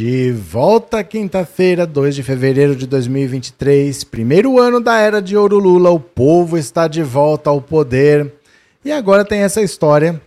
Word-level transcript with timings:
De 0.00 0.32
volta 0.32 1.04
quinta-feira, 1.04 1.86
2 1.86 2.14
de 2.14 2.22
fevereiro 2.22 2.74
de 2.74 2.86
2023, 2.86 4.02
primeiro 4.04 4.58
ano 4.58 4.80
da 4.80 4.96
era 4.96 5.20
de 5.20 5.36
ouro 5.36 5.58
Lula, 5.58 5.90
o 5.90 6.00
povo 6.00 6.56
está 6.56 6.88
de 6.88 7.02
volta 7.02 7.50
ao 7.50 7.60
poder. 7.60 8.32
E 8.82 8.90
agora 8.90 9.26
tem 9.26 9.40
essa 9.40 9.60
história 9.60 10.18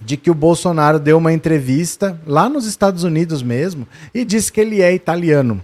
de 0.00 0.16
que 0.16 0.28
o 0.28 0.34
Bolsonaro 0.34 0.98
deu 0.98 1.18
uma 1.18 1.32
entrevista 1.32 2.20
lá 2.26 2.48
nos 2.48 2.66
Estados 2.66 3.04
Unidos 3.04 3.44
mesmo 3.44 3.86
e 4.12 4.24
disse 4.24 4.50
que 4.50 4.60
ele 4.60 4.82
é 4.82 4.92
italiano. 4.92 5.62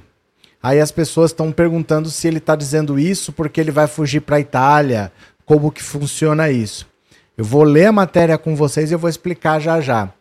Aí 0.63 0.79
as 0.79 0.93
pessoas 0.93 1.33
estão 1.33 1.51
perguntando 1.51 2.09
se 2.09 2.29
ele 2.29 2.39
está 2.39 2.55
dizendo 2.55 2.97
isso 2.97 3.33
porque 3.33 3.61
ele 3.61 3.73
vai 3.73 3.89
fugir 3.89 4.21
para 4.21 4.37
a 4.37 4.41
Itália, 4.41 5.11
como 5.45 5.73
que 5.73 5.83
funciona 5.83 6.49
isso. 6.49 6.87
Eu 7.37 7.45
vou 7.45 7.65
ler 7.65 7.87
a 7.87 7.93
matéria 7.93 8.39
com 8.39 8.55
vocês 8.55 8.93
e 8.93 8.95
eu 8.95 9.01
vou 9.01 9.11
explicar 9.11 9.59
já 9.59 9.81
já. 9.81 10.13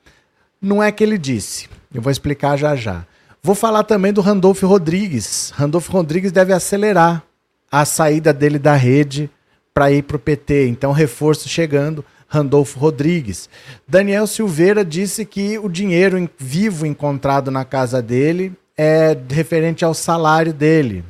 Não 0.60 0.82
é 0.82 0.92
que 0.92 1.04
ele 1.04 1.20
disse, 1.20 1.70
eu 1.94 2.02
vou 2.02 2.12
explicar 2.12 2.58
já 2.58 2.76
já. 2.76 3.06
Vou 3.42 3.56
falar 3.56 3.84
também 3.84 4.12
do 4.12 4.22
Randolfo 4.22 4.66
Rodrigues. 4.66 5.52
Randolfo 5.56 5.92
Rodrigues 5.92 6.32
deve 6.32 6.52
acelerar 6.52 7.24
a 7.72 7.86
saída 7.86 8.34
dele 8.34 8.58
da 8.58 8.76
rede 8.76 9.30
para 9.74 9.92
ir 9.92 10.04
para 10.04 10.18
o 10.18 10.20
PT. 10.20 10.68
Então, 10.68 10.92
reforço 10.92 11.48
chegando. 11.48 12.04
Randolfo 12.28 12.80
Rodrigues. 12.80 13.50
Daniel 13.88 14.26
Silveira 14.26 14.84
disse 14.84 15.26
que 15.26 15.60
o 15.60 15.70
dinheiro 15.70 16.30
vivo 16.38 16.86
encontrado 16.86 17.52
na 17.52 17.64
casa 17.64 18.02
dele 18.02 18.54
é 18.78 19.16
referente 19.30 19.86
ao 19.86 19.94
salário 19.94 20.54
dele. 20.54 21.04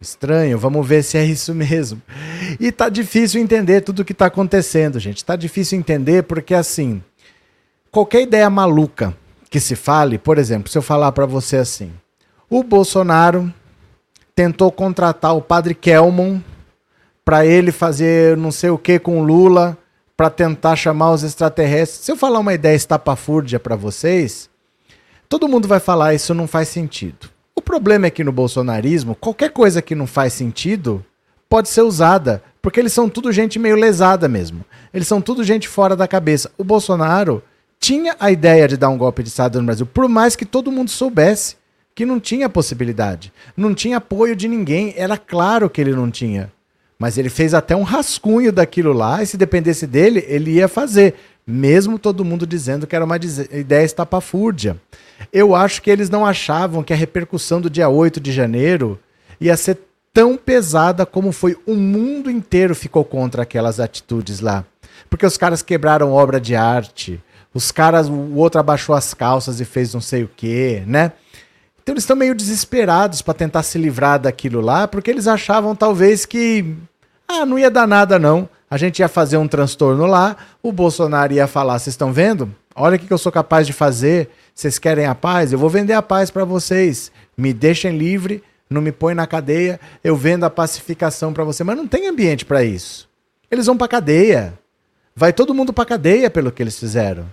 Estranho, 0.00 0.58
vamos 0.58 0.86
ver 0.86 1.02
se 1.02 1.18
é 1.18 1.24
isso 1.24 1.54
mesmo. 1.54 2.00
E 2.58 2.70
tá 2.70 2.88
difícil 2.88 3.40
entender 3.40 3.80
tudo 3.80 4.00
o 4.00 4.04
que 4.04 4.14
tá 4.14 4.26
acontecendo, 4.26 4.98
gente. 4.98 5.24
Tá 5.24 5.36
difícil 5.36 5.78
entender 5.78 6.22
porque 6.24 6.54
assim, 6.54 7.02
qualquer 7.90 8.22
ideia 8.22 8.48
maluca 8.48 9.14
que 9.50 9.58
se 9.58 9.74
fale, 9.74 10.16
por 10.16 10.38
exemplo, 10.38 10.70
se 10.70 10.78
eu 10.78 10.82
falar 10.82 11.10
para 11.10 11.26
você 11.26 11.56
assim, 11.56 11.92
o 12.48 12.62
Bolsonaro 12.62 13.52
tentou 14.34 14.70
contratar 14.70 15.36
o 15.36 15.42
padre 15.42 15.74
Kelmon 15.74 16.40
para 17.24 17.44
ele 17.44 17.72
fazer 17.72 18.36
não 18.36 18.52
sei 18.52 18.70
o 18.70 18.78
que 18.78 18.98
com 18.98 19.22
Lula 19.22 19.76
para 20.16 20.30
tentar 20.30 20.76
chamar 20.76 21.10
os 21.10 21.24
extraterrestres. 21.24 22.04
Se 22.04 22.12
eu 22.12 22.16
falar 22.16 22.38
uma 22.38 22.54
ideia 22.54 22.76
estapafúrdia 22.76 23.58
para 23.58 23.74
vocês, 23.74 24.48
todo 25.28 25.48
mundo 25.48 25.66
vai 25.66 25.80
falar 25.80 26.14
isso 26.14 26.32
não 26.32 26.46
faz 26.46 26.68
sentido. 26.68 27.28
O 27.54 27.60
problema 27.60 28.06
é 28.06 28.10
que 28.10 28.24
no 28.24 28.32
bolsonarismo, 28.32 29.14
qualquer 29.14 29.50
coisa 29.50 29.82
que 29.82 29.94
não 29.94 30.06
faz 30.06 30.32
sentido 30.32 31.04
pode 31.48 31.68
ser 31.68 31.82
usada, 31.82 32.42
porque 32.62 32.78
eles 32.78 32.92
são 32.92 33.08
tudo 33.08 33.32
gente 33.32 33.58
meio 33.58 33.76
lesada 33.76 34.28
mesmo. 34.28 34.64
Eles 34.94 35.08
são 35.08 35.20
tudo 35.20 35.42
gente 35.42 35.66
fora 35.66 35.96
da 35.96 36.06
cabeça. 36.06 36.50
O 36.56 36.62
Bolsonaro 36.62 37.42
tinha 37.80 38.14
a 38.20 38.30
ideia 38.30 38.68
de 38.68 38.76
dar 38.76 38.90
um 38.90 38.98
golpe 38.98 39.22
de 39.22 39.30
Estado 39.30 39.58
no 39.58 39.64
Brasil, 39.64 39.86
por 39.86 40.06
mais 40.06 40.36
que 40.36 40.44
todo 40.44 40.70
mundo 40.70 40.90
soubesse 40.90 41.56
que 41.94 42.04
não 42.04 42.20
tinha 42.20 42.48
possibilidade. 42.48 43.32
Não 43.56 43.74
tinha 43.74 43.96
apoio 43.96 44.36
de 44.36 44.46
ninguém, 44.46 44.94
era 44.96 45.16
claro 45.16 45.68
que 45.68 45.80
ele 45.80 45.92
não 45.92 46.10
tinha. 46.10 46.52
Mas 46.98 47.16
ele 47.16 47.30
fez 47.30 47.54
até 47.54 47.74
um 47.74 47.82
rascunho 47.82 48.52
daquilo 48.52 48.92
lá, 48.92 49.22
e 49.22 49.26
se 49.26 49.38
dependesse 49.38 49.86
dele, 49.86 50.24
ele 50.28 50.52
ia 50.52 50.68
fazer 50.68 51.14
mesmo 51.46 51.98
todo 51.98 52.24
mundo 52.24 52.46
dizendo 52.46 52.86
que 52.86 52.94
era 52.94 53.04
uma 53.04 53.16
ideia 53.16 53.84
estapafúrdia. 53.84 54.76
Eu 55.32 55.54
acho 55.54 55.82
que 55.82 55.90
eles 55.90 56.10
não 56.10 56.24
achavam 56.24 56.82
que 56.82 56.92
a 56.92 56.96
repercussão 56.96 57.60
do 57.60 57.70
dia 57.70 57.88
8 57.88 58.20
de 58.20 58.30
janeiro 58.30 58.98
ia 59.40 59.56
ser 59.56 59.78
tão 60.12 60.36
pesada 60.36 61.04
como 61.06 61.32
foi. 61.32 61.56
O 61.66 61.74
mundo 61.74 62.30
inteiro 62.30 62.74
ficou 62.74 63.04
contra 63.04 63.42
aquelas 63.42 63.80
atitudes 63.80 64.40
lá. 64.40 64.64
Porque 65.08 65.26
os 65.26 65.36
caras 65.36 65.62
quebraram 65.62 66.12
obra 66.12 66.40
de 66.40 66.54
arte, 66.54 67.20
os 67.52 67.72
caras, 67.72 68.08
o 68.08 68.36
outro 68.36 68.60
abaixou 68.60 68.94
as 68.94 69.12
calças 69.14 69.60
e 69.60 69.64
fez 69.64 69.92
não 69.92 70.00
sei 70.00 70.24
o 70.24 70.30
quê, 70.36 70.82
né? 70.86 71.12
Então 71.82 71.94
eles 71.94 72.04
estão 72.04 72.16
meio 72.16 72.34
desesperados 72.34 73.22
para 73.22 73.34
tentar 73.34 73.62
se 73.62 73.78
livrar 73.78 74.18
daquilo 74.20 74.60
lá, 74.60 74.86
porque 74.86 75.10
eles 75.10 75.26
achavam 75.26 75.74
talvez 75.74 76.24
que 76.24 76.76
ah, 77.26 77.44
não 77.44 77.58
ia 77.58 77.70
dar 77.70 77.86
nada 77.86 78.18
não 78.18 78.48
a 78.70 78.76
gente 78.76 79.00
ia 79.00 79.08
fazer 79.08 79.36
um 79.36 79.48
transtorno 79.48 80.06
lá, 80.06 80.36
o 80.62 80.70
Bolsonaro 80.70 81.32
ia 81.32 81.48
falar: 81.48 81.78
vocês 81.78 81.94
estão 81.94 82.12
vendo? 82.12 82.54
Olha 82.74 82.94
o 82.94 82.98
que 82.98 83.12
eu 83.12 83.18
sou 83.18 83.32
capaz 83.32 83.66
de 83.66 83.72
fazer. 83.72 84.30
Vocês 84.54 84.78
querem 84.78 85.06
a 85.06 85.14
paz? 85.14 85.52
Eu 85.52 85.58
vou 85.58 85.68
vender 85.68 85.92
a 85.92 86.00
paz 86.00 86.30
para 86.30 86.44
vocês. 86.44 87.10
Me 87.36 87.52
deixem 87.52 87.98
livre, 87.98 88.44
não 88.70 88.80
me 88.80 88.92
põe 88.92 89.12
na 89.12 89.26
cadeia, 89.26 89.80
eu 90.04 90.14
vendo 90.14 90.44
a 90.44 90.50
pacificação 90.50 91.32
para 91.32 91.42
você. 91.42 91.64
Mas 91.64 91.76
não 91.76 91.88
tem 91.88 92.06
ambiente 92.06 92.44
para 92.44 92.62
isso. 92.62 93.08
Eles 93.50 93.66
vão 93.66 93.76
para 93.76 93.88
cadeia. 93.88 94.54
Vai 95.16 95.32
todo 95.32 95.52
mundo 95.52 95.72
para 95.72 95.84
cadeia 95.84 96.30
pelo 96.30 96.52
que 96.52 96.62
eles 96.62 96.78
fizeram. 96.78 97.26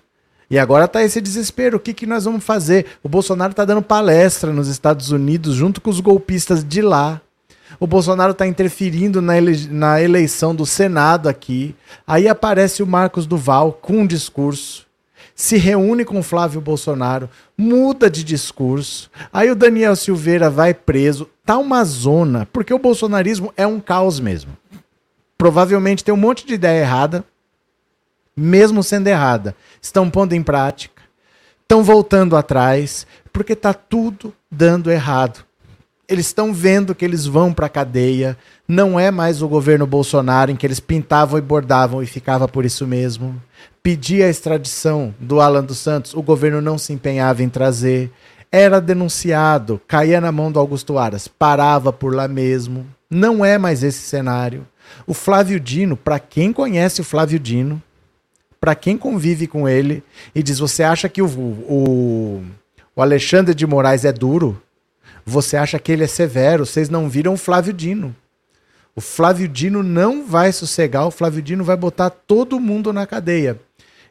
E 0.50 0.58
agora 0.58 0.88
tá 0.88 1.04
esse 1.04 1.20
desespero. 1.20 1.78
O 1.78 1.80
que, 1.80 1.94
que 1.94 2.06
nós 2.06 2.26
vamos 2.26 2.44
fazer? 2.44 2.86
O 3.04 3.10
Bolsonaro 3.10 3.54
tá 3.54 3.66
dando 3.66 3.82
palestra 3.82 4.54
nos 4.54 4.68
Estados 4.68 5.12
Unidos 5.12 5.56
junto 5.56 5.82
com 5.82 5.90
os 5.90 6.00
golpistas 6.00 6.64
de 6.64 6.82
lá 6.82 7.22
o 7.80 7.86
Bolsonaro 7.86 8.32
está 8.32 8.48
interferindo 8.48 9.22
na, 9.22 9.38
ele, 9.38 9.68
na 9.70 10.02
eleição 10.02 10.56
do 10.56 10.66
Senado 10.66 11.28
aqui. 11.28 11.76
Aí 12.06 12.28
aparece 12.28 12.82
o 12.82 12.88
Marcos 12.88 13.26
Duval 13.26 13.74
com 13.74 14.00
um 14.00 14.08
discurso, 14.08 14.86
se 15.36 15.58
reúne 15.58 16.06
com 16.06 16.24
Flávio 16.24 16.62
Bolsonaro, 16.62 17.30
muda 17.58 18.10
de 18.10 18.24
discurso. 18.24 19.12
Aí 19.32 19.52
o 19.52 19.56
Daniel 19.56 19.96
Silveira 19.96 20.50
vai 20.50 20.74
preso. 20.74 21.30
Tá 21.46 21.58
uma 21.58 21.84
zona, 21.84 22.48
porque 22.52 22.74
o 22.74 22.80
bolsonarismo 22.80 23.54
é 23.56 23.68
um 23.68 23.80
caos 23.80 24.20
mesmo. 24.20 24.52
Provavelmente 25.38 26.04
tem 26.04 26.14
um 26.14 26.18
monte 26.18 26.48
de 26.48 26.56
ideia 26.56 26.82
errada, 26.82 27.24
mesmo 28.38 28.84
sendo 28.84 29.08
errada. 29.08 29.56
Estão 29.82 30.10
pondo 30.10 30.34
em 30.34 30.44
prática, 30.44 31.02
estão 31.64 31.84
voltando 31.84 32.38
atrás, 32.38 33.08
porque 33.34 33.56
tá 33.56 33.74
tudo 33.74 34.34
dando 34.52 34.92
errado 34.92 35.48
eles 36.08 36.28
estão 36.28 36.54
vendo 36.54 36.96
que 36.96 37.04
eles 37.04 37.26
vão 37.26 37.54
para 37.54 37.66
a 37.66 37.70
cadeia. 37.70 38.38
Não 38.68 39.00
é 39.00 39.12
mais 39.12 39.42
o 39.42 39.48
governo 39.48 39.86
Bolsonaro 39.86 40.50
em 40.50 40.56
que 40.56 40.66
eles 40.66 40.80
pintavam 40.80 41.38
e 41.38 41.42
bordavam 41.42 42.02
e 42.02 42.06
ficava 42.06 42.48
por 42.48 42.66
isso 42.66 42.88
mesmo. 42.88 43.42
Pedia 43.84 44.26
a 44.26 44.30
extradição 44.30 45.14
do 45.20 45.42
Alan 45.42 45.64
dos 45.64 45.80
Santos, 45.80 46.14
o 46.14 46.22
governo 46.22 46.62
não 46.62 46.78
se 46.78 46.94
empenhava 46.94 47.44
em 47.44 47.50
trazer. 47.50 48.12
Era 48.50 48.80
denunciado, 48.80 49.82
caía 49.86 50.22
na 50.22 50.32
mão 50.32 50.50
do 50.50 50.60
Augusto 50.60 50.98
Aras, 50.98 51.28
parava 51.28 51.92
por 51.92 52.16
lá 52.16 52.28
mesmo. 52.28 52.86
Não 53.10 53.44
é 53.44 53.58
mais 53.58 53.84
esse 53.84 54.00
cenário. 54.00 54.66
O 55.06 55.14
Flávio 55.14 55.60
Dino, 55.60 55.98
para 55.98 56.20
quem 56.20 56.54
conhece 56.54 57.02
o 57.02 57.04
Flávio 57.04 57.38
Dino, 57.38 57.82
para 58.60 58.76
quem 58.76 58.98
convive 58.98 59.48
com 59.48 59.68
ele 59.68 60.04
e 60.34 60.42
diz: 60.42 60.60
Você 60.60 60.84
acha 60.84 61.08
que 61.08 61.22
o, 61.22 61.28
o, 61.28 62.44
o 62.96 63.02
Alexandre 63.02 63.54
de 63.54 63.66
Moraes 63.66 64.06
é 64.06 64.12
duro? 64.12 64.62
Você 65.26 65.58
acha 65.58 65.78
que 65.78 65.92
ele 65.92 66.04
é 66.04 66.08
severo? 66.08 66.66
Vocês 66.66 66.90
não 66.90 67.10
viram 67.10 67.34
o 67.34 67.38
Flávio 67.38 67.74
Dino. 67.74 68.16
O 68.96 69.02
Flávio 69.02 69.48
Dino 69.48 69.84
não 69.84 70.26
vai 70.26 70.52
sossegar, 70.52 71.06
o 71.06 71.12
Flávio 71.12 71.42
Dino 71.42 71.64
vai 71.64 71.78
botar 71.78 72.10
todo 72.10 72.60
mundo 72.60 72.92
na 72.92 73.06
cadeia. 73.06 73.60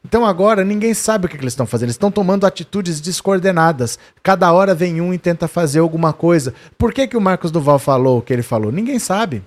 Então 0.04 0.24
agora 0.24 0.64
ninguém 0.64 0.94
sabe 0.94 1.26
o 1.26 1.28
que, 1.28 1.36
eles 1.36 1.52
estão 1.52 1.66
fazendo. 1.66 1.86
Eles 1.86 1.96
estão 1.96 2.12
tomando 2.12 2.46
atitudes 2.46 3.00
descoordenadas. 3.00 3.98
Cada 4.22 4.52
hora 4.52 4.72
vem 4.72 5.00
um 5.00 5.12
e 5.12 5.18
tenta 5.18 5.48
fazer 5.48 5.80
alguma 5.80 6.12
coisa. 6.12 6.54
Por 6.78 6.92
que, 6.92 7.08
que 7.08 7.16
o 7.16 7.20
Marcos 7.20 7.50
Duval 7.50 7.80
falou 7.80 8.18
o 8.18 8.22
que 8.22 8.32
ele 8.32 8.44
falou? 8.44 8.70
Ninguém 8.70 9.00
sabe. 9.00 9.42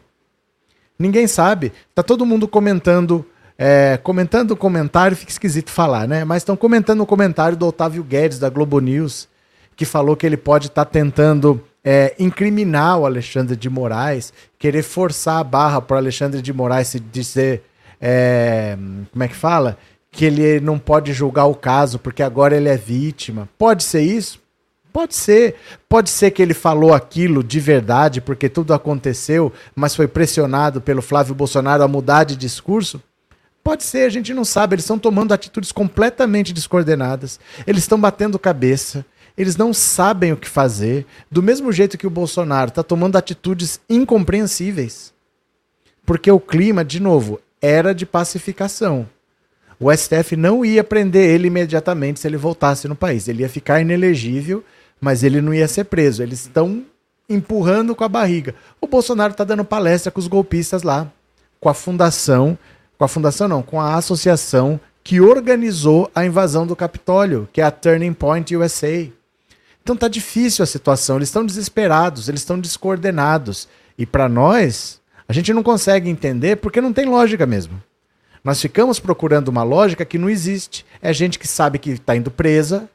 Ninguém 1.00 1.27
sabe. 1.27 1.71
Tá 1.95 2.03
todo 2.03 2.25
mundo 2.25 2.45
comentando. 2.45 3.25
É, 3.61 4.00
comentando 4.01 4.51
o 4.51 4.57
comentário, 4.57 5.17
fica 5.17 5.31
esquisito 5.31 5.69
falar, 5.69 6.07
né? 6.07 6.23
Mas 6.23 6.38
estão 6.38 6.56
comentando 6.56 7.01
o 7.01 7.06
comentário 7.06 7.57
do 7.57 7.67
Otávio 7.67 8.03
Guedes, 8.03 8.39
da 8.39 8.50
Globo 8.50 8.79
News 8.79 9.27
que 9.79 9.85
falou 9.85 10.17
que 10.17 10.25
ele 10.25 10.35
pode 10.35 10.67
estar 10.67 10.83
tá 10.83 10.91
tentando 10.91 11.63
é, 11.81 12.13
incriminar 12.19 13.00
o 13.00 13.06
Alexandre 13.06 13.56
de 13.56 13.69
Moraes, 13.69 14.33
querer 14.57 14.83
forçar 14.83 15.39
a 15.39 15.44
barra 15.44 15.81
para 15.81 15.95
o 15.95 15.97
Alexandre 15.97 16.41
de 16.41 16.51
Moraes 16.51 16.89
se 16.89 17.00
dizer. 17.00 17.63
É, 18.01 18.77
como 19.09 19.23
é 19.23 19.27
que 19.29 19.35
fala? 19.38 19.77
Que 20.12 20.25
ele 20.25 20.59
não 20.59 20.77
pode 20.77 21.13
julgar 21.13 21.45
o 21.45 21.55
caso 21.55 21.97
porque 21.97 22.21
agora 22.21 22.57
ele 22.57 22.67
é 22.67 22.75
vítima. 22.75 23.47
Pode 23.57 23.85
ser 23.85 24.01
isso? 24.01 24.41
Pode 24.91 25.15
ser. 25.15 25.55
Pode 25.88 26.09
ser 26.09 26.31
que 26.31 26.41
ele 26.41 26.53
falou 26.53 26.94
aquilo 26.94 27.41
de 27.41 27.62
verdade 27.62 28.19
porque 28.19 28.50
tudo 28.50 28.73
aconteceu, 28.73 29.50
mas 29.73 29.95
foi 29.95 30.09
pressionado 30.09 30.81
pelo 30.81 31.01
Flávio 31.01 31.33
Bolsonaro 31.33 31.83
a 31.83 31.88
mudar 31.88 32.25
de 32.25 32.35
discurso? 32.35 33.01
Pode 33.63 33.83
ser, 33.83 34.06
a 34.06 34.09
gente 34.09 34.33
não 34.33 34.45
sabe. 34.45 34.75
Eles 34.75 34.85
estão 34.85 34.97
tomando 34.97 35.33
atitudes 35.33 35.71
completamente 35.71 36.53
descoordenadas. 36.53 37.39
Eles 37.67 37.83
estão 37.83 38.00
batendo 38.00 38.39
cabeça 38.39 39.06
eles 39.39 39.56
não 39.56 39.73
sabem 39.73 40.33
o 40.33 40.38
que 40.38 40.50
fazer, 40.50 41.06
do 41.31 41.41
mesmo 41.41 41.71
jeito 41.71 41.97
que 41.97 42.06
o 42.06 42.09
Bolsonaro 42.09 42.67
está 42.67 42.83
tomando 42.83 43.15
atitudes 43.15 43.79
incompreensíveis. 43.89 45.13
Porque 46.06 46.29
o 46.29 46.41
clima, 46.41 46.83
de 46.83 47.00
novo, 47.00 47.39
era 47.61 47.95
de 47.95 48.06
pacificação. 48.06 49.07
O 49.79 49.89
STF 49.95 50.35
não 50.35 50.65
ia 50.65 50.83
prender 50.83 51.29
ele 51.29 51.47
imediatamente 51.47 52.19
se 52.19 52.27
ele 52.27 52.35
voltasse 52.35 52.85
no 52.89 52.97
país. 52.97 53.29
Ele 53.29 53.44
ia 53.44 53.47
ficar 53.47 53.79
inelegível, 53.79 54.62
mas 55.00 55.23
ele 55.23 55.39
não 55.39 55.53
ia 55.53 55.69
ser 55.69 55.85
preso. 55.85 56.21
Eles 56.21 56.41
estão 56.41 56.83
empurrando 57.29 57.95
com 57.95 58.03
a 58.03 58.09
barriga. 58.09 58.53
O 58.81 58.88
Bolsonaro 58.88 59.31
está 59.31 59.45
dando 59.45 59.63
palestra 59.63 60.12
com 60.12 60.19
os 60.19 60.27
golpistas 60.27 60.83
lá, 60.83 61.09
com 61.62 61.69
a 61.69 61.73
fundação, 61.73 62.57
com 63.00 63.06
a 63.06 63.07
fundação 63.07 63.48
não, 63.48 63.63
com 63.63 63.80
a 63.80 63.96
associação 63.96 64.78
que 65.01 65.22
organizou 65.22 66.12
a 66.13 66.25
invasão 66.25 66.68
do 66.68 66.75
Capitólio, 66.75 67.48
que 67.54 67.62
é 67.62 67.63
a 67.63 67.72
Turning 67.72 68.12
Point 68.12 68.54
USA. 68.57 69.07
Então 69.81 69.96
tá 69.96 70.10
difícil 70.10 70.62
a 70.62 70.66
situação, 70.68 71.16
eles 71.16 71.30
estão 71.30 71.46
desesperados, 71.46 72.28
eles 72.28 72.42
estão 72.42 72.60
descoordenados. 72.60 73.69
E 73.98 74.06
para 74.06 74.28
nós, 74.28 75.00
a 75.30 75.31
gente 75.31 75.54
não 75.54 75.63
consegue 75.63 76.10
entender 76.10 76.57
porque 76.57 76.81
não 76.81 76.92
tem 76.92 77.06
lógica 77.06 77.46
mesmo. 77.46 77.81
Nós 78.44 78.60
ficamos 78.62 79.00
procurando 79.00 79.48
uma 79.48 79.63
lógica 79.63 80.04
que 80.04 80.18
não 80.18 80.30
existe. 80.30 80.86
É 81.01 81.13
gente 81.13 81.40
que 81.40 81.48
sabe 81.48 81.80
que 81.80 81.92
está 81.92 82.18
indo 82.18 82.30
presa. 82.30 82.90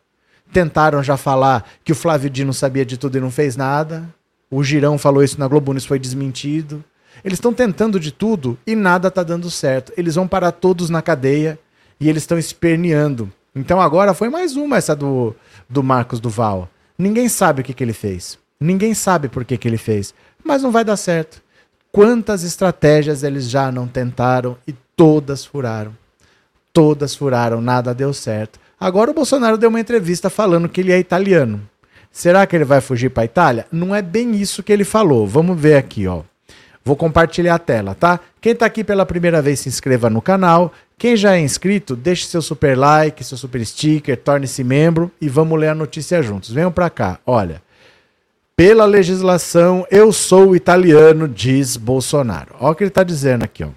Tentaram 0.53 1.03
já 1.03 1.17
falar 1.17 1.67
que 1.83 1.93
o 1.93 1.97
Flávio 1.97 2.29
Dino 2.29 2.53
sabia 2.53 2.85
de 2.85 2.99
tudo 2.99 3.17
e 3.17 3.21
não 3.23 3.31
fez 3.31 3.57
nada. 3.57 4.07
O 4.51 4.63
Girão 4.63 4.99
falou 4.99 5.25
isso 5.25 5.41
na 5.41 5.49
Globo 5.49 5.73
News, 5.73 5.87
foi 5.87 5.99
desmentido. 5.99 6.85
Eles 7.23 7.37
estão 7.37 7.53
tentando 7.53 8.01
de 8.01 8.11
tudo 8.11 8.59
e 8.67 8.75
nada 8.75 9.09
está 9.09 9.23
dando 9.23 9.51
certo. 9.51 9.93
Eles 9.97 10.15
vão 10.15 10.27
parar 10.27 10.53
todos 10.53 10.89
na 10.89 11.03
cadeia 11.03 11.59
e 12.01 12.09
eles 12.09 12.23
estão 12.23 12.39
esperneando. 12.39 13.31
Então 13.55 13.81
agora 13.81 14.15
foi 14.15 14.29
mais 14.29 14.57
uma 14.57 14.77
essa 14.77 14.97
do, 14.97 15.35
do 15.69 15.83
Marcos 15.83 16.21
Duval. 16.21 16.69
Ninguém 16.99 17.29
sabe 17.29 17.61
o 17.61 17.65
que, 17.65 17.75
que 17.75 17.85
ele 17.85 17.93
fez. 17.93 18.39
Ninguém 18.59 18.95
sabe 18.95 19.29
por 19.29 19.45
que, 19.45 19.57
que 19.57 19.69
ele 19.69 19.79
fez. 19.79 20.15
Mas 20.43 20.63
não 20.63 20.71
vai 20.71 20.85
dar 20.85 20.97
certo. 20.97 21.43
Quantas 21.93 22.43
estratégias 22.43 23.23
eles 23.23 23.49
já 23.49 23.71
não 23.71 23.87
tentaram 23.87 24.57
e 24.67 24.75
todas 24.97 25.45
furaram. 25.45 25.97
Todas 26.73 27.15
furaram, 27.15 27.61
nada 27.61 27.95
deu 27.95 28.13
certo. 28.13 28.59
Agora 28.79 29.11
o 29.11 29.15
Bolsonaro 29.15 29.57
deu 29.57 29.69
uma 29.69 29.81
entrevista 29.81 30.29
falando 30.29 30.69
que 30.69 30.81
ele 30.81 30.93
é 30.93 30.99
italiano. 30.99 31.63
Será 32.11 32.47
que 32.47 32.57
ele 32.57 32.65
vai 32.65 32.81
fugir 32.81 33.11
para 33.11 33.23
a 33.23 33.27
Itália? 33.27 33.67
Não 33.71 33.95
é 33.95 34.03
bem 34.03 34.37
isso 34.37 34.63
que 34.63 34.73
ele 34.73 34.85
falou. 34.85 35.27
Vamos 35.27 35.59
ver 35.59 35.77
aqui, 35.77 36.07
ó. 36.07 36.23
Vou 36.85 36.95
compartilhar 36.95 37.55
a 37.55 37.59
tela, 37.59 37.95
tá? 37.95 38.21
Quem 38.43 38.53
está 38.53 38.67
aqui 38.67 38.85
pela 38.85 39.07
primeira 39.07 39.41
vez, 39.41 39.61
se 39.61 39.69
inscreva 39.71 40.11
no 40.11 40.21
canal. 40.21 40.71
Quem 40.99 41.17
já 41.17 41.35
é 41.35 41.41
inscrito, 41.41 41.97
deixe 41.97 42.27
seu 42.27 42.43
super 42.43 42.77
like, 42.77 43.25
seu 43.25 43.39
super 43.39 43.65
sticker, 43.65 44.17
torne-se 44.19 44.63
membro 44.63 45.11
e 45.19 45.29
vamos 45.29 45.59
ler 45.59 45.69
a 45.69 45.75
notícia 45.75 46.23
juntos. 46.23 46.51
Venham 46.51 46.71
para 46.71 46.91
cá. 46.91 47.19
Olha, 47.27 47.63
pela 48.55 48.85
legislação, 48.85 49.87
eu 49.91 50.13
sou 50.13 50.55
italiano, 50.55 51.27
diz 51.27 51.77
Bolsonaro. 51.79 52.55
Olha 52.61 52.73
o 52.73 52.75
que 52.75 52.85
ele 52.85 52.89
está 52.89 53.03
dizendo 53.03 53.45
aqui, 53.45 53.65
ó. 53.65 53.71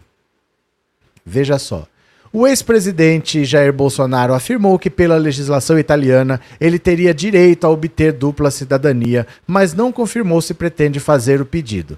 Veja 1.25 1.57
só. 1.57 1.88
O 2.31 2.45
ex-presidente 2.45 3.45
Jair 3.45 3.71
Bolsonaro 3.71 4.33
afirmou 4.33 4.77
que, 4.77 4.89
pela 4.89 5.15
legislação 5.15 5.80
italiana, 5.80 6.42
ele 6.59 6.77
teria 6.77 7.13
direito 7.13 7.65
a 7.65 7.69
obter 7.69 8.12
dupla 8.12 8.51
cidadania, 8.51 9.25
mas 9.48 9.74
não 9.74 9.94
confirmou 9.94 10.42
se 10.42 10.54
pretende 10.54 11.00
fazer 11.00 11.39
o 11.39 11.45
pedido. 11.45 11.98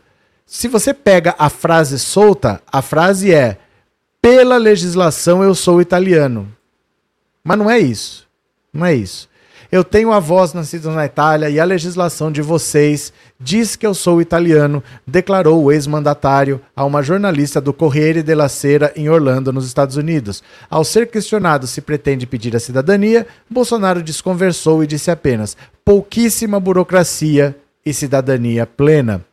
Se 0.52 0.68
você 0.68 0.96
pega 0.96 1.36
a 1.38 1.48
frase 1.48 2.00
solta, 2.00 2.60
a 2.72 2.82
frase 2.82 3.32
é: 3.32 3.60
pela 4.20 4.58
legislação 4.58 5.44
eu 5.44 5.54
sou 5.54 5.80
italiano. 5.80 6.52
Mas 7.44 7.58
não 7.60 7.70
é 7.70 7.78
isso. 7.78 8.28
Não 8.74 8.84
é 8.84 8.96
isso. 8.96 9.30
Eu 9.72 9.84
tenho 9.84 10.12
avós 10.12 10.52
nascidos 10.52 10.92
na 10.96 11.06
Itália 11.06 11.52
e 11.52 11.60
a 11.60 11.64
legislação 11.64 12.32
de 12.32 12.42
vocês 12.42 13.14
diz 13.40 13.76
que 13.76 13.86
eu 13.86 13.94
sou 13.94 14.20
italiano, 14.20 14.84
declarou 15.06 15.64
o 15.64 15.72
ex-mandatário 15.72 16.60
a 16.76 16.84
uma 16.84 17.04
jornalista 17.04 17.62
do 17.62 17.72
Corriere 17.72 18.24
della 18.24 18.50
Sera 18.50 18.92
em 18.96 19.08
Orlando, 19.08 19.54
nos 19.54 19.68
Estados 19.68 19.98
Unidos. 19.98 20.42
Ao 20.68 20.84
ser 20.84 21.12
questionado 21.12 21.68
se 21.68 21.80
pretende 21.80 22.26
pedir 22.26 22.56
a 22.56 22.60
cidadania, 22.60 23.28
Bolsonaro 23.48 24.02
desconversou 24.02 24.84
e 24.84 24.88
disse 24.88 25.12
apenas: 25.12 25.56
pouquíssima 25.86 26.60
burocracia 26.60 27.56
e 27.86 27.94
cidadania 27.94 28.66
plena. 28.66 29.24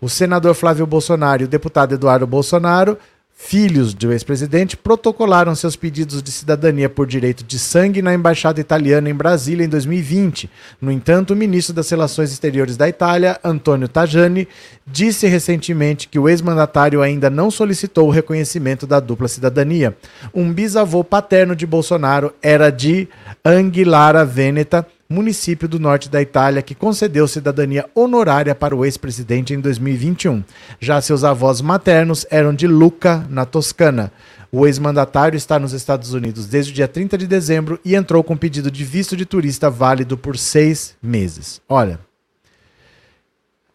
O 0.00 0.08
senador 0.08 0.54
Flávio 0.54 0.86
Bolsonaro 0.86 1.42
e 1.42 1.46
o 1.46 1.48
deputado 1.48 1.94
Eduardo 1.94 2.26
Bolsonaro, 2.26 2.98
filhos 3.38 3.94
do 3.94 4.12
ex-presidente, 4.12 4.76
protocolaram 4.76 5.54
seus 5.54 5.74
pedidos 5.74 6.22
de 6.22 6.30
cidadania 6.30 6.88
por 6.88 7.06
direito 7.06 7.44
de 7.44 7.58
sangue 7.58 8.02
na 8.02 8.14
embaixada 8.14 8.60
italiana 8.60 9.08
em 9.08 9.14
Brasília 9.14 9.64
em 9.64 9.68
2020. 9.68 10.50
No 10.80 10.90
entanto, 10.90 11.32
o 11.32 11.36
ministro 11.36 11.74
das 11.74 11.88
Relações 11.88 12.30
Exteriores 12.30 12.76
da 12.76 12.88
Itália, 12.88 13.38
Antonio 13.42 13.88
Tajani, 13.88 14.46
disse 14.86 15.26
recentemente 15.26 16.08
que 16.08 16.18
o 16.18 16.28
ex-mandatário 16.28 17.00
ainda 17.00 17.30
não 17.30 17.50
solicitou 17.50 18.08
o 18.08 18.12
reconhecimento 18.12 18.86
da 18.86 19.00
dupla 19.00 19.28
cidadania. 19.28 19.96
Um 20.34 20.52
bisavô 20.52 21.02
paterno 21.02 21.56
de 21.56 21.66
Bolsonaro 21.66 22.34
era 22.42 22.70
de 22.70 23.08
Anguillara 23.44 24.24
Veneta 24.24 24.86
município 25.08 25.68
do 25.68 25.78
norte 25.78 26.08
da 26.08 26.20
Itália 26.20 26.62
que 26.62 26.74
concedeu 26.74 27.28
cidadania 27.28 27.88
honorária 27.94 28.54
para 28.54 28.74
o 28.74 28.84
ex-presidente 28.84 29.54
em 29.54 29.60
2021. 29.60 30.42
Já 30.80 31.00
seus 31.00 31.24
avós 31.24 31.60
maternos 31.60 32.26
eram 32.30 32.54
de 32.54 32.66
Lucca, 32.66 33.26
na 33.30 33.44
Toscana. 33.44 34.12
O 34.50 34.66
ex-mandatário 34.66 35.36
está 35.36 35.58
nos 35.58 35.72
Estados 35.72 36.12
Unidos 36.12 36.46
desde 36.46 36.72
o 36.72 36.74
dia 36.74 36.88
30 36.88 37.18
de 37.18 37.26
dezembro 37.26 37.78
e 37.84 37.94
entrou 37.94 38.22
com 38.24 38.36
pedido 38.36 38.70
de 38.70 38.84
visto 38.84 39.16
de 39.16 39.24
turista 39.24 39.68
válido 39.70 40.16
por 40.16 40.36
seis 40.36 40.96
meses. 41.02 41.60
Olha, 41.68 42.00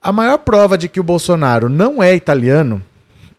a 0.01 0.11
maior 0.11 0.39
prova 0.39 0.77
de 0.77 0.89
que 0.89 0.99
o 0.99 1.03
Bolsonaro 1.03 1.69
não 1.69 2.01
é 2.01 2.15
italiano 2.15 2.81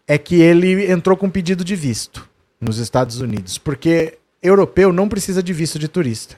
é 0.07 0.17
que 0.17 0.41
ele 0.41 0.89
entrou 0.91 1.17
com 1.17 1.29
pedido 1.29 1.63
de 1.63 1.75
visto 1.75 2.27
nos 2.59 2.77
Estados 2.77 3.19
Unidos, 3.19 3.57
porque 3.57 4.17
europeu 4.41 4.93
não 4.93 5.09
precisa 5.09 5.43
de 5.43 5.51
visto 5.51 5.77
de 5.77 5.87
turista. 5.87 6.37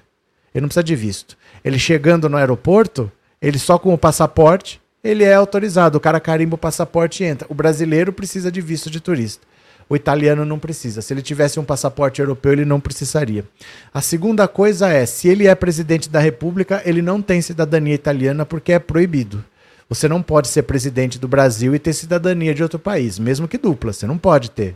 Ele 0.54 0.62
não 0.62 0.70
precisa 0.70 0.84
de 0.84 0.96
visto. 0.96 1.38
Ele 1.66 1.80
chegando 1.80 2.30
no 2.30 2.38
aeroporto, 2.38 3.12
ele 3.42 3.58
só 3.58 3.80
com 3.80 3.92
o 3.92 3.98
passaporte, 3.98 4.80
ele 5.04 5.24
é 5.24 5.34
autorizado. 5.34 5.98
O 5.98 6.02
cara 6.02 6.20
carimba 6.20 6.54
o 6.54 6.60
passaporte 6.60 7.24
e 7.24 7.26
entra. 7.26 7.48
O 7.50 7.56
brasileiro 7.56 8.14
precisa 8.14 8.52
de 8.52 8.62
visto 8.62 8.88
de 8.88 9.00
turista. 9.00 9.48
O 9.90 9.96
italiano 9.96 10.46
não 10.46 10.60
precisa. 10.60 11.02
Se 11.02 11.12
ele 11.12 11.24
tivesse 11.24 11.60
um 11.60 11.64
passaporte 11.64 12.22
europeu, 12.22 12.54
ele 12.54 12.66
não 12.66 12.80
precisaria. 12.80 13.44
A 13.92 14.00
segunda 14.00 14.48
coisa 14.48 14.90
é, 14.90 15.08
se 15.08 15.28
ele 15.28 15.48
é 15.48 15.56
presidente 15.56 16.08
da 16.08 16.20
República, 16.20 16.84
ele 16.86 17.02
não 17.02 17.20
tem 17.20 17.42
cidadania 17.42 17.96
italiana 17.96 18.46
porque 18.46 18.72
é 18.72 18.80
proibido. 18.80 19.44
Você 19.90 20.08
não 20.08 20.22
pode 20.22 20.48
ser 20.50 20.64
presidente 20.64 21.18
do 21.18 21.28
Brasil 21.28 21.74
e 21.74 21.80
ter 21.80 21.94
cidadania 21.94 22.54
de 22.54 22.62
outro 22.62 22.78
país, 22.78 23.18
mesmo 23.18 23.48
que 23.48 23.58
dupla. 23.58 23.92
Você 23.92 24.06
não 24.06 24.20
pode 24.20 24.52
ter. 24.52 24.76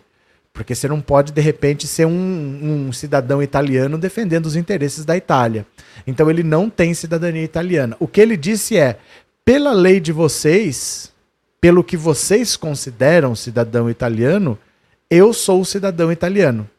Porque 0.59 0.75
você 0.75 0.89
não 0.89 0.99
pode, 0.99 1.31
de 1.31 1.39
repente, 1.39 1.87
ser 1.87 2.05
um, 2.05 2.87
um, 2.89 2.91
cidadão 2.91 3.41
italiano 3.41 3.97
defendendo 3.97 4.45
os 4.45 4.57
interesses 4.57 5.05
da 5.05 5.15
Itália. 5.15 5.65
Então 6.05 6.29
ele 6.29 6.43
não 6.43 6.69
tem 6.69 6.93
cidadania 6.93 7.41
italiana. 7.41 7.95
O 7.97 8.05
que 8.05 8.19
ele 8.19 8.35
disse 8.35 8.75
é: 8.75 8.99
pela 9.45 9.71
lei 9.71 10.01
de 10.01 10.11
vocês, 10.11 11.13
pelo 11.61 11.81
que 11.81 11.95
vocês 11.95 12.57
consideram 12.57 13.35
cidadão 13.35 13.89
italiano, 13.89 14.59
eu 15.09 15.31
sou 15.31 15.63
cidadão 15.63 16.11
italiano. 16.11 16.69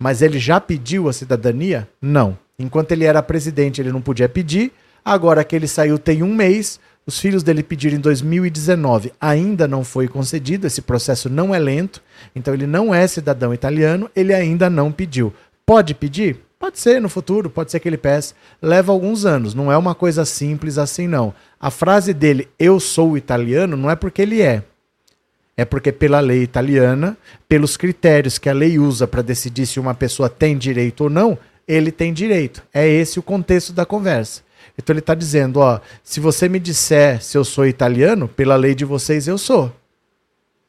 Mas 0.00 0.20
ele 0.20 0.40
já 0.40 0.60
pediu 0.60 1.08
a 1.08 1.12
cidadania? 1.12 1.88
Não. 2.02 2.36
Enquanto 2.58 2.90
ele 2.90 3.04
era 3.04 3.22
presidente, 3.22 3.80
ele 3.80 3.92
não 3.92 4.00
podia 4.00 4.28
pedir. 4.28 4.72
Agora 5.04 5.44
que 5.44 5.54
ele 5.54 5.68
saiu 5.68 5.96
tem 5.96 6.24
um 6.24 6.34
mês, 6.34 6.80
os 7.08 7.18
filhos 7.18 7.42
dele 7.42 7.62
pediram 7.62 7.96
em 7.96 8.00
2019, 8.00 9.14
ainda 9.18 9.66
não 9.66 9.82
foi 9.82 10.06
concedido, 10.08 10.66
esse 10.66 10.82
processo 10.82 11.30
não 11.30 11.54
é 11.54 11.58
lento, 11.58 12.02
então 12.36 12.52
ele 12.52 12.66
não 12.66 12.94
é 12.94 13.06
cidadão 13.06 13.54
italiano, 13.54 14.10
ele 14.14 14.34
ainda 14.34 14.68
não 14.68 14.92
pediu. 14.92 15.32
Pode 15.64 15.94
pedir? 15.94 16.36
Pode 16.58 16.78
ser 16.78 17.00
no 17.00 17.08
futuro, 17.08 17.48
pode 17.48 17.70
ser 17.70 17.80
que 17.80 17.88
ele 17.88 17.96
peça. 17.96 18.34
Leva 18.60 18.92
alguns 18.92 19.24
anos, 19.24 19.54
não 19.54 19.72
é 19.72 19.78
uma 19.78 19.94
coisa 19.94 20.26
simples 20.26 20.76
assim, 20.76 21.08
não. 21.08 21.32
A 21.58 21.70
frase 21.70 22.12
dele, 22.12 22.46
eu 22.58 22.78
sou 22.78 23.16
italiano, 23.16 23.74
não 23.74 23.90
é 23.90 23.96
porque 23.96 24.20
ele 24.20 24.42
é. 24.42 24.62
É 25.56 25.64
porque, 25.64 25.90
pela 25.90 26.20
lei 26.20 26.42
italiana, 26.42 27.16
pelos 27.48 27.78
critérios 27.78 28.36
que 28.36 28.50
a 28.50 28.52
lei 28.52 28.78
usa 28.78 29.06
para 29.06 29.22
decidir 29.22 29.64
se 29.64 29.80
uma 29.80 29.94
pessoa 29.94 30.28
tem 30.28 30.58
direito 30.58 31.04
ou 31.04 31.10
não, 31.10 31.38
ele 31.66 31.90
tem 31.90 32.12
direito. 32.12 32.62
É 32.70 32.86
esse 32.86 33.18
o 33.18 33.22
contexto 33.22 33.72
da 33.72 33.86
conversa. 33.86 34.46
Então 34.78 34.92
ele 34.92 35.00
está 35.00 35.14
dizendo, 35.14 35.58
ó, 35.58 35.80
se 36.04 36.20
você 36.20 36.48
me 36.48 36.60
disser 36.60 37.20
se 37.20 37.36
eu 37.36 37.44
sou 37.44 37.66
italiano, 37.66 38.28
pela 38.28 38.54
lei 38.54 38.76
de 38.76 38.84
vocês 38.84 39.26
eu 39.26 39.36
sou. 39.36 39.74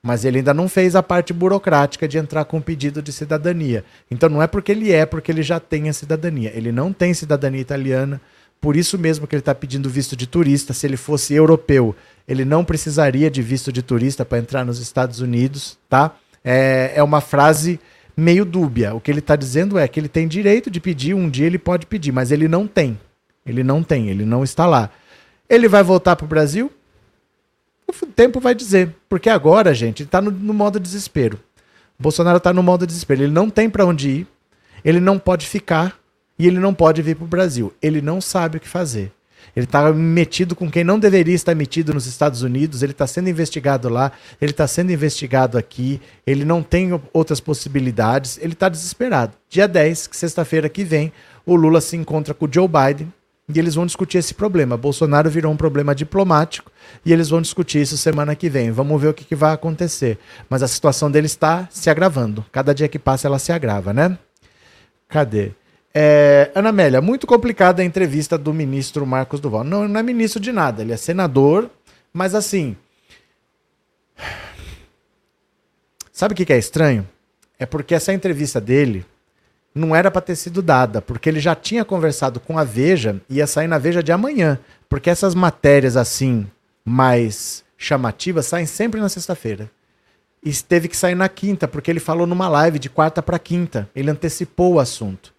Mas 0.01 0.25
ele 0.25 0.37
ainda 0.37 0.53
não 0.53 0.67
fez 0.67 0.95
a 0.95 1.03
parte 1.03 1.31
burocrática 1.31 2.07
de 2.07 2.17
entrar 2.17 2.45
com 2.45 2.59
pedido 2.59 3.01
de 3.01 3.11
cidadania. 3.11 3.85
Então 4.09 4.27
não 4.27 4.41
é 4.41 4.47
porque 4.47 4.71
ele 4.71 4.91
é, 4.91 5.05
porque 5.05 5.31
ele 5.31 5.43
já 5.43 5.59
tem 5.59 5.89
a 5.89 5.93
cidadania. 5.93 6.51
Ele 6.55 6.71
não 6.71 6.91
tem 6.91 7.13
cidadania 7.13 7.61
italiana, 7.61 8.19
por 8.59 8.75
isso 8.75 8.97
mesmo 8.97 9.27
que 9.27 9.35
ele 9.35 9.41
está 9.41 9.53
pedindo 9.53 9.89
visto 9.89 10.15
de 10.15 10.25
turista. 10.25 10.73
Se 10.73 10.87
ele 10.87 10.97
fosse 10.97 11.33
europeu, 11.33 11.95
ele 12.27 12.43
não 12.43 12.65
precisaria 12.65 13.29
de 13.29 13.41
visto 13.41 13.71
de 13.71 13.83
turista 13.83 14.25
para 14.25 14.39
entrar 14.39 14.65
nos 14.65 14.79
Estados 14.79 15.19
Unidos, 15.19 15.77
tá? 15.87 16.15
É, 16.43 16.93
é 16.95 17.03
uma 17.03 17.21
frase 17.21 17.79
meio 18.15 18.45
dúbia. 18.45 18.95
O 18.95 19.01
que 19.01 19.11
ele 19.11 19.19
está 19.19 19.35
dizendo 19.35 19.77
é 19.77 19.87
que 19.87 19.99
ele 19.99 20.09
tem 20.09 20.27
direito 20.27 20.71
de 20.71 20.79
pedir, 20.79 21.13
um 21.13 21.29
dia 21.29 21.45
ele 21.45 21.59
pode 21.59 21.85
pedir, 21.85 22.11
mas 22.11 22.31
ele 22.31 22.47
não 22.47 22.65
tem. 22.65 22.97
Ele 23.49 23.63
não 23.63 23.81
tem, 23.81 24.09
ele 24.09 24.25
não 24.25 24.43
está 24.43 24.67
lá. 24.67 24.91
Ele 25.49 25.67
vai 25.67 25.81
voltar 25.81 26.15
para 26.15 26.23
o 26.23 26.27
Brasil? 26.27 26.71
O 27.87 28.05
tempo 28.05 28.39
vai 28.39 28.53
dizer. 28.53 28.95
Porque 29.09 29.27
agora, 29.27 29.73
gente, 29.73 30.03
ele 30.03 30.07
está 30.07 30.21
no, 30.21 30.29
no, 30.29 30.53
modo 30.53 30.79
desespero. 30.79 31.39
O 31.99 32.03
Bolsonaro 32.03 32.37
está 32.37 32.53
no 32.53 32.61
modo 32.61 32.85
desespero. 32.85 33.23
Ele 33.23 33.31
não 33.31 33.49
tem 33.49 33.67
para 33.67 33.83
onde 33.83 34.09
ir, 34.09 34.27
ele 34.85 34.99
não 34.99 35.17
pode 35.17 35.47
ficar 35.47 35.97
e 36.37 36.45
ele 36.45 36.59
não 36.59 36.75
pode 36.75 37.01
vir 37.01 37.15
para 37.15 37.25
o 37.25 37.27
Brasil. 37.27 37.73
Ele 37.81 38.03
não 38.03 38.21
sabe 38.21 38.57
o 38.57 38.59
que 38.59 38.67
fazer. 38.67 39.11
Ele 39.55 39.65
está 39.65 39.91
metido 39.91 40.55
com 40.55 40.69
quem 40.69 40.83
não 40.83 40.99
deveria 40.99 41.33
estar 41.33 41.55
metido 41.55 41.91
nos 41.91 42.05
Estados 42.05 42.43
Unidos, 42.43 42.83
ele 42.83 42.91
está 42.91 43.07
sendo 43.07 43.29
investigado 43.29 43.89
lá, 43.89 44.11
ele 44.39 44.51
está 44.51 44.67
sendo 44.67 44.91
investigado 44.91 45.57
aqui, 45.57 45.99
ele 46.27 46.45
não 46.45 46.61
tem 46.61 46.91
outras 47.11 47.39
possibilidades, 47.39 48.37
ele 48.43 48.53
está 48.53 48.69
desesperado. 48.69 49.33
Dia 49.49 49.67
10, 49.67 50.09
sexta-feira 50.11 50.69
que 50.69 50.83
vem, 50.83 51.11
o 51.47 51.55
Lula 51.55 51.81
se 51.81 51.97
encontra 51.97 52.31
com 52.31 52.45
o 52.45 52.49
Joe 52.53 52.67
Biden 52.67 53.11
e 53.51 53.57
eles 53.57 53.73
vão 53.73 53.85
discutir 53.85 54.19
esse 54.19 54.33
problema. 54.33 54.77
Bolsonaro 54.77 55.29
virou 55.29 55.51
um 55.51 55.57
problema 55.57 55.95
diplomático 55.95 56.71
e 57.03 57.11
eles 57.11 57.29
vão 57.29 57.41
discutir 57.41 57.81
isso 57.81 57.97
semana 57.97 58.35
que 58.35 58.47
vem. 58.47 58.71
Vamos 58.71 59.01
ver 59.01 59.07
o 59.07 59.13
que, 59.13 59.25
que 59.25 59.35
vai 59.35 59.53
acontecer. 59.53 60.19
Mas 60.47 60.61
a 60.61 60.67
situação 60.67 61.09
dele 61.09 61.25
está 61.25 61.67
se 61.71 61.89
agravando. 61.89 62.45
Cada 62.51 62.73
dia 62.73 62.87
que 62.87 62.99
passa 62.99 63.27
ela 63.27 63.39
se 63.39 63.51
agrava, 63.51 63.91
né? 63.91 64.17
Cadê? 65.07 65.51
É, 65.91 66.51
Ana 66.53 66.69
Amélia, 66.69 67.01
muito 67.01 67.25
complicada 67.25 67.81
a 67.81 67.85
entrevista 67.85 68.37
do 68.37 68.53
ministro 68.53 69.05
Marcos 69.07 69.39
Duval. 69.39 69.63
Não, 69.63 69.87
não 69.87 69.99
é 69.99 70.03
ministro 70.03 70.39
de 70.39 70.51
nada, 70.51 70.83
ele 70.83 70.93
é 70.93 70.97
senador, 70.97 71.67
mas 72.13 72.35
assim. 72.35 72.77
Sabe 76.13 76.33
o 76.33 76.37
que 76.37 76.53
é 76.53 76.57
estranho? 76.57 77.07
É 77.57 77.65
porque 77.65 77.95
essa 77.95 78.13
entrevista 78.13 78.61
dele 78.61 79.03
não 79.73 79.95
era 79.95 80.09
para 80.09 80.21
ter 80.21 80.35
sido 80.35 80.61
dada, 80.61 81.01
porque 81.01 81.29
ele 81.29 81.39
já 81.39 81.55
tinha 81.55 81.85
conversado 81.85 82.39
com 82.39 82.57
a 82.57 82.63
Veja 82.63 83.21
ia 83.29 83.47
sair 83.47 83.67
na 83.67 83.77
Veja 83.77 84.03
de 84.03 84.11
amanhã. 84.11 84.59
Porque 84.87 85.09
essas 85.09 85.35
matérias 85.35 85.95
assim, 85.95 86.47
mais 86.83 87.63
chamativas, 87.77 88.47
saem 88.47 88.65
sempre 88.65 88.99
na 88.99 89.07
sexta-feira. 89.07 89.69
E 90.43 90.51
teve 90.53 90.87
que 90.87 90.97
sair 90.97 91.15
na 91.15 91.29
quinta, 91.29 91.67
porque 91.67 91.91
ele 91.91 91.99
falou 91.99 92.25
numa 92.25 92.47
live 92.49 92.79
de 92.79 92.89
quarta 92.89 93.21
para 93.21 93.37
quinta. 93.37 93.89
Ele 93.95 94.09
antecipou 94.09 94.73
o 94.73 94.79
assunto. 94.79 95.33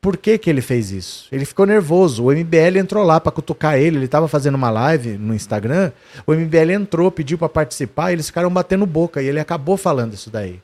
Por 0.00 0.16
que, 0.16 0.36
que 0.38 0.50
ele 0.50 0.60
fez 0.60 0.90
isso? 0.90 1.26
Ele 1.32 1.44
ficou 1.44 1.66
nervoso. 1.66 2.24
O 2.24 2.30
MBL 2.30 2.78
entrou 2.78 3.02
lá 3.04 3.18
para 3.18 3.32
cutucar 3.32 3.78
ele. 3.78 3.96
Ele 3.96 4.04
estava 4.04 4.28
fazendo 4.28 4.54
uma 4.54 4.70
live 4.70 5.16
no 5.16 5.34
Instagram. 5.34 5.92
O 6.26 6.34
MBL 6.34 6.72
entrou, 6.72 7.10
pediu 7.10 7.38
para 7.38 7.48
participar. 7.48 8.10
E 8.10 8.14
eles 8.14 8.26
ficaram 8.26 8.50
batendo 8.50 8.84
boca. 8.84 9.22
E 9.22 9.26
ele 9.26 9.40
acabou 9.40 9.76
falando 9.76 10.12
isso 10.12 10.30
daí. 10.30 10.60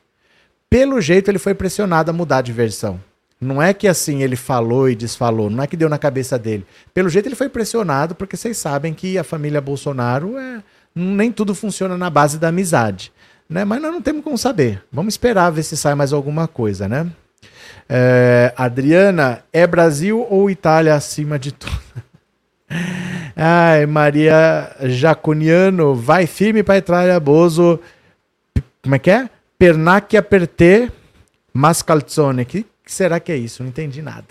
Pelo 0.69 1.01
jeito, 1.01 1.29
ele 1.29 1.39
foi 1.39 1.55
pressionado 1.55 2.11
a 2.11 2.13
mudar 2.13 2.41
de 2.41 2.53
versão. 2.53 2.99
Não 3.41 3.59
é 3.59 3.73
que 3.73 3.87
assim 3.87 4.21
ele 4.21 4.35
falou 4.35 4.87
e 4.87 4.95
desfalou, 4.95 5.49
não 5.49 5.63
é 5.63 5.67
que 5.67 5.75
deu 5.75 5.89
na 5.89 5.97
cabeça 5.97 6.37
dele. 6.37 6.63
Pelo 6.93 7.09
jeito 7.09 7.27
ele 7.27 7.35
foi 7.35 7.49
pressionado, 7.49 8.13
porque 8.13 8.37
vocês 8.37 8.55
sabem 8.55 8.93
que 8.93 9.17
a 9.17 9.23
família 9.23 9.59
Bolsonaro 9.59 10.37
é. 10.37 10.61
Nem 10.93 11.31
tudo 11.31 11.55
funciona 11.55 11.97
na 11.97 12.09
base 12.09 12.37
da 12.37 12.49
amizade. 12.49 13.13
Né? 13.49 13.63
Mas 13.63 13.81
nós 13.81 13.91
não 13.91 14.01
temos 14.01 14.23
como 14.23 14.37
saber. 14.37 14.83
Vamos 14.91 15.13
esperar 15.13 15.49
ver 15.49 15.63
se 15.63 15.75
sai 15.75 15.95
mais 15.95 16.13
alguma 16.13 16.47
coisa, 16.47 16.87
né? 16.87 17.09
É, 17.89 18.53
Adriana, 18.55 19.43
é 19.51 19.65
Brasil 19.65 20.25
ou 20.29 20.49
Itália 20.49 20.93
acima 20.93 21.39
de 21.39 21.51
tudo? 21.53 21.81
Ai, 23.35 23.85
Maria 23.85 24.75
Jaconiano, 24.81 25.95
vai 25.95 26.27
firme 26.27 26.61
para 26.61 26.77
Itália, 26.77 27.19
Bozo. 27.19 27.79
Como 28.83 28.95
é 28.95 28.99
que 28.99 29.09
é? 29.09 29.29
Pernacchia 29.57 30.21
per 30.21 30.45
te, 30.45 30.91
mascalzone. 31.53 32.45
Que, 32.45 32.65
que 32.91 32.95
será 32.95 33.21
que 33.21 33.31
é 33.31 33.37
isso? 33.37 33.63
Não 33.63 33.69
entendi 33.69 34.01
nada. 34.01 34.27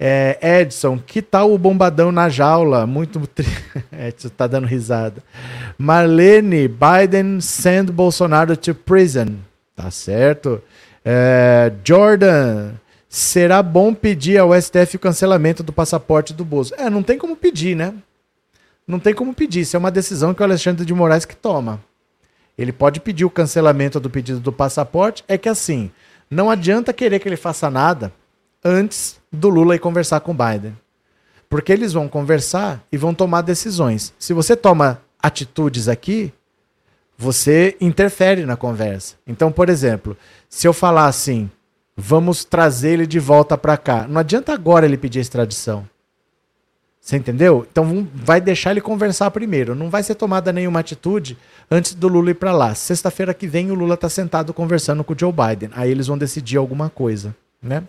É, 0.00 0.38
Edson, 0.62 0.98
que 0.98 1.20
tal 1.20 1.52
o 1.52 1.58
bombadão 1.58 2.10
na 2.10 2.30
jaula? 2.30 2.86
Muito. 2.86 3.20
Tri... 3.26 3.46
Edson 4.08 4.30
tá 4.30 4.46
dando 4.46 4.66
risada. 4.66 5.22
Marlene, 5.76 6.68
Biden 6.68 7.38
send 7.42 7.92
Bolsonaro 7.92 8.56
to 8.56 8.74
prison. 8.74 9.36
Tá 9.76 9.90
certo. 9.90 10.62
É, 11.04 11.70
Jordan, 11.84 12.72
será 13.10 13.62
bom 13.62 13.92
pedir 13.92 14.38
ao 14.38 14.58
STF 14.58 14.96
o 14.96 15.00
cancelamento 15.00 15.62
do 15.62 15.70
passaporte 15.72 16.32
do 16.32 16.46
Bozo. 16.46 16.74
É, 16.78 16.88
não 16.88 17.02
tem 17.02 17.18
como 17.18 17.36
pedir, 17.36 17.76
né? 17.76 17.92
Não 18.88 18.98
tem 18.98 19.12
como 19.12 19.34
pedir. 19.34 19.60
Isso 19.60 19.76
é 19.76 19.78
uma 19.78 19.90
decisão 19.90 20.32
que 20.32 20.40
o 20.40 20.44
Alexandre 20.44 20.86
de 20.86 20.94
Moraes 20.94 21.26
que 21.26 21.36
toma. 21.36 21.78
Ele 22.56 22.72
pode 22.72 23.00
pedir 23.00 23.26
o 23.26 23.30
cancelamento 23.30 24.00
do 24.00 24.08
pedido 24.08 24.40
do 24.40 24.50
passaporte. 24.52 25.22
É 25.28 25.36
que 25.36 25.48
assim, 25.48 25.90
não 26.32 26.50
adianta 26.50 26.94
querer 26.94 27.18
que 27.18 27.28
ele 27.28 27.36
faça 27.36 27.68
nada 27.68 28.10
antes 28.64 29.20
do 29.30 29.50
Lula 29.50 29.76
ir 29.76 29.78
conversar 29.78 30.20
com 30.20 30.32
o 30.32 30.34
Biden. 30.34 30.74
Porque 31.46 31.70
eles 31.70 31.92
vão 31.92 32.08
conversar 32.08 32.82
e 32.90 32.96
vão 32.96 33.12
tomar 33.12 33.42
decisões. 33.42 34.14
Se 34.18 34.32
você 34.32 34.56
toma 34.56 35.02
atitudes 35.22 35.88
aqui, 35.88 36.32
você 37.18 37.76
interfere 37.80 38.46
na 38.46 38.56
conversa. 38.56 39.16
Então, 39.26 39.52
por 39.52 39.68
exemplo, 39.68 40.16
se 40.48 40.66
eu 40.66 40.72
falar 40.72 41.04
assim, 41.04 41.50
vamos 41.94 42.46
trazer 42.46 42.94
ele 42.94 43.06
de 43.06 43.18
volta 43.18 43.58
para 43.58 43.76
cá, 43.76 44.08
não 44.08 44.18
adianta 44.18 44.54
agora 44.54 44.86
ele 44.86 44.96
pedir 44.96 45.20
extradição. 45.20 45.86
Você 47.02 47.16
entendeu? 47.16 47.66
Então 47.68 48.06
vai 48.14 48.40
deixar 48.40 48.70
ele 48.70 48.80
conversar 48.80 49.28
primeiro. 49.32 49.74
Não 49.74 49.90
vai 49.90 50.04
ser 50.04 50.14
tomada 50.14 50.52
nenhuma 50.52 50.78
atitude 50.78 51.36
antes 51.68 51.94
do 51.94 52.06
Lula 52.06 52.30
ir 52.30 52.34
para 52.34 52.52
lá. 52.52 52.76
Sexta-feira 52.76 53.34
que 53.34 53.44
vem 53.44 53.72
o 53.72 53.74
Lula 53.74 53.94
está 53.94 54.08
sentado 54.08 54.54
conversando 54.54 55.02
com 55.02 55.12
o 55.12 55.18
Joe 55.18 55.32
Biden. 55.32 55.70
Aí 55.72 55.90
eles 55.90 56.06
vão 56.06 56.16
decidir 56.16 56.58
alguma 56.58 56.88
coisa, 56.88 57.34
né? 57.60 57.82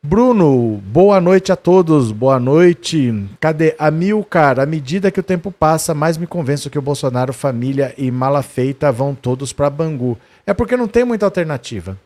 Bruno, 0.00 0.80
boa 0.86 1.20
noite 1.20 1.50
a 1.50 1.56
todos, 1.56 2.12
boa 2.12 2.38
noite. 2.38 3.28
Cadê? 3.40 3.74
Amilcar, 3.76 4.60
à 4.60 4.66
medida 4.66 5.10
que 5.10 5.18
o 5.18 5.22
tempo 5.22 5.50
passa, 5.50 5.92
mais 5.92 6.16
me 6.16 6.28
convenço 6.28 6.70
que 6.70 6.78
o 6.78 6.82
Bolsonaro, 6.82 7.32
família 7.32 7.92
e 7.98 8.08
mala 8.12 8.40
feita 8.40 8.92
vão 8.92 9.16
todos 9.16 9.52
para 9.52 9.68
Bangu. 9.68 10.16
É 10.46 10.54
porque 10.54 10.76
não 10.76 10.86
tem 10.86 11.04
muita 11.04 11.26
alternativa. 11.26 11.98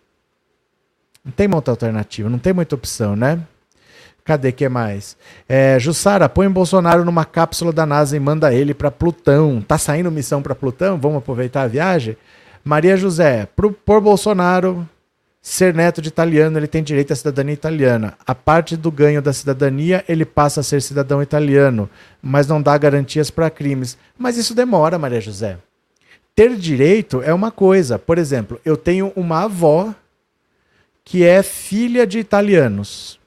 Não 1.23 1.30
tem 1.30 1.47
muita 1.47 1.71
alternativa, 1.71 2.30
não 2.30 2.38
tem 2.38 2.54
muita 2.54 2.75
opção, 2.75 3.14
né? 3.14 3.38
Cadê 4.24 4.52
que 4.52 4.68
mais? 4.68 5.16
É, 5.48 5.78
Jussara, 5.78 6.28
põe 6.28 6.48
Bolsonaro 6.48 7.04
numa 7.04 7.24
cápsula 7.24 7.72
da 7.72 7.86
NASA 7.86 8.16
e 8.16 8.20
manda 8.20 8.52
ele 8.52 8.74
para 8.74 8.90
Plutão. 8.90 9.60
Tá 9.60 9.78
saindo 9.78 10.10
missão 10.10 10.42
para 10.42 10.54
Plutão? 10.54 10.98
Vamos 10.98 11.18
aproveitar 11.18 11.62
a 11.62 11.68
viagem? 11.68 12.16
Maria 12.64 12.96
José, 12.96 13.48
por 13.56 14.00
Bolsonaro, 14.00 14.86
ser 15.40 15.74
neto 15.74 16.02
de 16.02 16.08
italiano, 16.08 16.58
ele 16.58 16.66
tem 16.66 16.82
direito 16.82 17.12
à 17.12 17.16
cidadania 17.16 17.54
italiana. 17.54 18.14
A 18.26 18.34
parte 18.34 18.76
do 18.76 18.90
ganho 18.90 19.22
da 19.22 19.32
cidadania, 19.32 20.04
ele 20.08 20.24
passa 20.24 20.60
a 20.60 20.62
ser 20.62 20.82
cidadão 20.82 21.22
italiano, 21.22 21.88
mas 22.22 22.46
não 22.46 22.60
dá 22.60 22.76
garantias 22.76 23.30
para 23.30 23.50
crimes. 23.50 23.96
Mas 24.18 24.36
isso 24.36 24.54
demora, 24.54 24.98
Maria 24.98 25.20
José. 25.20 25.56
Ter 26.34 26.54
direito 26.56 27.22
é 27.22 27.32
uma 27.32 27.50
coisa. 27.50 27.98
Por 27.98 28.18
exemplo, 28.18 28.60
eu 28.64 28.76
tenho 28.76 29.12
uma 29.16 29.44
avó 29.44 29.94
que 31.04 31.24
é 31.24 31.42
filha 31.42 32.06
de 32.06 32.18
italianos. 32.18 33.19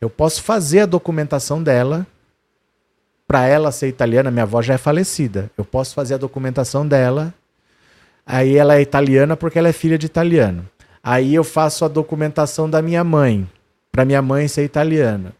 Eu 0.00 0.10
posso 0.10 0.42
fazer 0.42 0.80
a 0.80 0.86
documentação 0.86 1.62
dela 1.62 2.06
para 3.26 3.46
ela 3.46 3.72
ser 3.72 3.88
italiana. 3.88 4.30
Minha 4.30 4.44
avó 4.44 4.62
já 4.62 4.74
é 4.74 4.78
falecida. 4.78 5.50
Eu 5.56 5.64
posso 5.64 5.94
fazer 5.94 6.14
a 6.14 6.18
documentação 6.18 6.86
dela. 6.86 7.34
Aí 8.24 8.56
ela 8.56 8.76
é 8.76 8.82
italiana 8.82 9.36
porque 9.36 9.58
ela 9.58 9.68
é 9.68 9.72
filha 9.72 9.98
de 9.98 10.06
italiano. 10.06 10.68
Aí 11.02 11.34
eu 11.34 11.44
faço 11.44 11.84
a 11.84 11.88
documentação 11.88 12.68
da 12.68 12.82
minha 12.82 13.04
mãe, 13.04 13.48
para 13.92 14.04
minha 14.04 14.20
mãe 14.20 14.48
ser 14.48 14.64
italiana. 14.64 15.32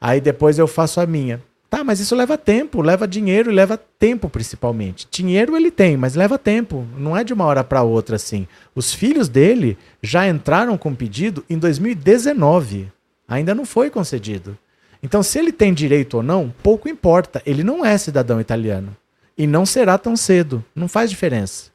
Aí 0.00 0.20
depois 0.20 0.58
eu 0.58 0.66
faço 0.66 1.00
a 1.00 1.06
minha. 1.06 1.40
Tá, 1.70 1.82
mas 1.82 2.00
isso 2.00 2.14
leva 2.14 2.38
tempo, 2.38 2.80
leva 2.80 3.08
dinheiro 3.08 3.50
e 3.50 3.54
leva 3.54 3.76
tempo 3.76 4.28
principalmente. 4.28 5.06
Dinheiro 5.10 5.56
ele 5.56 5.70
tem, 5.70 5.96
mas 5.96 6.14
leva 6.14 6.38
tempo. 6.38 6.86
Não 6.96 7.16
é 7.16 7.22
de 7.22 7.32
uma 7.32 7.44
hora 7.44 7.62
para 7.62 7.82
outra 7.82 8.16
assim. 8.16 8.46
Os 8.74 8.92
filhos 8.92 9.28
dele 9.28 9.76
já 10.02 10.28
entraram 10.28 10.76
com 10.76 10.94
pedido 10.94 11.44
em 11.48 11.58
2019. 11.58 12.90
Ainda 13.28 13.54
não 13.54 13.64
foi 13.64 13.90
concedido. 13.90 14.56
Então, 15.02 15.22
se 15.22 15.38
ele 15.38 15.52
tem 15.52 15.74
direito 15.74 16.18
ou 16.18 16.22
não, 16.22 16.52
pouco 16.62 16.88
importa. 16.88 17.42
Ele 17.44 17.62
não 17.62 17.84
é 17.84 17.96
cidadão 17.98 18.40
italiano. 18.40 18.96
E 19.36 19.46
não 19.46 19.66
será 19.66 19.98
tão 19.98 20.16
cedo. 20.16 20.64
Não 20.74 20.88
faz 20.88 21.10
diferença. 21.10 21.70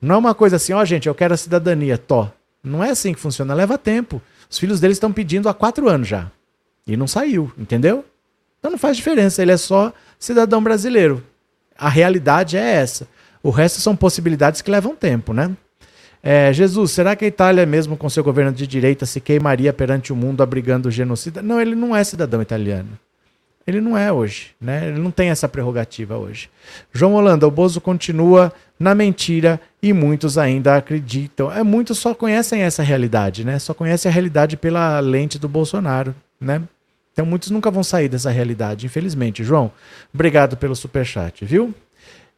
Não 0.00 0.14
é 0.14 0.18
uma 0.18 0.34
coisa 0.34 0.56
assim, 0.56 0.72
ó, 0.72 0.80
oh, 0.80 0.84
gente, 0.84 1.08
eu 1.08 1.14
quero 1.14 1.34
a 1.34 1.36
cidadania, 1.36 1.98
tó. 1.98 2.32
Não 2.62 2.82
é 2.82 2.90
assim 2.90 3.12
que 3.12 3.20
funciona, 3.20 3.54
leva 3.54 3.76
tempo. 3.76 4.20
Os 4.48 4.58
filhos 4.58 4.80
dele 4.80 4.92
estão 4.92 5.12
pedindo 5.12 5.48
há 5.48 5.54
quatro 5.54 5.88
anos 5.88 6.08
já. 6.08 6.30
E 6.86 6.96
não 6.96 7.06
saiu, 7.06 7.52
entendeu? 7.56 8.04
Então 8.58 8.70
não 8.70 8.78
faz 8.78 8.96
diferença, 8.96 9.40
ele 9.40 9.52
é 9.52 9.56
só 9.56 9.92
cidadão 10.18 10.62
brasileiro. 10.62 11.24
A 11.78 11.88
realidade 11.88 12.56
é 12.56 12.74
essa. 12.74 13.08
O 13.42 13.50
resto 13.50 13.80
são 13.80 13.96
possibilidades 13.96 14.60
que 14.60 14.70
levam 14.70 14.94
tempo, 14.94 15.32
né? 15.32 15.50
É, 16.22 16.52
Jesus, 16.52 16.90
será 16.90 17.16
que 17.16 17.24
a 17.24 17.28
Itália, 17.28 17.64
mesmo 17.64 17.96
com 17.96 18.10
seu 18.10 18.22
governo 18.22 18.52
de 18.52 18.66
direita, 18.66 19.06
se 19.06 19.20
queimaria 19.20 19.72
perante 19.72 20.12
o 20.12 20.16
mundo 20.16 20.42
abrigando 20.42 20.88
o 20.88 20.90
genocida? 20.90 21.42
Não, 21.42 21.60
ele 21.60 21.74
não 21.74 21.96
é 21.96 22.04
cidadão 22.04 22.42
italiano. 22.42 22.98
Ele 23.66 23.80
não 23.80 23.96
é 23.96 24.12
hoje, 24.12 24.50
né? 24.60 24.88
Ele 24.88 24.98
não 24.98 25.10
tem 25.10 25.30
essa 25.30 25.48
prerrogativa 25.48 26.16
hoje. 26.16 26.50
João 26.92 27.14
Holanda, 27.14 27.46
o 27.46 27.50
Bozo 27.50 27.80
continua 27.80 28.52
na 28.78 28.94
mentira 28.94 29.60
e 29.82 29.92
muitos 29.92 30.36
ainda 30.36 30.76
acreditam. 30.76 31.52
É, 31.52 31.62
muitos 31.62 31.98
só 31.98 32.14
conhecem 32.14 32.62
essa 32.62 32.82
realidade, 32.82 33.44
né? 33.44 33.58
Só 33.58 33.72
conhecem 33.72 34.10
a 34.10 34.12
realidade 34.12 34.56
pela 34.56 34.98
lente 35.00 35.38
do 35.38 35.48
Bolsonaro, 35.48 36.14
né? 36.40 36.62
Então 37.12 37.24
muitos 37.26 37.50
nunca 37.50 37.70
vão 37.70 37.84
sair 37.84 38.08
dessa 38.08 38.30
realidade, 38.30 38.86
infelizmente. 38.86 39.44
João, 39.44 39.70
obrigado 40.12 40.56
pelo 40.56 40.74
superchat, 40.74 41.44
viu? 41.44 41.74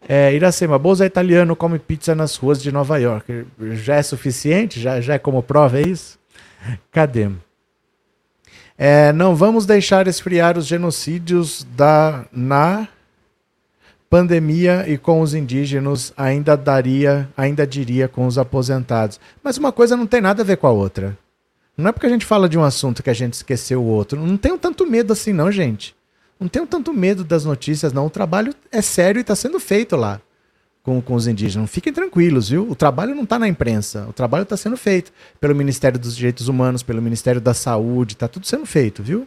É, 0.09 0.35
Iracema, 0.35 0.79
Bozo 0.79 1.05
é 1.05 1.07
italiano, 1.07 1.55
come 1.55 1.79
pizza 1.79 2.15
nas 2.15 2.37
ruas 2.37 2.61
de 2.61 2.73
Nova 2.73 2.99
York. 2.99 3.47
Já 3.75 3.97
é 3.97 4.03
suficiente? 4.03 4.81
Já, 4.81 5.01
já 5.01 5.15
é 5.15 5.19
como 5.19 5.43
prova, 5.43 5.79
é 5.79 5.83
isso? 5.83 6.19
Cadê? 6.91 7.31
É, 8.77 9.13
não 9.13 9.37
vamos 9.37 9.65
deixar 9.65 10.09
esfriar 10.09 10.59
os 10.59 10.67
genocídios 10.67 11.65
da, 11.77 12.25
na 12.33 12.89
pandemia 14.11 14.85
e 14.89 14.99
com 14.99 15.21
os 15.21 15.35
indígenas, 15.35 16.13
ainda 16.17 16.57
daria, 16.57 17.29
ainda 17.37 17.67
diria 17.67 18.09
com 18.09 18.27
os 18.27 18.39
aposentados. 18.39 19.21
Mas 19.43 19.57
uma 19.57 19.73
coisa 19.73 19.97
não 19.97 20.07
tem 20.07 20.21
nada 20.21 20.43
a 20.43 20.45
ver 20.45 20.57
com 20.57 20.67
a 20.67 20.71
outra. 20.71 21.17
Não 21.77 21.89
é 21.89 21.93
porque 21.93 22.07
a 22.07 22.11
gente 22.11 22.27
fala 22.27 22.49
de 22.49 22.59
um 22.59 22.65
assunto 22.65 23.03
que 23.03 23.09
a 23.09 23.15
gente 23.15 23.35
esqueceu 23.35 23.81
o 23.81 23.87
outro. 23.87 24.21
Não 24.21 24.37
tenho 24.37 24.59
tanto 24.59 24.87
medo 24.87 25.13
assim, 25.13 25.33
não, 25.33 25.51
gente. 25.51 25.95
Não 26.43 26.49
tenho 26.49 26.67
tanto 26.67 26.93
medo 26.93 27.23
das 27.23 27.45
notícias, 27.45 27.93
não. 27.93 28.07
O 28.07 28.11
trabalho 28.11 28.53
é 28.71 28.83
sério 28.83 29.21
e 29.21 29.23
está 29.23 29.37
sendo 29.37 29.61
feito 29.61 29.95
lá 29.97 30.21
com, 30.83 31.01
com 31.01 31.15
os 31.15 31.27
indígenas. 31.27 31.71
Fiquem 31.71 31.93
tranquilos, 31.93 32.49
viu? 32.49 32.69
O 32.69 32.75
trabalho 32.75 33.15
não 33.15 33.23
está 33.23 33.39
na 33.39 33.47
imprensa. 33.47 34.07
O 34.09 34.13
trabalho 34.13 34.43
está 34.43 34.57
sendo 34.57 34.77
feito 34.77 35.13
pelo 35.41 35.55
Ministério 35.55 35.99
dos 35.99 36.17
Direitos 36.17 36.49
Humanos, 36.49 36.83
pelo 36.83 37.01
Ministério 37.01 37.41
da 37.41 37.55
Saúde. 37.55 38.15
Está 38.15 38.27
tudo 38.27 38.47
sendo 38.47 38.67
feito, 38.67 39.03
viu? 39.03 39.27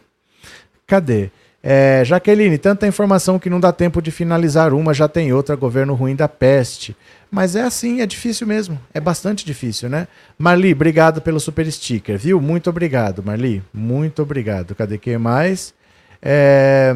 Cadê? 0.86 1.30
É, 1.62 2.04
Jaqueline, 2.04 2.58
tanta 2.58 2.86
informação 2.86 3.38
que 3.38 3.50
não 3.50 3.58
dá 3.58 3.72
tempo 3.72 4.00
de 4.00 4.10
finalizar 4.10 4.72
uma, 4.72 4.94
já 4.94 5.08
tem 5.08 5.32
outra, 5.32 5.56
governo 5.56 5.94
ruim 5.94 6.14
da 6.14 6.28
peste. 6.28 6.94
Mas 7.28 7.56
é 7.56 7.62
assim, 7.62 8.00
é 8.02 8.06
difícil 8.06 8.46
mesmo. 8.46 8.78
É 8.94 9.00
bastante 9.00 9.44
difícil, 9.44 9.88
né? 9.88 10.06
Marli, 10.38 10.72
obrigado 10.72 11.20
pelo 11.20 11.40
super 11.40 11.70
sticker, 11.72 12.18
viu? 12.18 12.40
Muito 12.40 12.70
obrigado, 12.70 13.22
Marli. 13.24 13.62
Muito 13.72 14.22
obrigado. 14.22 14.74
Cadê 14.74 14.96
quem 14.98 15.18
mais? 15.18 15.74
É... 16.20 16.94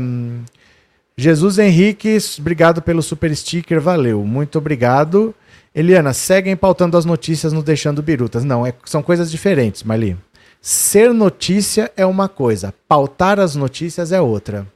Jesus 1.16 1.58
Henrique, 1.58 2.16
obrigado 2.38 2.80
pelo 2.80 3.02
super 3.02 3.34
sticker, 3.36 3.80
valeu. 3.80 4.24
Muito 4.24 4.56
obrigado. 4.56 5.34
Eliana, 5.74 6.12
seguem 6.12 6.56
pautando 6.56 6.96
as 6.96 7.04
notícias 7.04 7.52
no 7.52 7.62
Deixando 7.62 8.02
Birutas. 8.02 8.42
Não, 8.42 8.66
é, 8.66 8.72
são 8.84 9.02
coisas 9.02 9.30
diferentes, 9.30 9.82
Marli. 9.82 10.16
Ser 10.60 11.12
notícia 11.12 11.90
é 11.96 12.04
uma 12.04 12.28
coisa, 12.28 12.74
pautar 12.88 13.38
as 13.38 13.54
notícias 13.54 14.12
é 14.12 14.20
outra. 14.20 14.66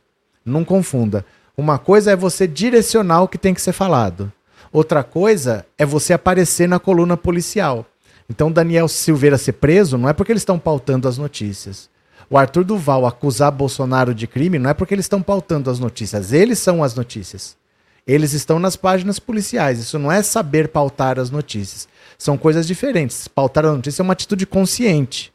Não 0.45 0.65
confunda. 0.65 1.25
Uma 1.57 1.79
coisa 1.79 2.13
é 2.13 2.17
você 2.17 2.47
direcionar 2.47 3.23
o 3.23 3.29
que 3.29 3.39
tem 3.39 3.55
que 3.55 3.63
ser 3.63 3.73
falado. 3.73 4.33
Outra 4.73 5.05
coisa 5.05 5.65
é 5.79 5.87
você 5.87 6.13
aparecer 6.13 6.69
na 6.69 6.79
coluna 6.79 7.17
policial. 7.17 7.87
Então, 8.29 8.51
Daniel 8.51 8.89
Silveira 8.89 9.39
ser 9.39 9.53
preso 9.53 9.97
não 9.97 10.09
é 10.09 10.13
porque 10.13 10.33
eles 10.33 10.43
estão 10.43 10.59
pautando 10.59 11.07
as 11.07 11.19
notícias. 11.19 11.89
O 12.35 12.37
Arthur 12.37 12.65
Duval 12.65 13.07
acusar 13.07 13.53
Bolsonaro 13.53 14.13
de 14.13 14.27
crime 14.27 14.59
não 14.59 14.71
é 14.71 14.75
porque 14.75 14.93
eles 14.93 15.05
estão 15.05 15.23
pautando 15.23 15.71
as 15.71 15.79
notícias. 15.79 16.33
Eles 16.33 16.59
são 16.59 16.83
as 16.83 16.93
notícias. 16.97 17.57
Eles 18.05 18.33
estão 18.33 18.59
nas 18.59 18.75
páginas 18.75 19.21
policiais. 19.21 19.79
Isso 19.79 20.01
não 20.01 20.11
é 20.11 20.21
saber 20.21 20.67
pautar 20.67 21.21
as 21.21 21.31
notícias. 21.31 21.87
São 22.19 22.37
coisas 22.37 22.67
diferentes. 22.67 23.29
Pautar 23.29 23.65
a 23.65 23.73
notícia 23.73 24.03
é 24.03 24.05
uma 24.05 24.15
atitude 24.15 24.47
consciente 24.47 25.33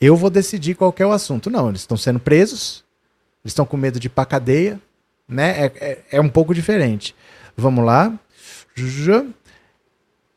eu 0.00 0.16
vou 0.16 0.30
decidir 0.30 0.74
qual 0.74 0.94
é 0.98 1.06
o 1.06 1.12
assunto. 1.12 1.50
Não, 1.50 1.68
eles 1.68 1.80
estão 1.80 1.96
sendo 1.96 2.20
presos, 2.20 2.84
eles 3.44 3.52
estão 3.52 3.64
com 3.64 3.76
medo 3.76 3.98
de 3.98 4.06
ir 4.06 4.10
pra 4.10 4.24
cadeia, 4.24 4.80
né? 5.28 5.66
É, 5.66 5.72
é, 5.80 5.98
é 6.12 6.20
um 6.20 6.28
pouco 6.28 6.54
diferente. 6.54 7.14
Vamos 7.56 7.84
lá. 7.84 8.12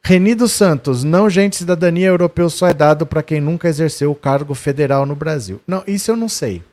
Reni 0.09 0.33
dos 0.33 0.53
Santos, 0.53 1.03
não, 1.03 1.29
gente, 1.29 1.57
cidadania 1.57 2.07
europeu 2.07 2.49
só 2.49 2.67
é 2.67 2.73
dado 2.73 3.05
para 3.05 3.21
quem 3.21 3.39
nunca 3.39 3.67
exerceu 3.67 4.09
o 4.09 4.15
cargo 4.15 4.55
federal 4.55 5.05
no 5.05 5.15
Brasil. 5.15 5.61
Não, 5.67 5.83
isso 5.85 6.09
eu 6.09 6.15
não 6.15 6.27
sei. 6.27 6.63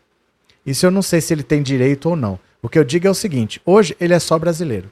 Isso 0.65 0.87
eu 0.87 0.91
não 0.91 1.03
sei 1.03 1.21
se 1.21 1.35
ele 1.35 1.43
tem 1.43 1.63
direito 1.63 2.09
ou 2.09 2.17
não. 2.17 2.41
O 2.63 2.69
que 2.71 2.79
eu 2.79 2.83
digo 2.83 3.07
é 3.07 3.11
o 3.11 3.15
seguinte: 3.15 3.61
hoje 3.67 3.95
ele 4.01 4.15
é 4.15 4.19
só 4.19 4.39
brasileiro. 4.39 4.91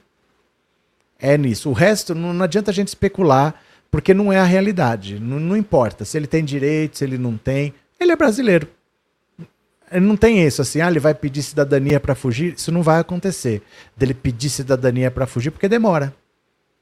É 1.17 1.35
nisso. 1.39 1.71
O 1.71 1.73
resto, 1.73 2.13
não, 2.13 2.35
não 2.35 2.43
adianta 2.43 2.69
a 2.69 2.73
gente 2.73 2.89
especular, 2.89 3.55
porque 3.89 4.13
não 4.13 4.31
é 4.31 4.37
a 4.37 4.43
realidade. 4.43 5.19
Não, 5.19 5.39
não 5.39 5.57
importa 5.57 6.05
se 6.05 6.15
ele 6.15 6.27
tem 6.27 6.45
direito, 6.45 6.99
se 6.99 7.03
ele 7.03 7.17
não 7.17 7.35
tem. 7.37 7.73
Ele 7.99 8.11
é 8.11 8.15
brasileiro. 8.15 8.67
Ele 9.91 10.05
não 10.05 10.15
tem 10.15 10.45
isso 10.45 10.61
assim, 10.61 10.81
ah, 10.81 10.87
ele 10.87 10.99
vai 10.99 11.15
pedir 11.15 11.41
cidadania 11.41 11.99
para 11.99 12.13
fugir. 12.13 12.53
Isso 12.53 12.71
não 12.71 12.83
vai 12.83 12.99
acontecer. 12.99 13.63
Dele 13.97 14.13
pedir 14.13 14.51
cidadania 14.51 15.09
para 15.09 15.25
fugir, 15.25 15.49
porque 15.49 15.67
demora. 15.67 16.13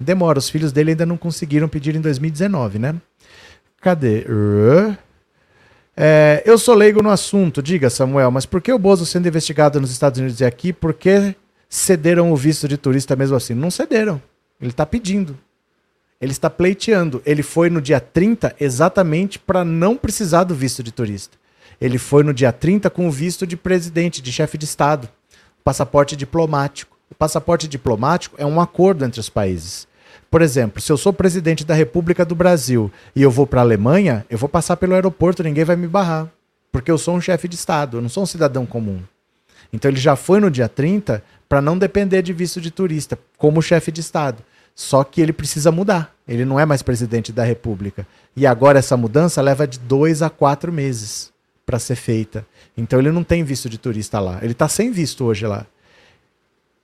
Demora. 0.03 0.39
Os 0.39 0.49
filhos 0.49 0.71
dele 0.71 0.91
ainda 0.91 1.05
não 1.05 1.17
conseguiram 1.17 1.67
pedir 1.67 1.95
em 1.95 2.01
2019, 2.01 2.79
né? 2.79 2.95
Cadê? 3.81 4.25
É, 5.95 6.41
eu 6.45 6.57
sou 6.57 6.73
leigo 6.73 7.01
no 7.03 7.09
assunto, 7.09 7.61
diga 7.61 7.89
Samuel, 7.89 8.31
mas 8.31 8.45
por 8.45 8.61
que 8.61 8.71
o 8.71 8.79
Bozo 8.79 9.05
sendo 9.05 9.27
investigado 9.27 9.79
nos 9.79 9.91
Estados 9.91 10.19
Unidos 10.19 10.39
e 10.39 10.45
aqui, 10.45 10.73
por 10.73 10.93
que 10.93 11.35
cederam 11.69 12.31
o 12.31 12.35
visto 12.35 12.67
de 12.67 12.77
turista 12.77 13.15
mesmo 13.15 13.35
assim? 13.35 13.53
Não 13.53 13.69
cederam. 13.69 14.21
Ele 14.61 14.71
está 14.71 14.85
pedindo. 14.85 15.37
Ele 16.21 16.31
está 16.31 16.49
pleiteando. 16.49 17.21
Ele 17.25 17.43
foi 17.43 17.69
no 17.69 17.81
dia 17.81 17.99
30 17.99 18.55
exatamente 18.59 19.37
para 19.37 19.65
não 19.65 19.97
precisar 19.97 20.45
do 20.45 20.55
visto 20.55 20.81
de 20.81 20.91
turista. 20.91 21.37
Ele 21.81 21.97
foi 21.97 22.23
no 22.23 22.33
dia 22.33 22.51
30 22.51 22.89
com 22.89 23.07
o 23.07 23.11
visto 23.11 23.45
de 23.45 23.57
presidente, 23.57 24.21
de 24.21 24.31
chefe 24.31 24.57
de 24.57 24.65
Estado, 24.65 25.09
passaporte 25.63 26.15
diplomático. 26.15 26.95
O 27.11 27.15
passaporte 27.15 27.67
diplomático 27.67 28.35
é 28.39 28.45
um 28.45 28.61
acordo 28.61 29.03
entre 29.03 29.19
os 29.19 29.29
países. 29.29 29.87
Por 30.33 30.41
exemplo, 30.41 30.81
se 30.81 30.91
eu 30.91 30.97
sou 30.97 31.13
presidente 31.13 31.63
da 31.63 31.75
República 31.75 32.25
do 32.25 32.33
Brasil 32.33 32.91
e 33.15 33.21
eu 33.21 33.29
vou 33.29 33.45
para 33.45 33.61
a 33.61 33.63
Alemanha, 33.63 34.25
eu 34.31 34.35
vou 34.35 34.49
passar 34.49 34.75
pelo 34.75 34.95
aeroporto, 34.95 35.43
ninguém 35.43 35.63
vai 35.63 35.75
me 35.75 35.87
barrar. 35.87 36.27
Porque 36.71 36.89
eu 36.89 36.97
sou 36.97 37.15
um 37.15 37.21
chefe 37.21 37.47
de 37.47 37.53
Estado, 37.53 37.97
eu 37.97 38.01
não 38.01 38.09
sou 38.09 38.23
um 38.23 38.25
cidadão 38.25 38.65
comum. 38.65 38.99
Então 39.71 39.91
ele 39.91 39.99
já 39.99 40.15
foi 40.15 40.39
no 40.39 40.49
dia 40.49 40.67
30 40.67 41.23
para 41.47 41.61
não 41.61 41.77
depender 41.77 42.23
de 42.23 42.33
visto 42.33 42.59
de 42.59 42.71
turista, 42.71 43.15
como 43.37 43.61
chefe 43.61 43.91
de 43.91 44.01
Estado. 44.01 44.43
Só 44.73 45.03
que 45.03 45.21
ele 45.21 45.31
precisa 45.31 45.71
mudar. 45.71 46.11
Ele 46.27 46.45
não 46.45 46.59
é 46.59 46.65
mais 46.65 46.81
presidente 46.81 47.31
da 47.31 47.43
República. 47.43 48.07
E 48.35 48.47
agora 48.47 48.79
essa 48.79 48.97
mudança 48.97 49.39
leva 49.39 49.67
de 49.67 49.77
dois 49.77 50.23
a 50.23 50.31
quatro 50.31 50.73
meses 50.73 51.31
para 51.63 51.77
ser 51.77 51.95
feita. 51.95 52.43
Então 52.75 52.97
ele 52.97 53.11
não 53.11 53.23
tem 53.23 53.43
visto 53.43 53.69
de 53.69 53.77
turista 53.77 54.19
lá. 54.19 54.39
Ele 54.41 54.53
está 54.53 54.67
sem 54.67 54.91
visto 54.91 55.25
hoje 55.25 55.45
lá. 55.45 55.67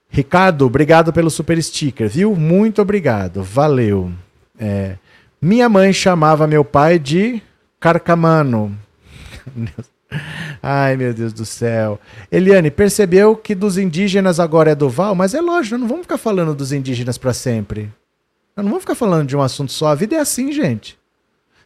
Ricardo, 0.10 0.66
obrigado 0.66 1.14
pelo 1.14 1.30
super 1.30 1.62
sticker, 1.62 2.10
viu? 2.10 2.36
Muito 2.36 2.82
obrigado. 2.82 3.44
Valeu. 3.44 4.12
É, 4.60 4.96
minha 5.42 5.70
mãe 5.70 5.94
chamava 5.94 6.48
meu 6.48 6.66
pai 6.66 6.98
de 6.98 7.42
Carcamano. 7.80 8.78
Ai, 10.62 10.98
meu 10.98 11.14
Deus 11.14 11.32
do 11.32 11.46
céu. 11.46 12.00
Eliane, 12.32 12.72
percebeu 12.72 13.36
que 13.36 13.54
dos 13.54 13.78
indígenas 13.78 14.40
agora 14.40 14.72
é 14.72 14.76
do 14.76 14.90
Val? 14.90 15.14
Mas 15.14 15.34
é 15.34 15.42
lógico, 15.42 15.78
não 15.78 15.88
vamos 15.88 16.04
ficar 16.04 16.18
falando 16.18 16.56
dos 16.56 16.72
indígenas 16.72 17.18
para 17.18 17.32
sempre. 17.32 17.92
Eu 18.58 18.64
não 18.64 18.72
vamos 18.72 18.84
ficar 18.84 18.96
falando 18.96 19.28
de 19.28 19.38
um 19.38 19.42
assunto 19.42 19.72
só. 19.72 19.88
A 19.88 19.96
vida 19.96 20.16
é 20.16 20.20
assim, 20.20 20.52
gente. 20.52 20.98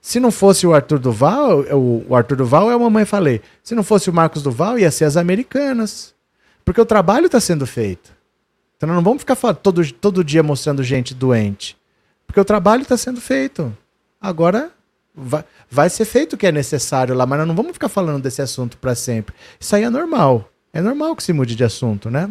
Se 0.01 0.19
não 0.19 0.31
fosse 0.31 0.67
o 0.67 0.73
Arthur 0.73 0.99
Duval, 0.99 1.61
o 1.71 2.13
Arthur 2.13 2.35
Duval 2.35 2.69
é 2.69 2.73
a 2.73 2.77
mamãe 2.77 3.05
falei. 3.05 3.41
Se 3.63 3.73
não 3.73 3.83
fosse 3.83 4.09
o 4.09 4.13
Marcos 4.13 4.43
Duval, 4.43 4.77
ia 4.77 4.91
ser 4.91 5.05
as 5.05 5.15
americanas. 5.15 6.13
Porque 6.65 6.81
o 6.81 6.85
trabalho 6.85 7.25
está 7.25 7.39
sendo 7.39 7.65
feito. 7.65 8.12
Então 8.83 8.93
não 8.93 9.01
vamos 9.01 9.21
ficar 9.21 9.37
todo, 9.53 9.93
todo 9.93 10.25
dia 10.25 10.43
mostrando 10.43 10.83
gente 10.83 11.13
doente. 11.13 11.77
Porque 12.27 12.37
o 12.37 12.43
trabalho 12.43 12.81
está 12.81 12.97
sendo 12.97 13.21
feito. 13.21 13.71
Agora 14.19 14.71
vai, 15.15 15.45
vai 15.71 15.89
ser 15.89 16.03
feito 16.03 16.33
o 16.33 16.37
que 16.37 16.45
é 16.45 16.51
necessário 16.51 17.15
lá, 17.15 17.25
mas 17.25 17.39
nós 17.39 17.47
não 17.47 17.55
vamos 17.55 17.71
ficar 17.71 17.87
falando 17.87 18.21
desse 18.21 18.41
assunto 18.41 18.77
para 18.77 18.93
sempre. 18.93 19.33
Isso 19.57 19.73
aí 19.73 19.83
é 19.83 19.89
normal. 19.89 20.49
É 20.73 20.81
normal 20.81 21.15
que 21.15 21.23
se 21.23 21.31
mude 21.31 21.55
de 21.55 21.63
assunto, 21.63 22.09
né? 22.09 22.29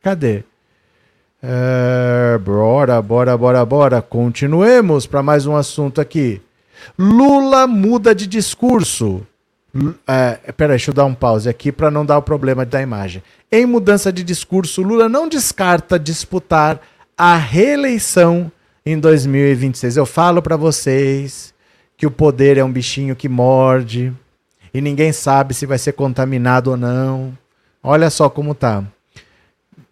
Cadê? 0.00 0.44
É, 1.42 2.38
bora, 2.38 3.02
bora, 3.02 3.36
bora, 3.36 3.64
bora. 3.64 4.00
Continuemos 4.00 5.08
para 5.08 5.24
mais 5.24 5.44
um 5.44 5.56
assunto 5.56 6.00
aqui. 6.00 6.40
Lula 6.96 7.66
muda 7.66 8.14
de 8.14 8.28
discurso. 8.28 9.26
É, 10.06 10.52
peraí, 10.52 10.76
deixa 10.76 10.90
eu 10.90 10.94
dar 10.94 11.04
um 11.04 11.14
pause 11.14 11.48
aqui 11.48 11.70
para 11.70 11.90
não 11.90 12.04
dar 12.04 12.18
o 12.18 12.22
problema 12.22 12.64
da 12.66 12.82
imagem. 12.82 13.22
Em 13.50 13.64
mudança 13.66 14.12
de 14.12 14.24
discurso, 14.24 14.82
Lula 14.82 15.08
não 15.08 15.28
descarta 15.28 15.98
disputar 15.98 16.80
a 17.16 17.36
reeleição 17.36 18.50
em 18.84 18.98
2026. 18.98 19.96
Eu 19.96 20.06
falo 20.06 20.42
para 20.42 20.56
vocês 20.56 21.54
que 21.96 22.06
o 22.06 22.10
poder 22.10 22.56
é 22.56 22.64
um 22.64 22.72
bichinho 22.72 23.14
que 23.14 23.28
morde 23.28 24.12
e 24.72 24.80
ninguém 24.80 25.12
sabe 25.12 25.54
se 25.54 25.66
vai 25.66 25.78
ser 25.78 25.92
contaminado 25.92 26.70
ou 26.70 26.76
não. 26.76 27.36
Olha 27.82 28.10
só 28.10 28.28
como 28.28 28.54
tá. 28.54 28.84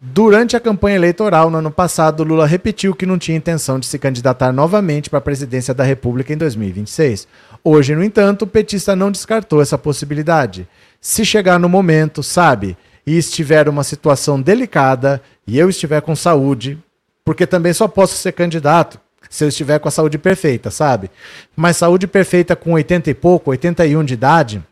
Durante 0.01 0.57
a 0.57 0.61
campanha 0.61 0.95
eleitoral 0.95 1.51
no 1.51 1.59
ano 1.59 1.73
passado, 1.73 2.23
Lula 2.23 2.47
repetiu 2.47 2.95
que 2.95 3.05
não 3.05 3.19
tinha 3.19 3.37
intenção 3.37 3.81
de 3.81 3.87
se 3.87 3.99
candidatar 3.99 4.53
novamente 4.53 5.11
para 5.11 5.19
a 5.19 5.23
presidência 5.23 5.75
da 5.75 5.83
República 5.83 6.33
em 6.33 6.37
2026. 6.37 7.27
Hoje, 7.63 7.95
no 7.95 8.03
entanto, 8.03 8.43
o 8.43 8.47
petista 8.47 8.95
não 8.95 9.11
descartou 9.11 9.61
essa 9.61 9.77
possibilidade. 9.77 10.69
Se 11.01 11.25
chegar 11.25 11.59
no 11.59 11.69
momento, 11.69 12.23
sabe, 12.23 12.77
e 13.07 13.17
estiver 13.17 13.69
uma 13.69 13.85
situação 13.85 14.41
delicada 14.41 15.23
e 15.47 15.59
eu 15.59 15.71
estiver 15.71 16.01
com 16.03 16.15
saúde, 16.15 16.79
porque 17.25 17.47
também 17.47 17.73
só 17.73 17.89
posso 17.89 18.15
ser 18.15 18.33
candidato 18.33 19.01
se 19.31 19.45
eu 19.45 19.49
estiver 19.49 19.79
com 19.79 19.89
a 19.89 19.91
saúde 19.91 20.19
perfeita, 20.19 20.71
sabe? 20.71 21.11
Mas 21.55 21.77
saúde 21.77 22.07
perfeita 22.07 22.57
com 22.57 22.73
80 22.73 23.11
e 23.11 23.15
pouco, 23.15 23.51
81 23.51 24.05
de 24.05 24.15
idade, 24.15 24.63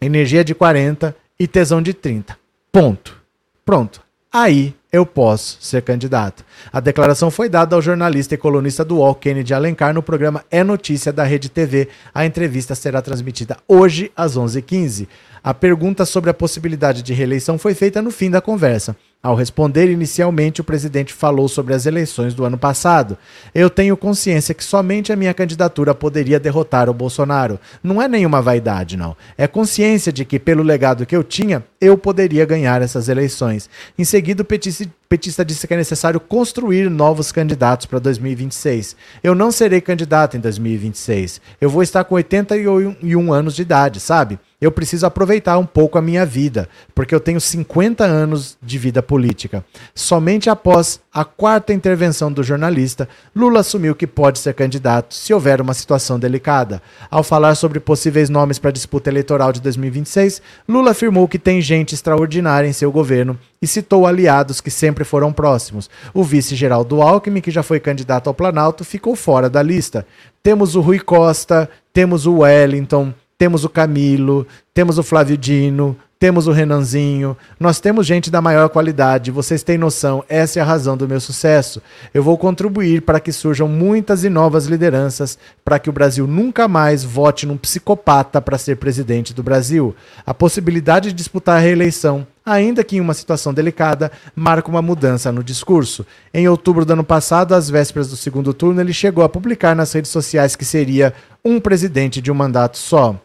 energia 0.00 0.44
de 0.44 0.54
40 0.54 1.14
e 1.38 1.46
tesão 1.46 1.82
de 1.82 1.92
30. 1.92 2.36
Ponto. 2.70 3.22
Pronto. 3.64 4.03
Aí 4.36 4.74
eu 4.92 5.06
posso 5.06 5.58
ser 5.60 5.80
candidato. 5.82 6.44
A 6.72 6.80
declaração 6.80 7.30
foi 7.30 7.48
dada 7.48 7.76
ao 7.76 7.80
jornalista 7.80 8.34
e 8.34 8.36
colunista 8.36 8.84
do 8.84 8.96
UOL, 8.96 9.14
Kennedy 9.14 9.54
Alencar, 9.54 9.94
no 9.94 10.02
programa 10.02 10.44
É 10.50 10.64
Notícia 10.64 11.12
da 11.12 11.22
Rede 11.22 11.48
TV. 11.48 11.86
A 12.12 12.26
entrevista 12.26 12.74
será 12.74 13.00
transmitida 13.00 13.56
hoje 13.68 14.10
às 14.16 14.36
11h15. 14.36 15.06
A 15.40 15.54
pergunta 15.54 16.04
sobre 16.04 16.30
a 16.30 16.34
possibilidade 16.34 17.00
de 17.00 17.14
reeleição 17.14 17.56
foi 17.56 17.74
feita 17.74 18.02
no 18.02 18.10
fim 18.10 18.28
da 18.28 18.40
conversa. 18.40 18.96
Ao 19.24 19.34
responder 19.34 19.90
inicialmente, 19.90 20.60
o 20.60 20.64
presidente 20.64 21.14
falou 21.14 21.48
sobre 21.48 21.72
as 21.72 21.86
eleições 21.86 22.34
do 22.34 22.44
ano 22.44 22.58
passado. 22.58 23.16
Eu 23.54 23.70
tenho 23.70 23.96
consciência 23.96 24.54
que 24.54 24.62
somente 24.62 25.14
a 25.14 25.16
minha 25.16 25.32
candidatura 25.32 25.94
poderia 25.94 26.38
derrotar 26.38 26.90
o 26.90 26.92
Bolsonaro. 26.92 27.58
Não 27.82 28.02
é 28.02 28.06
nenhuma 28.06 28.42
vaidade, 28.42 28.98
não. 28.98 29.16
É 29.38 29.46
consciência 29.46 30.12
de 30.12 30.26
que, 30.26 30.38
pelo 30.38 30.62
legado 30.62 31.06
que 31.06 31.16
eu 31.16 31.24
tinha, 31.24 31.64
eu 31.80 31.96
poderia 31.96 32.44
ganhar 32.44 32.82
essas 32.82 33.08
eleições. 33.08 33.70
Em 33.98 34.04
seguida, 34.04 34.42
o 34.42 34.44
petista, 34.44 34.86
petista 35.14 35.44
disse 35.44 35.68
que 35.68 35.72
é 35.72 35.76
necessário 35.76 36.18
construir 36.18 36.90
novos 36.90 37.30
candidatos 37.30 37.86
para 37.86 38.00
2026. 38.00 38.96
Eu 39.22 39.32
não 39.32 39.52
serei 39.52 39.80
candidato 39.80 40.36
em 40.36 40.40
2026. 40.40 41.40
Eu 41.60 41.70
vou 41.70 41.84
estar 41.84 42.02
com 42.02 42.16
81 42.16 43.32
anos 43.32 43.54
de 43.54 43.62
idade, 43.62 44.00
sabe? 44.00 44.40
eu 44.64 44.72
preciso 44.72 45.04
aproveitar 45.04 45.58
um 45.58 45.66
pouco 45.66 45.98
a 45.98 46.02
minha 46.02 46.24
vida, 46.24 46.68
porque 46.94 47.14
eu 47.14 47.20
tenho 47.20 47.40
50 47.40 48.04
anos 48.04 48.56
de 48.62 48.78
vida 48.78 49.02
política. 49.02 49.64
Somente 49.94 50.48
após 50.48 51.00
a 51.12 51.24
quarta 51.24 51.72
intervenção 51.72 52.32
do 52.32 52.42
jornalista, 52.42 53.08
Lula 53.36 53.60
assumiu 53.60 53.94
que 53.94 54.06
pode 54.06 54.38
ser 54.38 54.54
candidato 54.54 55.14
se 55.14 55.34
houver 55.34 55.60
uma 55.60 55.74
situação 55.74 56.18
delicada. 56.18 56.80
Ao 57.10 57.22
falar 57.22 57.54
sobre 57.56 57.78
possíveis 57.78 58.30
nomes 58.30 58.58
para 58.58 58.70
a 58.70 58.72
disputa 58.72 59.10
eleitoral 59.10 59.52
de 59.52 59.60
2026, 59.60 60.40
Lula 60.68 60.92
afirmou 60.92 61.28
que 61.28 61.38
tem 61.38 61.60
gente 61.60 61.94
extraordinária 61.94 62.66
em 62.66 62.72
seu 62.72 62.90
governo 62.90 63.38
e 63.60 63.66
citou 63.66 64.06
aliados 64.06 64.60
que 64.60 64.70
sempre 64.70 65.04
foram 65.04 65.32
próximos. 65.32 65.88
O 66.12 66.22
vice-geraldo 66.22 67.02
Alckmin, 67.02 67.40
que 67.40 67.50
já 67.50 67.62
foi 67.62 67.80
candidato 67.80 68.28
ao 68.28 68.34
Planalto, 68.34 68.84
ficou 68.84 69.16
fora 69.16 69.48
da 69.48 69.62
lista. 69.62 70.06
Temos 70.42 70.74
o 70.76 70.80
Rui 70.80 70.98
Costa, 70.98 71.68
temos 71.92 72.26
o 72.26 72.38
Wellington, 72.38 73.12
temos 73.38 73.64
o 73.64 73.68
Camilo, 73.68 74.46
temos 74.72 74.98
o 74.98 75.02
Flávio 75.02 75.36
Dino, 75.36 75.96
temos 76.18 76.46
o 76.46 76.52
Renanzinho, 76.52 77.36
nós 77.60 77.80
temos 77.80 78.06
gente 78.06 78.30
da 78.30 78.40
maior 78.40 78.70
qualidade, 78.70 79.30
vocês 79.30 79.62
têm 79.62 79.76
noção, 79.76 80.24
essa 80.26 80.58
é 80.58 80.62
a 80.62 80.64
razão 80.64 80.96
do 80.96 81.06
meu 81.06 81.20
sucesso. 81.20 81.82
Eu 82.14 82.22
vou 82.22 82.38
contribuir 82.38 83.02
para 83.02 83.20
que 83.20 83.30
surjam 83.30 83.68
muitas 83.68 84.24
e 84.24 84.30
novas 84.30 84.64
lideranças, 84.64 85.38
para 85.62 85.78
que 85.78 85.90
o 85.90 85.92
Brasil 85.92 86.26
nunca 86.26 86.66
mais 86.66 87.04
vote 87.04 87.44
num 87.44 87.58
psicopata 87.58 88.40
para 88.40 88.56
ser 88.56 88.76
presidente 88.76 89.34
do 89.34 89.42
Brasil. 89.42 89.94
A 90.24 90.32
possibilidade 90.32 91.10
de 91.10 91.14
disputar 91.14 91.58
a 91.58 91.60
reeleição, 91.60 92.26
ainda 92.44 92.84
que 92.84 92.96
em 92.96 93.00
uma 93.00 93.14
situação 93.14 93.54
delicada, 93.54 94.12
marca 94.34 94.68
uma 94.68 94.82
mudança 94.82 95.32
no 95.32 95.42
discurso. 95.42 96.06
Em 96.32 96.48
outubro 96.48 96.84
do 96.84 96.92
ano 96.92 97.04
passado, 97.04 97.54
às 97.54 97.70
vésperas 97.70 98.08
do 98.10 98.16
segundo 98.16 98.52
turno, 98.52 98.80
ele 98.80 98.92
chegou 98.92 99.24
a 99.24 99.28
publicar 99.28 99.74
nas 99.74 99.92
redes 99.92 100.10
sociais 100.10 100.54
que 100.54 100.64
seria 100.64 101.14
um 101.44 101.58
presidente 101.58 102.20
de 102.20 102.30
um 102.30 102.34
mandato 102.34 102.76
só. 102.76 103.18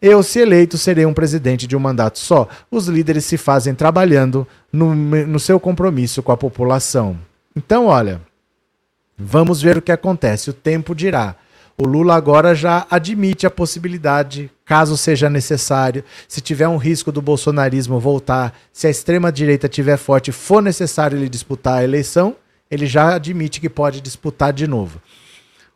Eu, 0.00 0.22
se 0.22 0.40
eleito, 0.40 0.76
serei 0.76 1.06
um 1.06 1.14
presidente 1.14 1.66
de 1.66 1.74
um 1.74 1.80
mandato 1.80 2.18
só. 2.18 2.48
Os 2.70 2.86
líderes 2.86 3.24
se 3.24 3.38
fazem 3.38 3.74
trabalhando 3.74 4.46
no, 4.70 4.94
no 4.94 5.40
seu 5.40 5.58
compromisso 5.58 6.22
com 6.22 6.32
a 6.32 6.36
população. 6.36 7.18
Então, 7.54 7.86
olha, 7.86 8.20
vamos 9.16 9.62
ver 9.62 9.78
o 9.78 9.82
que 9.82 9.90
acontece. 9.90 10.50
O 10.50 10.52
tempo 10.52 10.94
dirá. 10.94 11.36
O 11.78 11.86
Lula 11.86 12.14
agora 12.14 12.54
já 12.54 12.86
admite 12.90 13.46
a 13.46 13.50
possibilidade, 13.50 14.50
caso 14.64 14.96
seja 14.96 15.28
necessário, 15.28 16.02
se 16.26 16.40
tiver 16.40 16.66
um 16.66 16.78
risco 16.78 17.12
do 17.12 17.20
bolsonarismo 17.20 18.00
voltar, 18.00 18.56
se 18.72 18.86
a 18.86 18.90
extrema-direita 18.90 19.68
tiver 19.68 19.98
forte 19.98 20.32
for 20.32 20.62
necessário 20.62 21.18
ele 21.18 21.28
disputar 21.28 21.78
a 21.78 21.84
eleição, 21.84 22.34
ele 22.70 22.86
já 22.86 23.14
admite 23.14 23.60
que 23.60 23.68
pode 23.68 24.00
disputar 24.00 24.54
de 24.54 24.66
novo. 24.66 25.00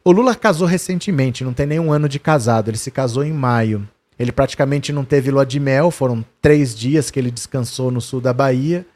O 0.03 0.11
Lula 0.11 0.35
casou 0.35 0.67
recentemente, 0.67 1.45
não 1.45 1.53
tem 1.53 1.67
nenhum 1.67 1.93
ano 1.93 2.09
de 2.09 2.19
casado, 2.19 2.71
ele 2.71 2.79
se 2.79 2.91
casou 2.91 3.23
em 3.23 3.33
maio. 3.33 3.87
Ele 4.19 4.33
praticamente 4.33 4.93
não 4.93 5.05
teve 5.05 5.31
lua 5.31 5.47
de 5.47 5.61
mel, 5.61 5.91
foram 5.91 6.25
três 6.43 6.75
dias 6.75 7.11
que 7.11 7.19
ele 7.19 7.31
descansou 7.31 7.91
no 7.91 8.01
sul 8.01 8.21
da 8.21 8.35
Bahia. 8.35 8.87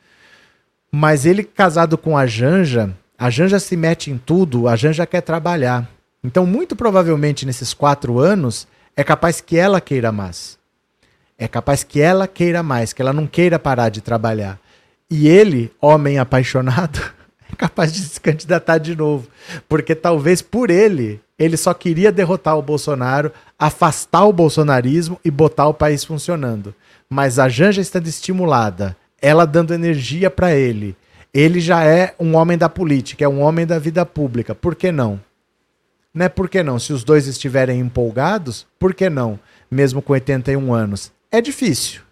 Mas 0.91 1.25
ele, 1.25 1.43
casado 1.43 1.97
com 1.97 2.17
a 2.17 2.27
Janja, 2.27 2.95
a 3.19 3.31
Janja 3.31 3.59
se 3.59 3.75
mete 3.77 4.11
em 4.11 4.19
tudo, 4.19 4.69
a 4.69 4.77
Janja 4.77 5.07
quer 5.07 5.23
trabalhar. 5.23 5.94
Então, 6.25 6.47
muito 6.47 6.75
provavelmente, 6.75 7.45
nesses 7.45 7.75
quatro 7.75 8.19
anos, 8.19 8.67
é 8.97 9.05
capaz 9.05 9.41
que 9.41 9.59
ela 9.59 9.81
queira 9.81 10.11
mais. 10.11 10.59
É 11.37 11.47
capaz 11.47 11.85
que 11.85 12.01
ela 12.01 12.27
queira 12.27 12.63
mais, 12.63 12.93
que 12.93 13.03
ela 13.03 13.13
não 13.13 13.27
queira 13.27 13.59
parar 13.59 13.91
de 13.91 14.01
trabalhar. 14.01 14.59
E 15.11 15.29
ele, 15.29 15.71
homem 15.81 16.19
apaixonado, 16.19 16.99
é 17.53 17.55
capaz 17.55 17.93
de 17.93 18.01
se 18.01 18.21
candidatar 18.21 18.79
de 18.79 18.97
novo. 18.97 19.29
Porque 19.69 19.95
talvez 19.95 20.41
por 20.41 20.71
ele 20.71 21.21
ele 21.39 21.57
só 21.57 21.75
queria 21.75 22.13
derrotar 22.13 22.57
o 22.57 22.63
Bolsonaro, 22.63 23.33
afastar 23.59 24.25
o 24.25 24.33
bolsonarismo 24.33 25.19
e 25.25 25.31
botar 25.31 25.67
o 25.67 25.75
país 25.75 26.05
funcionando. 26.05 26.75
Mas 27.11 27.39
a 27.39 27.49
Janja 27.49 27.81
estando 27.81 28.07
estimulada, 28.07 28.97
ela 29.21 29.45
dando 29.45 29.75
energia 29.75 30.31
para 30.31 30.55
ele. 30.55 30.97
Ele 31.33 31.61
já 31.61 31.85
é 31.85 32.15
um 32.21 32.37
homem 32.37 32.57
da 32.57 32.69
política, 32.69 33.25
é 33.25 33.29
um 33.29 33.41
homem 33.41 33.67
da 33.67 33.79
vida 33.79 34.07
pública. 34.07 34.55
Por 34.55 34.77
que 34.77 34.93
não? 34.93 35.21
Né? 36.15 36.29
Por 36.29 36.49
que 36.49 36.63
não? 36.63 36.79
Se 36.79 36.93
os 36.93 37.03
dois 37.03 37.27
estiverem 37.27 37.81
empolgados, 37.81 38.67
por 38.79 38.95
que 38.95 39.11
não? 39.11 39.39
Mesmo 39.71 40.01
com 40.01 40.13
81 40.13 40.73
anos. 40.73 41.11
É 41.31 41.41
difícil. 41.41 42.03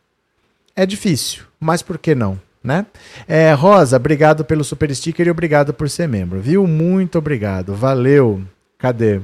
É 0.74 0.84
difícil, 0.84 1.44
mas 1.60 1.82
por 1.82 1.98
que 1.98 2.14
não? 2.14 2.40
Né? 2.64 2.86
É, 3.28 3.52
Rosa, 3.52 3.96
obrigado 3.96 4.44
pelo 4.44 4.64
super 4.64 4.94
sticker 4.94 5.26
e 5.26 5.30
obrigado 5.30 5.74
por 5.74 5.90
ser 5.90 6.08
membro, 6.08 6.40
viu? 6.40 6.66
Muito 6.66 7.18
obrigado, 7.18 7.74
valeu. 7.74 8.42
Cadê? 8.78 9.20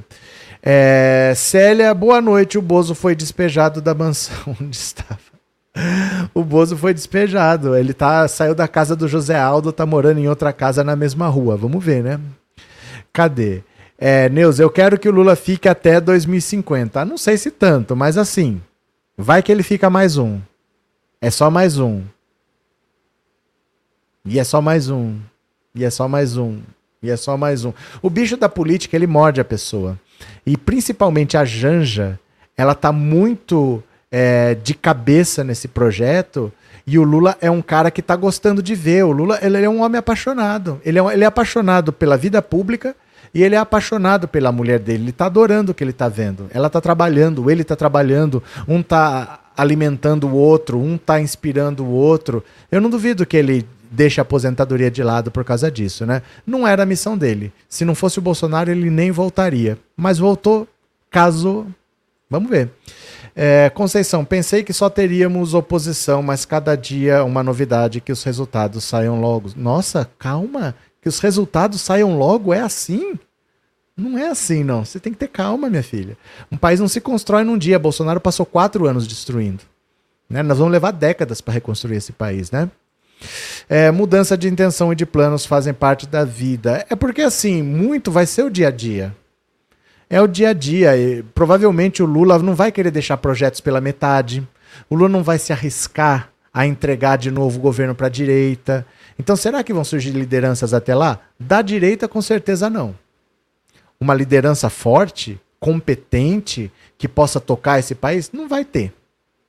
É, 0.63 1.33
Célia, 1.37 1.95
boa 1.95 2.21
noite. 2.21 2.59
O 2.59 2.63
Bozo 2.63 2.95
foi 2.95 3.15
despejado 3.15 3.81
da 3.81 3.95
mansão 3.95 4.37
onde 4.61 4.77
estava. 4.77 5.19
O 6.35 6.43
Bozo 6.43 6.77
foi 6.77 6.93
despejado. 6.93 7.77
Ele 7.77 7.93
tá 7.93 8.27
saiu 8.27 8.55
da 8.55 8.67
casa 8.67 8.97
do 8.97 9.09
José 9.09 9.39
Aldo, 9.39 9.73
tá 9.73 9.87
morando 9.87 10.19
em 10.19 10.29
outra 10.29 10.53
casa 10.53 10.83
na 10.83 10.97
mesma 10.97 11.29
rua. 11.29 11.57
Vamos 11.57 11.85
ver, 11.85 12.03
né? 12.03 12.21
Cadê? 13.13 13.63
É, 14.01 14.29
Neus, 14.29 14.61
eu 14.61 14.71
quero 14.71 14.97
que 14.97 15.09
o 15.09 15.13
Lula 15.13 15.35
fique 15.35 15.69
até 15.69 16.01
2050. 16.01 17.05
Não 17.05 17.19
sei 17.19 17.37
se 17.37 17.51
tanto, 17.51 17.97
mas 17.97 18.17
assim, 18.17 18.63
vai 19.17 19.43
que 19.43 19.51
ele 19.51 19.65
fica 19.65 19.91
mais 19.91 20.17
um. 20.17 20.41
É 21.21 21.31
só 21.31 21.51
mais 21.51 21.81
um. 21.81 22.03
E 24.25 24.39
é 24.39 24.45
só 24.45 24.63
mais 24.63 24.89
um. 24.89 25.19
E 25.75 25.85
é 25.85 25.91
só 25.91 26.07
mais 26.07 26.37
um. 26.37 26.61
E 27.03 27.11
é 27.11 27.17
só 27.17 27.37
mais 27.37 27.65
um. 27.65 27.73
O 28.01 28.09
bicho 28.09 28.37
da 28.37 28.49
política, 28.49 28.97
ele 28.97 29.07
morde 29.07 29.41
a 29.41 29.45
pessoa. 29.45 29.99
E 30.47 30.57
principalmente 30.57 31.37
a 31.37 31.45
Janja, 31.45 32.21
ela 32.57 32.75
tá 32.77 32.93
muito 32.93 33.83
é, 34.13 34.55
de 34.55 34.75
cabeça 34.75 35.43
nesse 35.43 35.67
projeto. 35.67 36.53
E 36.87 37.01
o 37.01 37.03
Lula 37.03 37.37
é 37.41 37.51
um 37.51 37.61
cara 37.61 37.91
que 37.91 38.01
tá 38.01 38.15
gostando 38.15 38.63
de 38.63 38.77
ver. 38.77 39.05
O 39.05 39.11
Lula 39.11 39.41
ele 39.43 39.61
é 39.61 39.69
um 39.69 39.83
homem 39.83 39.99
apaixonado. 39.99 40.81
Ele 40.85 41.01
é, 41.01 41.03
ele 41.13 41.25
é 41.25 41.27
apaixonado 41.27 41.93
pela 41.93 42.17
vida 42.17 42.41
pública 42.41 42.95
e 43.35 43.43
ele 43.43 43.55
é 43.55 43.59
apaixonado 43.59 44.27
pela 44.27 44.53
mulher 44.53 44.79
dele. 44.79 45.05
Ele 45.05 45.13
tá 45.13 45.27
adorando 45.27 45.73
o 45.73 45.75
que 45.75 45.85
ele 45.85 45.93
tá 45.93 46.09
vendo. 46.09 46.47
Ela 46.51 46.71
tá 46.71 46.81
trabalhando, 46.81 47.51
ele 47.51 47.65
tá 47.65 47.77
trabalhando. 47.77 48.43
Um 48.67 48.83
tá 48.83 49.41
alimentando 49.57 50.29
o 50.29 50.35
outro, 50.35 50.79
um 50.79 50.97
tá 50.97 51.21
inspirando 51.21 51.85
o 51.85 51.91
outro. 51.91 52.45
Eu 52.71 52.81
não 52.81 52.89
duvido 52.89 53.27
que 53.27 53.37
ele 53.37 53.67
deixa 53.91 54.21
a 54.21 54.23
aposentadoria 54.23 54.91
de 54.91 55.03
lado 55.03 55.31
por 55.31 55.45
causa 55.45 55.71
disso, 55.71 56.05
né? 56.07 56.23
Não 56.47 56.67
era 56.67 56.83
a 56.83 56.87
missão 56.87 57.17
dele. 57.17 57.53
Se 57.69 57.85
não 57.85 57.95
fosse 57.95 58.19
o 58.19 58.23
Bolsonaro, 58.23 58.71
ele 58.71 58.91
nem 58.91 59.11
voltaria. 59.11 59.79
Mas 59.97 60.19
voltou, 60.19 60.69
caso. 61.11 61.67
Vamos 62.31 62.51
ver. 62.51 62.71
É, 63.35 63.71
Conceição, 63.71 64.25
pensei 64.25 64.65
que 64.65 64.73
só 64.73 64.91
teríamos 64.91 65.55
oposição, 65.55 66.23
mas 66.23 66.45
cada 66.45 66.77
dia 66.77 67.23
uma 67.23 67.43
novidade 67.43 68.01
que 68.01 68.11
os 68.11 68.25
resultados 68.25 68.83
saiam 68.85 69.21
logo. 69.21 69.51
Nossa, 69.57 70.11
calma, 70.19 70.75
que 71.01 71.09
os 71.09 71.19
resultados 71.21 71.81
saiam 71.81 72.19
logo 72.19 72.53
é 72.53 72.61
assim? 72.61 73.19
Não 73.97 74.17
é 74.17 74.29
assim, 74.29 74.63
não. 74.63 74.85
Você 74.85 75.01
tem 75.01 75.13
que 75.13 75.19
ter 75.19 75.29
calma, 75.29 75.69
minha 75.69 75.83
filha. 75.83 76.17
Um 76.53 76.57
país 76.57 76.79
não 76.79 76.87
se 76.87 77.01
constrói 77.01 77.43
num 77.43 77.59
dia. 77.59 77.79
Bolsonaro 77.79 78.21
passou 78.21 78.47
quatro 78.47 78.87
anos 78.87 79.09
destruindo. 79.09 79.65
Né? 80.31 80.43
Nós 80.43 80.59
vamos 80.59 80.73
levar 80.73 80.93
décadas 80.93 81.41
para 81.41 81.55
reconstruir 81.55 81.97
esse 81.97 82.13
país, 82.13 82.51
né? 82.51 82.71
É, 83.69 83.91
mudança 83.91 84.37
de 84.39 84.49
intenção 84.49 84.93
e 84.93 84.97
de 84.97 85.05
planos 85.05 85.45
fazem 85.45 85.75
parte 85.75 86.07
da 86.07 86.25
vida. 86.25 86.87
É 86.89 86.95
porque, 86.95 87.23
assim, 87.23 87.61
muito 87.63 88.13
vai 88.13 88.25
ser 88.27 88.45
o 88.45 88.51
dia 88.51 88.69
a 88.69 88.71
dia. 88.71 89.15
É 90.09 90.21
o 90.23 90.29
dia 90.29 90.51
a 90.51 90.53
dia. 90.53 90.97
E, 90.97 91.23
provavelmente 91.35 92.03
o 92.03 92.07
Lula 92.07 92.39
não 92.39 92.55
vai 92.55 92.71
querer 92.71 92.93
deixar 92.93 93.17
projetos 93.17 93.61
pela 93.61 93.81
metade. 93.81 94.47
O 94.89 94.95
Lula 94.95 95.09
não 95.09 95.25
vai 95.25 95.39
se 95.39 95.53
arriscar 95.53 96.31
a 96.55 96.67
entregar 96.67 97.17
de 97.19 97.31
novo 97.31 97.59
o 97.59 97.63
governo 97.63 97.95
para 97.95 98.07
a 98.07 98.11
direita. 98.11 98.87
Então, 99.19 99.35
será 99.37 99.65
que 99.65 99.73
vão 99.73 99.85
surgir 99.85 100.11
lideranças 100.11 100.73
até 100.73 100.95
lá? 100.95 101.21
Da 101.39 101.61
direita, 101.61 102.07
com 102.07 102.23
certeza 102.23 102.71
não. 102.71 102.95
Uma 104.01 104.15
liderança 104.15 104.71
forte, 104.71 105.41
competente, 105.59 106.71
que 106.97 107.09
possa 107.09 107.41
tocar 107.41 107.79
esse 107.79 107.95
país? 107.95 108.31
Não 108.33 108.49
vai 108.49 108.65
ter. 108.65 108.93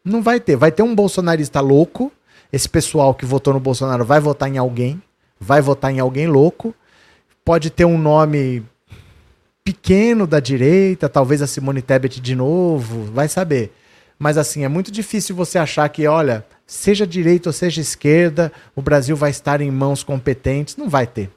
Não 0.03 0.21
vai 0.23 0.39
ter. 0.39 0.55
Vai 0.55 0.71
ter 0.71 0.81
um 0.81 0.95
bolsonarista 0.95 1.59
louco 1.59 2.11
esse 2.51 2.67
pessoal 2.67 3.13
que 3.13 3.25
votou 3.25 3.53
no 3.53 3.59
Bolsonaro 3.59 4.03
vai 4.03 4.19
votar 4.19 4.49
em 4.49 4.57
alguém, 4.57 5.01
vai 5.39 5.61
votar 5.61 5.91
em 5.91 5.99
alguém 5.99 6.27
louco, 6.27 6.73
pode 7.45 7.69
ter 7.69 7.85
um 7.85 7.97
nome 7.97 8.63
pequeno 9.63 10.25
da 10.25 10.39
direita, 10.39 11.07
talvez 11.07 11.41
a 11.41 11.47
Simone 11.47 11.81
Tebet 11.81 12.19
de 12.19 12.35
novo, 12.35 13.03
vai 13.11 13.27
saber. 13.27 13.71
Mas 14.19 14.37
assim, 14.37 14.65
é 14.65 14.67
muito 14.67 14.91
difícil 14.91 15.33
você 15.33 15.57
achar 15.57 15.87
que, 15.87 16.05
olha, 16.05 16.45
seja 16.67 17.07
direita 17.07 17.47
ou 17.47 17.53
seja 17.53 17.79
esquerda, 17.79 18.51
o 18.75 18.81
Brasil 18.81 19.15
vai 19.15 19.29
estar 19.29 19.61
em 19.61 19.71
mãos 19.71 20.03
competentes. 20.03 20.75
Não 20.75 20.89
vai 20.89 21.07
ter. 21.07 21.31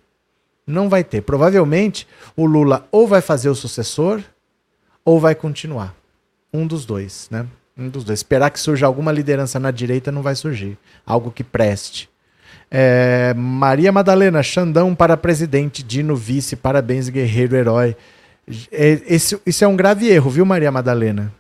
Não 0.66 0.88
vai 0.88 1.04
ter. 1.04 1.22
Provavelmente 1.22 2.08
o 2.36 2.44
Lula 2.44 2.86
ou 2.90 3.06
vai 3.06 3.20
fazer 3.20 3.48
o 3.48 3.54
sucessor 3.54 4.20
ou 5.04 5.20
vai 5.20 5.36
continuar. 5.36 5.94
Um 6.52 6.66
dos 6.66 6.84
dois, 6.84 7.28
né? 7.30 7.46
Um 7.78 7.88
dos 7.88 8.02
dois. 8.02 8.18
Esperar 8.18 8.50
que 8.50 8.58
surja 8.58 8.84
alguma 8.84 9.12
liderança 9.12 9.60
na 9.60 9.70
direita 9.70 10.10
não 10.10 10.20
vai 10.20 10.34
surgir. 10.34 10.76
Algo 11.06 11.30
que 11.30 11.44
preste. 11.44 12.10
É, 12.70 13.32
Maria 13.36 13.92
Madalena, 13.92 14.42
Xandão 14.42 14.94
para 14.94 15.16
presidente, 15.16 15.82
Dino 15.82 16.16
vice, 16.16 16.56
parabéns, 16.56 17.08
guerreiro 17.08 17.54
herói. 17.54 17.96
É, 18.70 19.00
esse, 19.06 19.38
isso 19.46 19.64
é 19.64 19.68
um 19.68 19.76
grave 19.76 20.08
erro, 20.08 20.30
viu, 20.30 20.44
Maria 20.44 20.70
Madalena? 20.70 21.32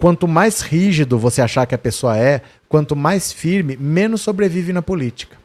Quanto 0.00 0.26
mais 0.26 0.62
rígido 0.62 1.18
você 1.18 1.42
achar 1.42 1.66
que 1.66 1.74
a 1.74 1.78
pessoa 1.78 2.16
é, 2.16 2.40
quanto 2.70 2.96
mais 2.96 3.34
firme, 3.34 3.76
menos 3.76 4.22
sobrevive 4.22 4.72
na 4.72 4.80
política. 4.80 5.36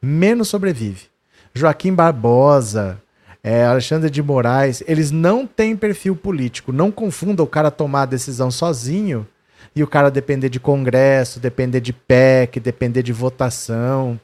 Menos 0.00 0.48
sobrevive. 0.48 1.06
Joaquim 1.54 1.94
Barbosa, 1.94 3.00
é, 3.42 3.64
Alexandre 3.64 4.10
de 4.10 4.22
Moraes, 4.22 4.84
eles 4.86 5.10
não 5.10 5.46
têm 5.46 5.74
perfil 5.74 6.14
político. 6.14 6.70
Não 6.70 6.90
confunda 6.90 7.42
o 7.42 7.46
cara 7.46 7.70
tomar 7.70 8.02
a 8.02 8.06
decisão 8.06 8.50
sozinho 8.50 9.26
e 9.74 9.82
o 9.82 9.86
cara 9.86 10.10
depender 10.10 10.50
de 10.50 10.60
congresso, 10.60 11.40
depender 11.40 11.80
de 11.80 11.94
PEC, 11.94 12.60
depender 12.60 13.02
de 13.02 13.12
votação. 13.14 14.20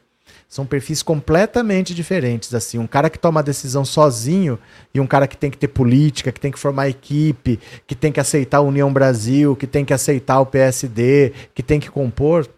São 0.48 0.64
perfis 0.64 1.02
completamente 1.02 1.94
diferentes, 1.94 2.54
assim. 2.54 2.78
Um 2.78 2.86
cara 2.86 3.10
que 3.10 3.18
toma 3.18 3.40
a 3.40 3.42
decisão 3.42 3.84
sozinho 3.84 4.58
e 4.94 4.98
um 4.98 5.06
cara 5.06 5.28
que 5.28 5.36
tem 5.36 5.50
que 5.50 5.58
ter 5.58 5.68
política, 5.68 6.32
que 6.32 6.40
tem 6.40 6.50
que 6.50 6.58
formar 6.58 6.88
equipe, 6.88 7.60
que 7.86 7.94
tem 7.94 8.10
que 8.10 8.18
aceitar 8.18 8.58
a 8.58 8.62
União 8.62 8.90
Brasil, 8.90 9.54
que 9.54 9.66
tem 9.66 9.84
que 9.84 9.92
aceitar 9.92 10.40
o 10.40 10.46
PSD, 10.46 11.34
que 11.54 11.62
tem 11.62 11.78
que 11.78 11.90
compor, 11.90 12.48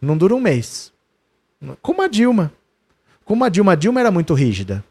não 0.00 0.16
dura 0.16 0.36
um 0.36 0.40
mês. 0.40 0.92
Como 1.82 2.00
a 2.00 2.06
Dilma. 2.06 2.52
Como 3.24 3.44
a 3.44 3.48
Dilma, 3.48 3.72
a 3.72 3.74
Dilma 3.74 4.00
era 4.00 4.10
muito 4.12 4.32
rígida. 4.32 4.84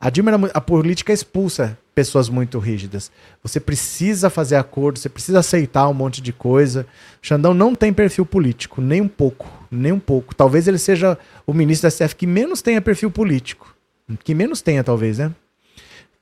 A 0.00 0.10
Dilma 0.10 0.32
era, 0.32 0.50
a 0.52 0.60
política 0.60 1.12
expulsa 1.12 1.78
pessoas 1.96 2.28
muito 2.28 2.58
rígidas. 2.58 3.10
Você 3.42 3.58
precisa 3.58 4.28
fazer 4.28 4.56
acordo, 4.56 4.98
você 4.98 5.08
precisa 5.08 5.38
aceitar 5.38 5.88
um 5.88 5.94
monte 5.94 6.20
de 6.20 6.30
coisa. 6.30 6.86
Xandão 7.22 7.54
não 7.54 7.74
tem 7.74 7.90
perfil 7.90 8.26
político, 8.26 8.82
nem 8.82 9.00
um 9.00 9.08
pouco, 9.08 9.50
nem 9.70 9.92
um 9.92 9.98
pouco. 9.98 10.34
Talvez 10.34 10.68
ele 10.68 10.76
seja 10.76 11.18
o 11.46 11.54
ministro 11.54 11.86
da 11.86 11.90
STF 11.90 12.14
que 12.14 12.26
menos 12.26 12.60
tenha 12.60 12.82
perfil 12.82 13.10
político. 13.10 13.74
Que 14.22 14.34
menos 14.34 14.60
tenha, 14.60 14.84
talvez, 14.84 15.16
né? 15.16 15.34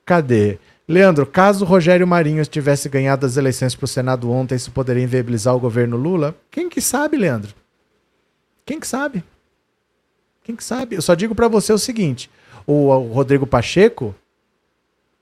Cadê? 0.06 0.60
Leandro, 0.86 1.26
caso 1.26 1.64
Rogério 1.64 2.06
Marinho 2.06 2.46
tivesse 2.46 2.88
ganhado 2.88 3.26
as 3.26 3.36
eleições 3.36 3.74
para 3.74 3.84
o 3.84 3.88
Senado 3.88 4.30
ontem, 4.30 4.54
isso 4.54 4.70
poderia 4.70 5.02
inviabilizar 5.02 5.56
o 5.56 5.60
governo 5.60 5.96
Lula? 5.96 6.36
Quem 6.52 6.68
que 6.68 6.80
sabe, 6.80 7.16
Leandro? 7.16 7.52
Quem 8.64 8.78
que 8.78 8.86
sabe? 8.86 9.24
Quem 10.44 10.54
que 10.54 10.62
sabe? 10.62 10.94
Eu 10.94 11.02
só 11.02 11.14
digo 11.14 11.34
para 11.34 11.48
você 11.48 11.72
o 11.72 11.78
seguinte: 11.78 12.30
o 12.64 12.96
Rodrigo 13.12 13.46
Pacheco, 13.46 14.14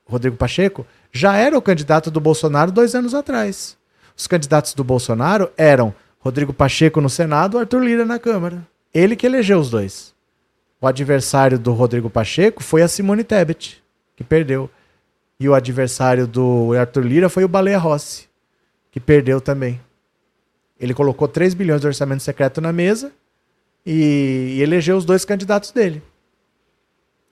Rodrigo 0.05 0.35
Pacheco, 0.35 0.85
já 1.11 1.35
era 1.35 1.57
o 1.57 1.61
candidato 1.61 2.11
do 2.11 2.19
Bolsonaro 2.19 2.71
dois 2.71 2.93
anos 2.95 3.13
atrás. 3.13 3.77
Os 4.15 4.27
candidatos 4.27 4.73
do 4.73 4.83
Bolsonaro 4.83 5.51
eram 5.57 5.93
Rodrigo 6.19 6.53
Pacheco 6.53 7.01
no 7.01 7.09
Senado, 7.09 7.57
Arthur 7.57 7.83
Lira 7.83 8.05
na 8.05 8.19
Câmara. 8.19 8.65
Ele 8.93 9.15
que 9.15 9.25
elegeu 9.25 9.59
os 9.59 9.69
dois. 9.69 10.13
O 10.79 10.87
adversário 10.87 11.57
do 11.57 11.73
Rodrigo 11.73 12.09
Pacheco 12.09 12.61
foi 12.61 12.81
a 12.81 12.87
Simone 12.87 13.23
Tebet, 13.23 13.81
que 14.15 14.23
perdeu. 14.23 14.69
E 15.39 15.49
o 15.49 15.53
adversário 15.53 16.27
do 16.27 16.73
Arthur 16.73 17.03
Lira 17.03 17.29
foi 17.29 17.43
o 17.43 17.47
Baleia 17.47 17.77
Rossi, 17.77 18.29
que 18.91 18.99
perdeu 18.99 19.41
também. 19.41 19.81
Ele 20.79 20.93
colocou 20.93 21.27
3 21.27 21.53
bilhões 21.53 21.81
de 21.81 21.87
orçamento 21.87 22.21
secreto 22.21 22.59
na 22.61 22.71
mesa 22.71 23.11
e, 23.85 24.55
e 24.57 24.61
elegeu 24.61 24.97
os 24.97 25.05
dois 25.05 25.25
candidatos 25.25 25.71
dele. 25.71 26.03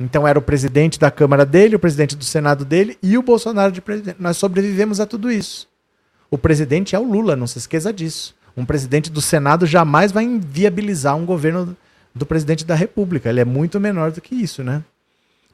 Então 0.01 0.27
era 0.27 0.37
o 0.37 0.41
presidente 0.41 0.99
da 0.99 1.11
Câmara 1.11 1.45
dele, 1.45 1.75
o 1.75 1.79
presidente 1.79 2.15
do 2.15 2.23
Senado 2.23 2.65
dele 2.65 2.97
e 3.01 3.17
o 3.17 3.21
Bolsonaro 3.21 3.71
de 3.71 3.81
presidente. 3.81 4.17
Nós 4.19 4.37
sobrevivemos 4.37 4.99
a 4.99 5.05
tudo 5.05 5.31
isso. 5.31 5.67
O 6.29 6.37
presidente 6.37 6.95
é 6.95 6.99
o 6.99 7.03
Lula, 7.03 7.35
não 7.35 7.47
se 7.47 7.57
esqueça 7.57 7.91
disso. 7.91 8.35
Um 8.55 8.65
presidente 8.65 9.11
do 9.11 9.21
Senado 9.21 9.65
jamais 9.65 10.11
vai 10.11 10.23
inviabilizar 10.23 11.15
um 11.15 11.25
governo 11.25 11.75
do 12.13 12.25
presidente 12.25 12.65
da 12.65 12.75
República. 12.75 13.29
Ele 13.29 13.39
é 13.39 13.45
muito 13.45 13.79
menor 13.79 14.11
do 14.11 14.21
que 14.21 14.35
isso, 14.35 14.63
né? 14.63 14.83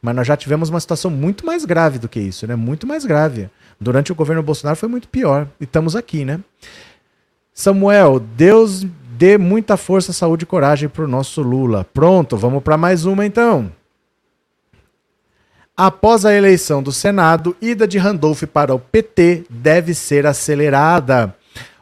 Mas 0.01 0.15
nós 0.15 0.27
já 0.27 0.37
tivemos 0.37 0.69
uma 0.69 0.79
situação 0.79 1.09
muito 1.11 1.45
mais 1.45 1.65
grave 1.65 1.99
do 1.99 2.07
que 2.07 2.19
isso, 2.19 2.47
né? 2.47 2.55
Muito 2.55 2.87
mais 2.87 3.05
grave. 3.05 3.49
Durante 3.79 4.11
o 4.11 4.15
governo 4.15 4.41
Bolsonaro 4.43 4.77
foi 4.77 4.89
muito 4.89 5.07
pior. 5.07 5.47
E 5.59 5.63
estamos 5.63 5.95
aqui, 5.95 6.23
né? 6.23 6.39
Samuel, 7.53 8.19
Deus 8.19 8.85
dê 9.17 9.37
muita 9.37 9.77
força, 9.77 10.13
saúde 10.13 10.43
e 10.43 10.47
coragem 10.47 10.87
para 10.87 11.03
o 11.03 11.07
nosso 11.07 11.41
Lula. 11.41 11.83
Pronto, 11.91 12.37
vamos 12.37 12.63
para 12.63 12.77
mais 12.77 13.05
uma 13.05 13.25
então. 13.25 13.71
Após 15.79 16.25
a 16.25 16.33
eleição 16.33 16.81
do 16.81 16.91
Senado, 16.91 17.55
ida 17.61 17.87
de 17.87 17.99
Randolph 17.99 18.45
para 18.51 18.73
o 18.73 18.79
PT 18.79 19.43
deve 19.47 19.93
ser 19.93 20.25
acelerada. 20.25 21.35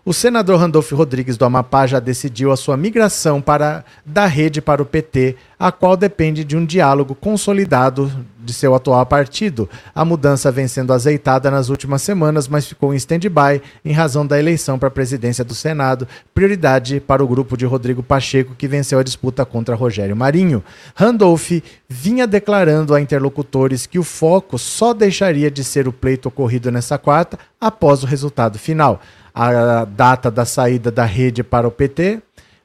O 0.07 0.13
senador 0.13 0.59
Randolph 0.59 0.91
Rodrigues 0.91 1.35
do 1.35 1.45
Amapá 1.45 1.87
já 1.87 1.99
decidiu 1.99 2.51
a 2.51 2.55
sua 2.55 2.77
migração 2.77 3.41
para 3.41 3.83
da 4.05 4.27
rede 4.27 4.61
para 4.61 4.79
o 4.79 4.85
PT, 4.85 5.35
a 5.57 5.71
qual 5.71 5.97
depende 5.97 6.43
de 6.43 6.55
um 6.55 6.63
diálogo 6.63 7.15
consolidado 7.15 8.11
de 8.37 8.53
seu 8.53 8.75
atual 8.75 9.03
partido. 9.07 9.67
A 9.95 10.05
mudança 10.05 10.51
vem 10.51 10.67
sendo 10.67 10.93
azeitada 10.93 11.49
nas 11.49 11.69
últimas 11.69 12.03
semanas, 12.03 12.47
mas 12.47 12.67
ficou 12.67 12.93
em 12.93 12.97
stand-by 12.97 13.59
em 13.83 13.93
razão 13.93 14.27
da 14.27 14.37
eleição 14.37 14.77
para 14.77 14.89
a 14.89 14.91
presidência 14.91 15.43
do 15.43 15.55
Senado, 15.55 16.07
prioridade 16.35 16.99
para 16.99 17.23
o 17.23 17.27
grupo 17.27 17.57
de 17.57 17.65
Rodrigo 17.65 18.03
Pacheco, 18.03 18.53
que 18.53 18.67
venceu 18.67 18.99
a 18.99 19.03
disputa 19.03 19.43
contra 19.43 19.73
Rogério 19.73 20.15
Marinho. 20.15 20.63
Randolph 20.93 21.49
vinha 21.89 22.27
declarando 22.27 22.93
a 22.93 23.01
interlocutores 23.01 23.87
que 23.87 23.97
o 23.97 24.03
foco 24.03 24.59
só 24.59 24.93
deixaria 24.93 25.49
de 25.49 25.63
ser 25.63 25.87
o 25.87 25.91
pleito 25.91 26.29
ocorrido 26.29 26.69
nessa 26.69 26.95
quarta 26.99 27.39
após 27.59 28.03
o 28.03 28.05
resultado 28.05 28.59
final 28.59 29.01
a 29.35 29.83
data 29.83 30.31
da 30.31 30.45
saída 30.45 30.89
da 30.89 31.03
rede 31.03 31.43
para 31.43 31.67
o 31.67 31.71
PT, 31.71 32.21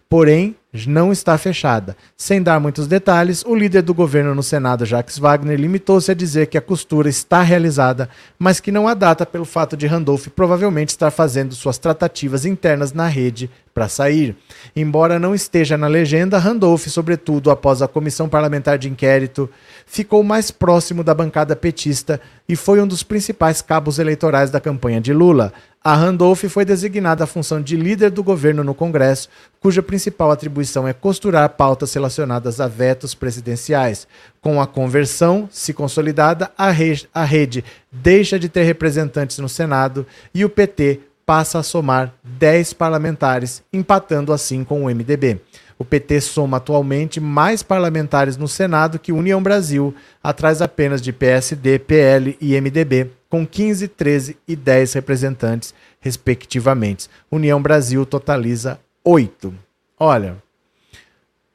porém 0.08 0.54
não 0.86 1.10
está 1.10 1.36
fechada. 1.36 1.96
Sem 2.16 2.42
dar 2.42 2.60
muitos 2.60 2.86
detalhes, 2.86 3.44
o 3.44 3.54
líder 3.54 3.82
do 3.82 3.92
governo 3.92 4.34
no 4.34 4.42
Senado, 4.42 4.86
Jacques 4.86 5.18
Wagner, 5.18 5.58
limitou-se 5.58 6.10
a 6.10 6.14
dizer 6.14 6.46
que 6.46 6.56
a 6.56 6.60
costura 6.60 7.08
está 7.08 7.42
realizada, 7.42 8.08
mas 8.38 8.60
que 8.60 8.70
não 8.70 8.86
há 8.86 8.94
data 8.94 9.26
pelo 9.26 9.44
fato 9.44 9.76
de 9.76 9.86
Randolph 9.86 10.28
provavelmente 10.28 10.90
estar 10.90 11.10
fazendo 11.10 11.54
suas 11.54 11.76
tratativas 11.76 12.44
internas 12.44 12.92
na 12.92 13.08
rede 13.08 13.50
para 13.74 13.88
sair. 13.88 14.36
Embora 14.74 15.18
não 15.18 15.34
esteja 15.34 15.76
na 15.76 15.86
legenda, 15.86 16.38
Randolph, 16.38 16.86
sobretudo 16.86 17.50
após 17.50 17.82
a 17.82 17.88
comissão 17.88 18.28
parlamentar 18.28 18.78
de 18.78 18.88
inquérito, 18.88 19.50
ficou 19.86 20.22
mais 20.22 20.50
próximo 20.50 21.02
da 21.02 21.14
bancada 21.14 21.56
petista 21.56 22.20
e 22.48 22.54
foi 22.54 22.80
um 22.80 22.86
dos 22.86 23.02
principais 23.02 23.62
cabos 23.62 23.98
eleitorais 23.98 24.50
da 24.50 24.60
campanha 24.60 25.00
de 25.00 25.12
Lula. 25.12 25.52
A 25.82 25.94
Randolph 25.94 26.44
foi 26.44 26.62
designada 26.62 27.24
à 27.24 27.26
função 27.26 27.62
de 27.62 27.74
líder 27.74 28.10
do 28.10 28.22
governo 28.22 28.62
no 28.62 28.74
Congresso, 28.74 29.30
cuja 29.58 29.82
principal 29.82 30.30
atribuição 30.30 30.86
é 30.86 30.92
costurar 30.92 31.48
pautas 31.48 31.94
relacionadas 31.94 32.60
a 32.60 32.68
vetos 32.68 33.14
presidenciais. 33.14 34.06
Com 34.42 34.60
a 34.60 34.66
conversão, 34.66 35.48
se 35.50 35.72
consolidada, 35.72 36.50
a, 36.58 36.70
re 36.70 37.00
a 37.14 37.24
rede 37.24 37.64
deixa 37.90 38.38
de 38.38 38.50
ter 38.50 38.64
representantes 38.64 39.38
no 39.38 39.48
Senado 39.48 40.06
e 40.34 40.44
o 40.44 40.50
PT 40.50 41.00
passa 41.24 41.60
a 41.60 41.62
somar 41.62 42.12
10 42.24 42.74
parlamentares, 42.74 43.62
empatando 43.72 44.34
assim 44.34 44.62
com 44.64 44.84
o 44.84 44.90
MDB. 44.90 45.40
O 45.80 45.84
PT 45.84 46.20
soma 46.20 46.58
atualmente 46.58 47.18
mais 47.18 47.62
parlamentares 47.62 48.36
no 48.36 48.46
Senado 48.46 48.98
que 48.98 49.12
União 49.12 49.42
Brasil, 49.42 49.94
atrás 50.22 50.60
apenas 50.60 51.00
de 51.00 51.10
PSD, 51.10 51.78
PL 51.78 52.36
e 52.38 52.60
MDB, 52.60 53.10
com 53.30 53.46
15, 53.46 53.88
13 53.88 54.36
e 54.46 54.54
10 54.54 54.92
representantes, 54.92 55.72
respectivamente. 55.98 57.08
União 57.32 57.62
Brasil 57.62 58.04
totaliza 58.04 58.78
8. 59.02 59.54
Olha, 59.98 60.36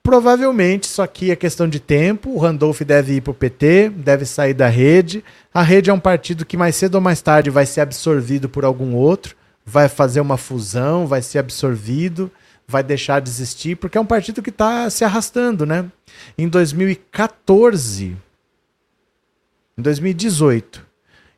provavelmente 0.01 0.85
isso 0.85 1.03
aqui 1.03 1.29
é 1.29 1.35
questão 1.35 1.69
de 1.69 1.79
tempo. 1.79 2.31
O 2.31 2.39
Randolph 2.39 2.81
deve 2.81 3.13
ir 3.13 3.21
para 3.21 3.29
o 3.29 3.35
PT, 3.35 3.89
deve 3.89 4.25
sair 4.25 4.55
da 4.55 4.67
rede. 4.67 5.23
A 5.53 5.61
rede 5.61 5.91
é 5.91 5.93
um 5.93 5.99
partido 5.99 6.47
que 6.47 6.57
mais 6.57 6.75
cedo 6.75 6.95
ou 6.95 7.01
mais 7.01 7.21
tarde 7.21 7.51
vai 7.51 7.67
ser 7.67 7.81
absorvido 7.81 8.49
por 8.49 8.65
algum 8.65 8.95
outro, 8.95 9.35
vai 9.63 9.87
fazer 9.87 10.19
uma 10.19 10.35
fusão, 10.35 11.05
vai 11.05 11.21
ser 11.21 11.37
absorvido 11.37 12.31
vai 12.67 12.83
deixar 12.83 13.19
de 13.21 13.29
existir, 13.29 13.75
porque 13.75 13.97
é 13.97 14.01
um 14.01 14.05
partido 14.05 14.41
que 14.41 14.49
está 14.49 14.89
se 14.89 15.03
arrastando, 15.03 15.65
né? 15.65 15.85
Em 16.37 16.47
2014, 16.47 18.17
em 19.77 19.81
2018, 19.81 20.85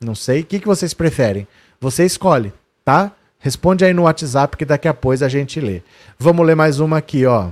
Não 0.02 0.16
sei. 0.16 0.42
O 0.42 0.46
que, 0.46 0.60
que 0.60 0.68
vocês 0.68 0.94
preferem? 0.94 1.48
Você 1.80 2.06
escolhe, 2.06 2.52
tá? 2.84 3.12
Responde 3.38 3.86
aí 3.86 3.94
no 3.94 4.04
WhatsApp 4.04 4.58
que 4.58 4.66
daqui 4.66 4.88
a 4.88 4.94
pouco 4.94 5.24
a 5.24 5.30
gente 5.30 5.60
lê. 5.60 5.82
Vamos 6.18 6.46
ler 6.46 6.56
mais 6.56 6.80
uma 6.80 6.98
aqui, 6.98 7.26
ó. 7.26 7.50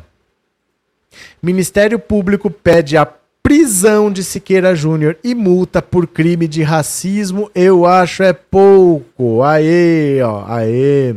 Ministério 1.42 2.00
Público 2.00 2.50
pede 2.50 2.98
a 2.98 3.08
prisão 3.42 4.12
de 4.12 4.24
Siqueira 4.24 4.76
Júnior 4.76 5.18
e 5.24 5.34
multa 5.34 5.82
por 5.82 6.08
crime 6.08 6.48
de 6.48 6.64
racismo. 6.64 7.50
Eu 7.56 7.86
acho 7.86 8.24
é 8.24 8.34
pouco. 8.34 9.42
Aê, 9.44 10.22
ó, 10.22 10.44
aê. 10.48 11.16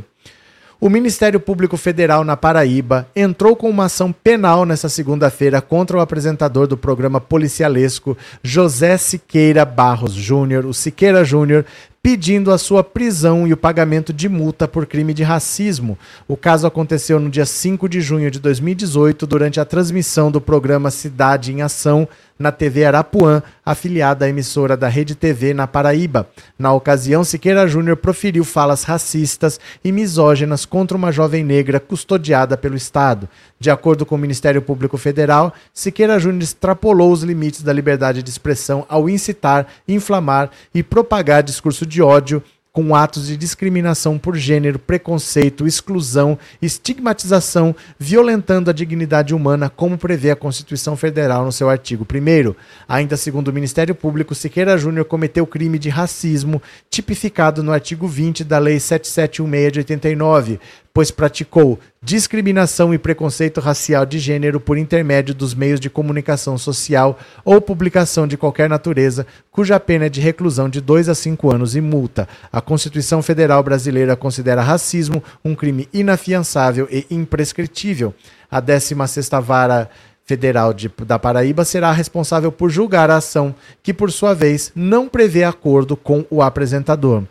O 0.83 0.89
Ministério 0.89 1.39
Público 1.39 1.77
Federal 1.77 2.25
na 2.25 2.39
Paraíba 2.39 3.07
entrou 3.15 3.55
com 3.55 3.69
uma 3.69 3.85
ação 3.85 4.11
penal 4.11 4.65
nesta 4.65 4.89
segunda-feira 4.89 5.61
contra 5.61 5.99
o 5.99 6.01
apresentador 6.01 6.67
do 6.67 6.75
programa 6.75 7.21
policialesco 7.21 8.17
José 8.43 8.97
Siqueira 8.97 9.67
Barros 9.67 10.15
Júnior, 10.15 10.65
o 10.65 10.73
Siqueira 10.73 11.23
Júnior, 11.23 11.67
pedindo 12.03 12.51
a 12.51 12.57
sua 12.57 12.83
prisão 12.83 13.47
e 13.47 13.53
o 13.53 13.57
pagamento 13.57 14.13
de 14.13 14.29
multa 14.29 14.67
por 14.67 14.87
crime 14.87 15.13
de 15.13 15.23
racismo. 15.23 15.99
O 16.27 16.37
caso 16.37 16.67
aconteceu 16.67 17.21
no 17.21 17.29
dia 17.29 17.45
5 17.45 17.89
de 17.89 18.01
junho 18.01 18.31
de 18.31 18.41
2018, 18.41 19.27
durante 19.27 19.61
a 19.61 19.65
transmissão 19.65 20.31
do 20.31 20.41
programa 20.41 20.91
Cidade 20.91 21.53
em 21.53 21.61
Ação 21.61 22.09
na 22.41 22.51
TV 22.51 22.87
Arapuã, 22.87 23.43
afiliada 23.65 24.25
à 24.25 24.29
emissora 24.31 24.75
da 24.75 24.89
Rede 24.89 25.15
TV 25.15 25.53
na 25.53 25.67
Paraíba. 25.67 26.27
Na 26.59 26.73
ocasião, 26.73 27.23
Siqueira 27.23 27.69
Júnior 27.69 27.99
proferiu 27.99 28.45
falas 28.45 28.83
racistas 28.83 29.61
e 29.85 29.93
misóginas 29.93 30.65
contra 30.65 30.97
uma 30.97 31.13
jovem 31.13 31.45
negra 31.45 31.79
custodiada 31.79 32.57
pelo 32.57 32.77
Estado. 32.77 33.29
De 33.59 33.71
acordo 33.71 34.07
com 34.07 34.15
o 34.15 34.19
Ministério 34.19 34.63
Público 34.63 34.97
Federal, 34.97 35.53
Siqueira 35.75 36.19
Júnior 36.19 36.43
extrapolou 36.43 37.13
os 37.13 37.23
limites 37.23 37.63
da 37.63 37.75
liberdade 37.75 38.23
de 38.23 38.31
expressão 38.31 38.87
ao 38.89 39.07
incitar, 39.07 39.67
inflamar 39.87 40.51
e 40.75 40.83
propagar 40.83 41.43
discurso 41.43 41.85
de 41.91 42.01
ódio 42.01 42.43
com 42.73 42.95
atos 42.95 43.27
de 43.27 43.37
discriminação 43.37 44.17
por 44.17 44.37
gênero, 44.37 44.79
preconceito, 44.79 45.67
exclusão, 45.67 46.39
estigmatização, 46.63 47.75
violentando 47.99 48.71
a 48.71 48.73
dignidade 48.73 49.35
humana, 49.35 49.69
como 49.69 49.99
prevê 49.99 50.31
a 50.31 50.37
Constituição 50.37 50.97
Federal 50.97 51.45
no 51.45 51.51
seu 51.51 51.69
artigo 51.69 52.07
1. 52.07 52.55
Ainda 52.89 53.17
segundo 53.17 53.49
o 53.49 53.53
Ministério 53.53 53.95
Público, 53.95 54.37
Siqueira 54.37 54.79
Júnior 54.79 55.05
cometeu 55.05 55.47
crime 55.47 55.79
de 55.79 55.89
racismo, 55.89 56.63
tipificado 56.89 57.63
no 57.63 57.73
artigo 57.73 58.07
20 58.07 58.45
da 58.45 58.59
Lei 58.59 58.79
7716 58.79 59.73
de 59.73 59.79
89, 59.81 60.61
pois 60.93 61.11
praticou 61.11 61.79
discriminação 62.03 62.93
e 62.93 62.99
preconceito 62.99 63.61
racial 63.61 64.07
de 64.07 64.19
gênero 64.19 64.59
por 64.59 64.79
intermédio 64.79 65.35
dos 65.35 65.55
meios 65.55 65.79
de 65.79 65.91
comunicação 65.91 66.57
social 66.57 67.19
ou 67.45 67.61
publicação 67.61 68.27
de 68.27 68.37
qualquer 68.37 68.69
natureza, 68.69 69.27
cuja 69.51 69.79
pena 69.79 70.07
é 70.07 70.09
de 70.09 70.21
reclusão 70.21 70.69
de 70.69 70.81
2 70.81 71.09
a 71.09 71.15
5 71.15 71.53
anos 71.53 71.77
e 71.77 71.81
multa. 71.81 72.29
A 72.53 72.61
Constituição 72.61 73.23
Federal 73.23 73.63
Brasileira 73.63 74.17
considera 74.17 74.63
racismo 74.63 75.23
um 75.45 75.55
crime 75.55 75.89
inafiançável 75.93 76.89
e 76.91 77.07
imprescritível. 77.11 78.15
A 78.51 78.61
16ª 78.61 79.41
Vara 79.41 79.91
Federal 80.25 80.73
de, 80.73 80.89
da 81.05 81.19
Paraíba 81.19 81.65
será 81.65 81.91
responsável 81.91 82.53
por 82.53 82.71
julgar 82.71 83.11
a 83.11 83.17
ação, 83.17 83.55
que 83.83 83.93
por 83.93 84.13
sua 84.13 84.33
vez 84.33 84.71
não 84.77 85.09
prevê 85.09 85.43
acordo 85.43 85.97
com 85.97 86.25
o 86.31 86.41
apresentador. 86.41 87.25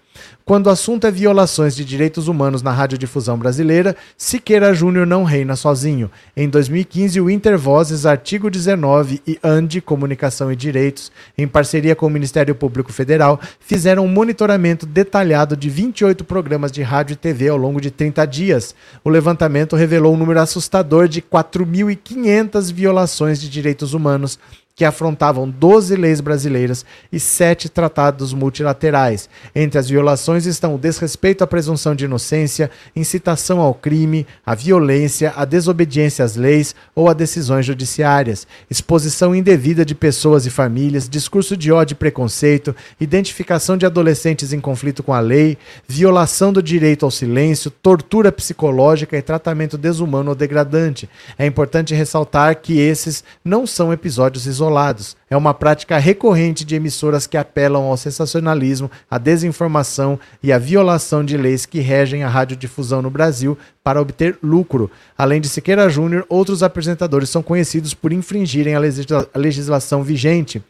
Quando 0.45 0.67
o 0.67 0.69
assunto 0.69 1.05
é 1.05 1.12
violações 1.12 1.75
de 1.75 1.86
direitos 1.86 2.27
humanos 2.27 2.62
na 2.62 2.71
radiodifusão 2.71 3.38
brasileira, 3.38 3.95
Siqueira 4.17 4.73
Júnior 4.73 5.05
não 5.05 5.23
reina 5.23 5.55
sozinho. 5.55 6.10
Em 6.36 6.49
2015, 6.49 7.21
o 7.21 7.29
Intervozes, 7.29 8.05
Artigo 8.05 8.49
19 8.49 9.21
e 9.27 9.38
ANDI, 9.43 9.79
Comunicação 9.82 10.51
e 10.51 10.55
Direitos, 10.55 11.12
em 11.38 11.47
parceria 11.47 11.95
com 11.95 12.08
o 12.08 12.10
Ministério 12.10 12.55
Público 12.55 12.91
Federal, 12.91 13.39
fizeram 13.60 14.05
um 14.05 14.08
monitoramento 14.08 14.86
detalhado 14.86 15.55
de 15.55 15.69
28 15.69 16.23
programas 16.23 16.71
de 16.71 16.82
rádio 16.82 17.13
e 17.13 17.17
TV 17.17 17.49
ao 17.49 17.58
longo 17.58 17.79
de 17.79 17.91
30 17.91 18.25
dias. 18.25 18.73
O 19.03 19.10
levantamento 19.10 19.75
revelou 19.75 20.15
um 20.15 20.17
número 20.17 20.39
assustador 20.39 21.08
de 21.08 21.21
4.500 21.21 22.73
violações 22.73 23.39
de 23.39 23.49
direitos 23.49 23.93
humanos 23.93 24.39
que 24.79 24.85
afrontavam 24.85 25.49
12 25.49 25.93
leis 25.97 26.21
brasileiras 26.21 26.85
e 27.11 27.19
sete 27.19 27.67
tratados 27.67 28.31
multilaterais. 28.31 29.27
Entre 29.53 29.77
as 29.77 29.89
violações 29.89 30.45
estão 30.45 30.73
o 30.73 30.77
desrespeito 30.77 31.43
à 31.43 31.47
presunção 31.47 31.93
de 31.93 32.05
inocência, 32.05 32.71
incitação 32.95 33.59
ao 33.59 33.73
crime, 33.73 34.25
a 34.45 34.56
violência, 34.56 35.33
a 35.35 35.43
desobediência 35.43 36.23
às 36.23 36.37
leis 36.37 36.73
ou 36.95 37.10
a 37.10 37.13
decisões 37.13 37.65
judiciárias, 37.65 38.47
exposição 38.69 39.35
indevida 39.35 39.83
de 39.83 39.93
pessoas 39.93 40.45
e 40.45 40.49
famílias, 40.49 41.10
discurso 41.10 41.58
de 41.58 41.73
ódio 41.73 41.95
e 41.95 41.97
preconceito, 41.97 42.73
identificação 43.01 43.75
de 43.75 43.85
adolescentes 43.85 44.54
em 44.54 44.62
conflito 44.62 45.04
com 45.04 45.13
a 45.13 45.19
lei, 45.19 45.58
violação 45.89 46.54
do 46.54 46.63
direito 46.63 47.04
ao 47.04 47.12
silêncio, 47.12 47.69
tortura 47.69 48.31
psicológica 48.31 49.17
e 49.17 49.21
tratamento 49.21 49.77
desumano 49.77 50.29
ou 50.29 50.35
degradante. 50.35 51.10
É 51.37 51.45
importante 51.45 51.93
ressaltar 51.93 52.62
que 52.62 52.79
esses 52.79 53.25
não 53.43 53.67
são 53.67 53.91
episódios 53.91 54.47
isolados 54.47 54.68
isolados. 54.69 55.17
É 55.29 55.35
uma 55.35 55.53
prática 55.53 55.97
recorrente 55.97 56.63
de 56.63 56.75
emissoras 56.75 57.27
que 57.27 57.37
apelam 57.37 57.83
ao 57.83 57.97
sensacionalismo, 57.97 58.89
à 59.09 59.17
desinformação 59.17 60.19
e 60.41 60.53
à 60.53 60.57
violação 60.57 61.25
de 61.25 61.35
leis 61.35 61.65
que 61.65 61.79
regem 61.79 62.23
a 62.23 62.29
radiodifusão 62.29 63.01
no 63.01 63.09
Brasil 63.09 63.57
para 63.83 64.01
obter 64.01 64.37
lucro. 64.41 64.89
Além 65.17 65.41
de 65.41 65.49
Siqueira 65.49 65.89
Júnior, 65.89 66.25
outros 66.29 66.63
apresentadores 66.63 67.29
são 67.29 67.43
conhecidos 67.43 67.93
por 67.93 68.13
infringirem 68.13 68.75
a, 68.75 68.79
legisla 68.79 69.27
a 69.33 69.37
legislação 69.37 70.03
vigente. 70.03 70.63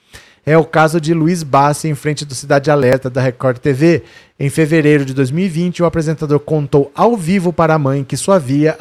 É 0.45 0.57
o 0.57 0.65
caso 0.65 0.99
de 0.99 1.13
Luiz 1.13 1.43
Bassi 1.43 1.87
em 1.87 1.95
frente 1.95 2.25
do 2.25 2.33
Cidade 2.33 2.71
Alerta 2.71 3.09
da 3.09 3.21
Record 3.21 3.57
TV. 3.57 4.03
Em 4.41 4.49
fevereiro 4.49 5.03
de 5.03 5.13
2020, 5.13 5.83
o 5.83 5.85
apresentador 5.85 6.39
contou 6.39 6.89
ao 6.95 7.17
vivo 7.17 7.51
para 7.51 7.73
a 7.73 7.79
mãe 7.79 8.05
que 8.05 8.15
sua 8.15 8.39
via, 8.39 8.73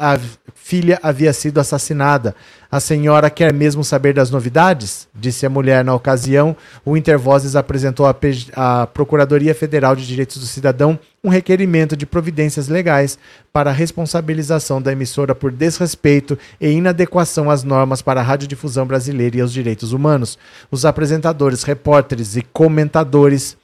filha 0.55 0.97
havia 1.03 1.33
sido 1.33 1.59
assassinada. 1.59 2.33
A 2.71 2.79
senhora 2.79 3.29
quer 3.29 3.53
mesmo 3.53 3.83
saber 3.83 4.13
das 4.13 4.31
novidades? 4.31 5.09
Disse 5.13 5.45
a 5.45 5.49
mulher 5.49 5.83
na 5.83 5.93
ocasião. 5.93 6.55
O 6.85 6.95
Intervozes 6.95 7.57
apresentou 7.57 8.05
à 8.05 8.87
Procuradoria 8.87 9.53
Federal 9.53 9.97
de 9.97 10.07
Direitos 10.07 10.37
do 10.37 10.45
Cidadão 10.45 10.97
um 11.21 11.27
requerimento 11.27 11.97
de 11.97 12.05
providências 12.05 12.69
legais 12.69 13.19
para 13.51 13.69
a 13.69 13.73
responsabilização 13.73 14.81
da 14.81 14.93
emissora 14.93 15.35
por 15.35 15.51
desrespeito 15.51 16.39
e 16.61 16.69
inadequação 16.69 17.51
às 17.51 17.65
normas 17.65 18.01
para 18.01 18.21
a 18.21 18.23
radiodifusão 18.23 18.85
brasileira 18.85 19.35
e 19.35 19.41
aos 19.41 19.51
direitos 19.51 19.91
humanos. 19.91 20.39
Os 20.71 20.85
apresentadores, 20.85 21.63
repórteres 21.63 22.37
e 22.37 22.43
comentadores 22.43 23.57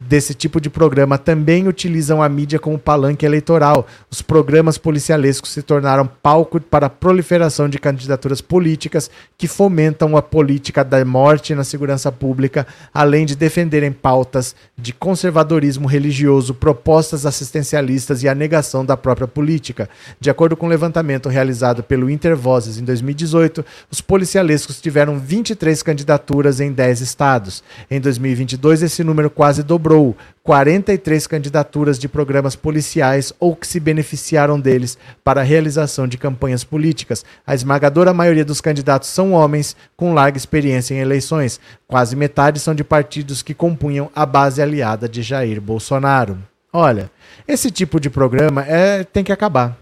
desse 0.00 0.32
tipo 0.32 0.58
de 0.58 0.70
programa 0.70 1.18
também 1.18 1.68
utilizam 1.68 2.22
a 2.22 2.28
mídia 2.28 2.58
como 2.58 2.78
palanque 2.78 3.26
eleitoral. 3.26 3.86
Os 4.10 4.22
programas 4.22 4.78
policialescos 4.78 5.50
se 5.50 5.62
tornaram 5.62 6.06
palco 6.22 6.58
para 6.58 6.86
a 6.86 6.90
proliferação 6.90 7.68
de 7.68 7.78
candidaturas 7.78 8.40
políticas 8.40 9.10
que 9.36 9.46
fomentam 9.46 10.16
a 10.16 10.22
política 10.22 10.82
da 10.82 11.04
morte 11.04 11.54
na 11.54 11.64
segurança 11.64 12.10
pública, 12.10 12.66
além 12.94 13.26
de 13.26 13.36
defenderem 13.36 13.92
pautas 13.92 14.56
de 14.76 14.94
conservadorismo 14.94 15.86
religioso, 15.86 16.54
propostas 16.54 17.26
assistencialistas 17.26 18.22
e 18.22 18.28
a 18.28 18.34
negação 18.34 18.84
da 18.84 18.96
própria 18.96 19.28
política. 19.28 19.88
De 20.18 20.30
acordo 20.30 20.56
com 20.56 20.64
o 20.64 20.68
um 20.68 20.70
levantamento 20.70 21.28
realizado 21.28 21.82
pelo 21.82 22.08
Intervozes 22.08 22.78
em 22.78 22.84
2018, 22.84 23.64
os 23.90 24.00
policialescos 24.00 24.80
tiveram 24.80 25.18
23 25.18 25.82
candidaturas 25.82 26.58
em 26.58 26.72
10 26.72 27.02
estados. 27.02 27.62
Em 27.90 28.00
2022, 28.00 28.82
esse 28.82 29.04
número 29.04 29.28
quase 29.28 29.62
dobrou 29.62 29.89
dobrou 29.90 30.16
43 30.44 31.26
candidaturas 31.26 31.98
de 31.98 32.08
programas 32.08 32.54
policiais 32.54 33.32
ou 33.40 33.54
que 33.56 33.66
se 33.66 33.80
beneficiaram 33.80 34.58
deles 34.58 34.96
para 35.24 35.40
a 35.40 35.44
realização 35.44 36.06
de 36.06 36.16
campanhas 36.16 36.64
políticas. 36.64 37.24
A 37.46 37.54
esmagadora 37.54 38.14
maioria 38.14 38.44
dos 38.44 38.60
candidatos 38.60 39.08
são 39.08 39.32
homens 39.32 39.76
com 39.96 40.14
larga 40.14 40.38
experiência 40.38 40.94
em 40.94 40.98
eleições. 40.98 41.60
Quase 41.86 42.16
metade 42.16 42.60
são 42.60 42.74
de 42.74 42.84
partidos 42.84 43.42
que 43.42 43.52
compunham 43.52 44.10
a 44.14 44.24
base 44.24 44.62
aliada 44.62 45.08
de 45.08 45.22
Jair 45.22 45.60
Bolsonaro. 45.60 46.38
Olha, 46.72 47.10
esse 47.46 47.70
tipo 47.70 47.98
de 48.00 48.08
programa 48.08 48.64
é, 48.66 49.02
tem 49.04 49.24
que 49.24 49.32
acabar. 49.32 49.76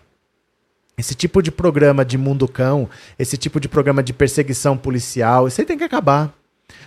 Esse 0.97 1.15
tipo 1.15 1.43
de 1.43 1.53
programa 1.53 2.05
de 2.05 2.19
mundo 2.19 2.49
cão, 2.49 2.89
esse 3.19 3.37
tipo 3.37 3.61
de 3.61 3.69
programa 3.69 4.03
de 4.03 4.13
perseguição 4.13 4.77
policial, 4.77 5.47
isso 5.47 5.61
aí 5.61 5.67
tem 5.67 5.79
que 5.79 5.85
acabar. 5.85 6.38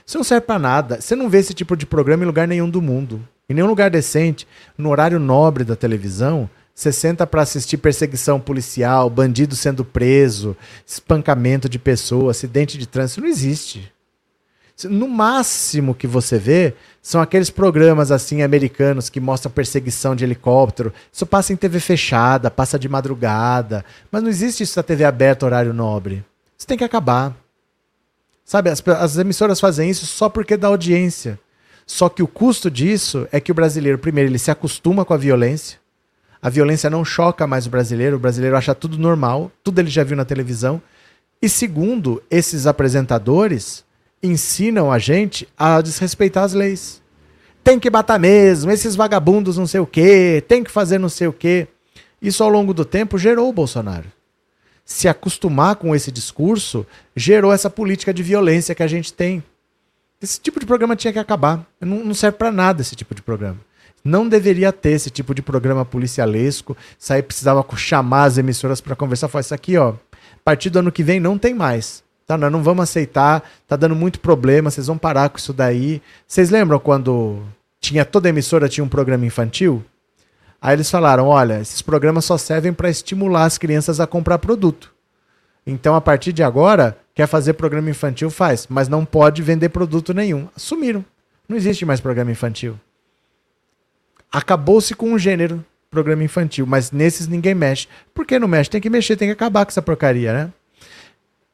Isso 0.06 0.18
não 0.18 0.24
serve 0.24 0.46
para 0.46 0.60
nada. 0.60 1.02
Você 1.02 1.16
não 1.16 1.30
vê 1.30 1.40
esse 1.40 1.54
tipo 1.54 1.76
de 1.76 1.86
programa 1.86 2.24
em 2.24 2.28
lugar 2.28 2.48
nenhum 2.48 2.70
do 2.70 2.82
mundo. 2.82 3.28
Em 3.50 3.54
nenhum 3.54 3.68
lugar 3.68 3.90
decente, 3.90 4.48
no 4.78 4.90
horário 4.90 5.20
nobre 5.20 5.64
da 5.64 5.76
televisão, 5.76 6.50
você 6.74 6.92
senta 6.92 7.28
para 7.28 7.42
assistir 7.42 7.78
perseguição 7.78 8.40
policial, 8.40 9.10
bandido 9.10 9.56
sendo 9.56 9.84
preso, 9.84 10.56
espancamento 10.86 11.68
de 11.68 11.78
pessoa, 11.78 12.32
acidente 12.32 12.78
de 12.78 12.88
trânsito. 12.88 13.22
Não 13.22 13.28
existe. 13.28 13.92
No 14.86 15.08
máximo 15.08 15.94
que 15.94 16.08
você 16.08 16.40
vê 16.40 16.74
são 17.02 17.22
aqueles 17.22 17.50
programas 17.50 18.12
assim 18.12 18.42
americanos 18.42 19.10
que 19.10 19.20
mostram 19.20 19.52
perseguição 19.52 20.16
de 20.16 20.24
helicóptero. 20.24 20.94
Isso 21.12 21.26
passa 21.26 21.54
em 21.54 21.56
TV 21.56 21.80
fechada, 21.80 22.50
passa 22.50 22.80
de 22.80 22.90
madrugada. 22.90 23.86
Mas 24.12 24.24
não 24.24 24.30
existe 24.30 24.64
isso 24.64 24.80
na 24.80 24.84
TV 24.84 25.04
aberta, 25.04 25.46
horário 25.46 25.74
nobre. 25.74 26.24
Isso 26.58 26.68
tem 26.68 26.78
que 26.78 26.84
acabar. 26.84 27.36
Sabe, 28.52 28.70
as, 28.70 28.86
as 28.86 29.18
emissoras 29.18 29.62
fazem 29.62 29.90
isso 29.90 30.06
só 30.06 30.28
porque 30.28 30.58
dá 30.58 30.68
audiência. 30.68 31.40
Só 31.88 32.10
que 32.10 32.22
o 32.22 32.28
custo 32.28 32.70
disso 32.70 33.26
é 33.32 33.40
que 33.40 33.50
o 33.50 33.56
brasileiro, 33.56 33.98
primeiro, 33.98 34.30
ele 34.30 34.38
se 34.38 34.52
acostuma 34.52 35.06
com 35.06 35.14
a 35.14 35.18
violência. 35.18 35.80
A 36.42 36.50
violência 36.50 36.90
não 36.90 37.06
choca 37.06 37.48
mais 37.48 37.66
o 37.66 37.70
brasileiro, 37.70 38.18
o 38.18 38.20
brasileiro 38.20 38.58
acha 38.58 38.76
tudo 38.76 38.98
normal, 38.98 39.50
tudo 39.64 39.80
ele 39.80 39.90
já 39.90 40.04
viu 40.04 40.18
na 40.18 40.26
televisão. 40.26 40.82
E 41.42 41.48
segundo, 41.48 42.22
esses 42.30 42.68
apresentadores 42.68 43.86
ensinam 44.22 44.92
a 44.92 45.00
gente 45.00 45.48
a 45.58 45.80
desrespeitar 45.80 46.44
as 46.44 46.52
leis. 46.52 47.02
Tem 47.64 47.80
que 47.80 47.90
matar 47.90 48.20
mesmo, 48.20 48.70
esses 48.70 48.98
vagabundos 48.98 49.58
não 49.58 49.66
sei 49.66 49.80
o 49.80 49.88
quê, 49.88 50.44
tem 50.46 50.62
que 50.62 50.70
fazer 50.70 50.98
não 50.98 51.08
sei 51.08 51.28
o 51.28 51.32
quê. 51.32 51.70
Isso 52.22 52.44
ao 52.44 52.50
longo 52.50 52.74
do 52.74 52.84
tempo 52.84 53.18
gerou 53.18 53.48
o 53.48 53.54
Bolsonaro 53.54 54.12
se 54.92 55.08
acostumar 55.08 55.78
com 55.78 55.96
esse 55.96 56.12
discurso, 56.12 56.86
gerou 57.16 57.54
essa 57.54 57.70
política 57.70 58.14
de 58.14 58.22
violência 58.22 58.76
que 58.76 58.84
a 58.84 58.88
gente 58.88 59.14
tem. 59.14 59.42
Esse 60.22 60.40
tipo 60.40 60.60
de 60.60 60.66
programa 60.66 60.98
tinha 60.98 61.14
que 61.14 61.18
acabar. 61.18 61.66
Não, 61.80 62.04
não 62.04 62.14
serve 62.14 62.38
para 62.38 62.52
nada 62.52 62.82
esse 62.82 62.94
tipo 62.94 63.16
de 63.16 63.22
programa. 63.22 63.58
Não 64.04 64.28
deveria 64.28 64.72
ter 64.74 64.92
esse 64.92 65.10
tipo 65.10 65.34
de 65.34 65.42
programa 65.42 65.86
policialesco. 65.86 66.76
Isso 67.00 67.14
aí 67.14 67.24
precisava 67.24 67.66
chamar 67.78 68.26
as 68.26 68.38
emissoras 68.38 68.82
para 68.82 68.96
conversar. 68.96 69.30
Falar 69.30 69.42
isso 69.42 69.54
aqui, 69.54 69.78
ó. 69.78 69.92
A 69.92 70.44
partir 70.44 70.70
do 70.70 70.80
ano 70.80 70.92
que 70.92 71.04
vem 71.04 71.22
não 71.22 71.38
tem 71.38 71.54
mais. 71.54 72.04
Tá? 72.28 72.38
Nós 72.38 72.52
não 72.52 72.62
vamos 72.62 72.84
aceitar. 72.84 73.50
Tá 73.66 73.78
dando 73.78 73.96
muito 73.96 74.20
problema. 74.20 74.70
Vocês 74.70 74.88
vão 74.88 74.98
parar 74.98 75.30
com 75.30 75.38
isso 75.38 75.54
daí. 75.54 76.02
Vocês 76.28 76.50
lembram 76.50 76.80
quando 76.80 77.42
tinha 77.80 78.04
toda 78.04 78.28
emissora 78.28 78.68
tinha 78.68 78.84
um 78.84 78.90
programa 78.90 79.26
infantil? 79.26 79.84
Aí 80.62 80.76
eles 80.76 80.92
falaram: 80.92 81.28
olha, 81.28 81.60
esses 81.60 81.82
programas 81.82 82.26
só 82.26 82.38
servem 82.38 82.72
para 82.72 82.90
estimular 82.90 83.46
as 83.46 83.58
crianças 83.58 84.00
a 84.00 84.06
comprar 84.06 84.38
produto. 84.38 84.94
Então, 85.66 85.96
a 85.96 86.02
partir 86.02 86.32
de 86.32 86.44
agora, 86.44 86.98
quer 87.14 87.28
fazer 87.28 87.54
programa 87.54 87.90
infantil, 87.90 88.30
faz, 88.30 88.68
mas 88.70 88.88
não 88.88 89.04
pode 89.04 89.42
vender 89.42 89.70
produto 89.70 90.14
nenhum. 90.14 90.48
Assumiram. 90.56 91.04
Não 91.48 91.58
existe 91.58 91.86
mais 91.86 92.00
programa 92.00 92.32
infantil. 92.32 92.80
Acabou-se 94.32 94.96
com 94.96 95.12
um 95.12 95.20
gênero, 95.20 95.64
programa 95.90 96.24
infantil, 96.24 96.66
mas 96.66 96.92
nesses 96.92 97.28
ninguém 97.28 97.54
mexe. 97.54 97.88
Por 98.14 98.26
que 98.26 98.40
não 98.40 98.48
mexe? 98.48 98.70
Tem 98.70 98.80
que 98.80 98.90
mexer, 98.90 99.18
tem 99.18 99.28
que 99.28 99.34
acabar 99.34 99.66
com 99.66 99.72
essa 99.72 99.82
porcaria, 99.82 100.32
né? 100.32 100.54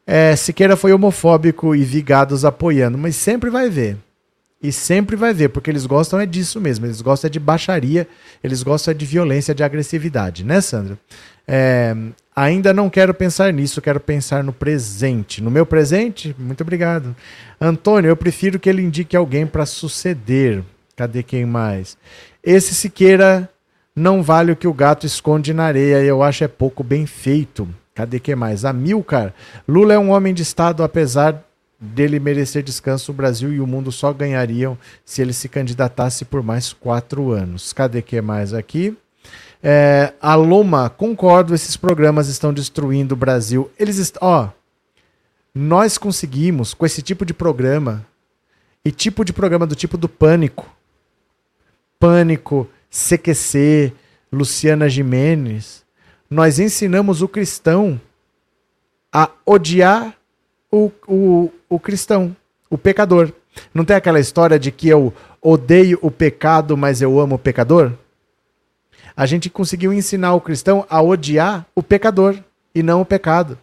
É, 0.06 0.36
Siqueira 0.36 0.78
foi 0.78 0.94
homofóbico 0.94 1.76
e 1.76 1.84
vigados 1.84 2.46
apoiando, 2.46 2.98
mas 2.98 3.16
sempre 3.16 3.50
vai 3.50 3.70
ver. 3.70 3.98
E 4.62 4.72
sempre 4.72 5.16
vai 5.16 5.34
ver, 5.34 5.50
porque 5.50 5.70
eles 5.70 5.86
gostam 5.86 6.20
é 6.20 6.26
disso 6.26 6.60
mesmo. 6.60 6.86
Eles 6.86 7.02
gostam 7.02 7.28
é 7.28 7.32
de 7.32 7.40
baixaria, 7.40 8.08
eles 8.44 8.64
gostam 8.64 8.92
é 8.92 8.96
de 8.96 9.06
violência, 9.06 9.54
de 9.54 9.64
agressividade, 9.64 10.44
né, 10.44 10.62
Sandra? 10.62 10.98
É, 11.48 11.96
ainda 12.36 12.74
não 12.74 12.90
quero 12.90 13.14
pensar 13.14 13.54
nisso, 13.54 13.82
quero 13.82 14.00
pensar 14.00 14.44
no 14.44 14.52
presente. 14.52 15.42
No 15.42 15.52
meu 15.52 15.66
presente? 15.66 16.36
Muito 16.40 16.62
obrigado. 16.62 17.16
Antônio, 17.62 18.10
eu 18.10 18.18
prefiro 18.18 18.60
que 18.60 18.70
ele 18.70 18.82
indique 18.82 19.16
alguém 19.16 19.46
para 19.46 19.66
suceder. 19.66 20.64
Cadê 20.96 21.22
quem 21.22 21.46
mais? 21.46 21.96
Esse 22.44 22.74
Siqueira 22.74 23.48
não 23.96 24.24
vale 24.24 24.52
o 24.52 24.56
que 24.56 24.68
o 24.68 24.74
gato 24.74 25.06
esconde 25.06 25.54
na 25.54 25.66
areia, 25.66 26.04
eu 26.04 26.24
acho 26.24 26.44
é 26.44 26.48
pouco 26.48 26.84
bem 26.84 27.06
feito. 27.06 27.68
Cadê 27.94 28.20
quem 28.20 28.36
mais? 28.36 28.66
Amilcar. 28.66 29.34
Lula 29.68 29.94
é 29.94 30.00
um 30.00 30.12
homem 30.12 30.34
de 30.34 30.44
Estado, 30.44 30.84
apesar 30.84 31.44
dele 31.80 32.20
merecer 32.20 32.64
descanso, 32.64 33.12
o 33.12 33.16
Brasil 33.16 33.54
e 33.54 33.60
o 33.60 33.68
mundo 33.68 33.92
só 33.92 34.12
ganhariam 34.12 34.78
se 35.06 35.22
ele 35.22 35.34
se 35.34 35.48
candidatasse 35.48 36.26
por 36.26 36.42
mais 36.42 36.74
quatro 36.74 37.32
anos. 37.32 37.72
Cadê 37.74 38.02
que 38.02 38.20
mais 38.22 38.54
aqui? 38.54 38.98
É, 39.62 40.14
a 40.22 40.36
Loma, 40.36 40.90
concordo, 40.90 41.54
esses 41.54 41.76
programas 41.76 42.28
estão 42.28 42.54
destruindo 42.54 43.14
o 43.14 43.18
Brasil. 43.18 43.72
Eles 43.78 43.98
estão. 43.98 44.28
Ó, 44.28 44.50
nós 45.54 45.98
conseguimos, 45.98 46.74
com 46.74 46.86
esse 46.86 47.02
tipo 47.02 47.26
de 47.26 47.34
programa, 47.34 48.06
e 48.86 48.92
tipo 48.92 49.26
de 49.26 49.34
programa 49.34 49.68
do 49.68 49.76
tipo 49.76 49.98
do 49.98 50.08
Pânico, 50.08 50.74
Pânico, 52.00 52.70
CQC, 52.90 53.94
Luciana 54.32 54.88
Jimenez, 54.88 55.84
nós 56.30 56.60
ensinamos 56.60 57.22
o 57.22 57.28
cristão 57.28 58.00
a 59.12 59.30
odiar 59.46 60.17
o, 60.72 60.92
o, 61.08 61.52
o 61.70 61.80
cristão, 61.80 62.36
o 62.70 62.78
pecador. 62.78 63.32
Não 63.74 63.86
tem 63.86 63.96
aquela 63.96 64.20
história 64.20 64.60
de 64.60 64.72
que 64.72 64.88
eu 64.88 65.14
odeio 65.42 65.98
o 66.02 66.12
pecado, 66.12 66.78
mas 66.78 67.02
eu 67.02 67.20
amo 67.20 67.36
o 67.36 67.40
pecador? 67.40 67.92
A 69.16 69.26
gente 69.26 69.50
conseguiu 69.50 69.92
ensinar 69.92 70.34
o 70.34 70.42
cristão 70.42 70.86
a 70.90 71.02
odiar 71.02 71.66
o 71.74 71.82
pecador 71.82 72.38
e 72.74 72.84
não 72.84 73.02
o 73.02 73.06
pecado. 73.06 73.58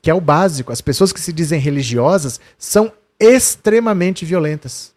Que 0.00 0.10
é 0.10 0.14
o 0.14 0.20
básico. 0.20 0.72
As 0.72 0.80
pessoas 0.80 1.12
que 1.12 1.20
se 1.20 1.32
dizem 1.32 1.60
religiosas 1.60 2.40
são 2.58 2.92
extremamente 3.20 4.24
violentas. 4.24 4.94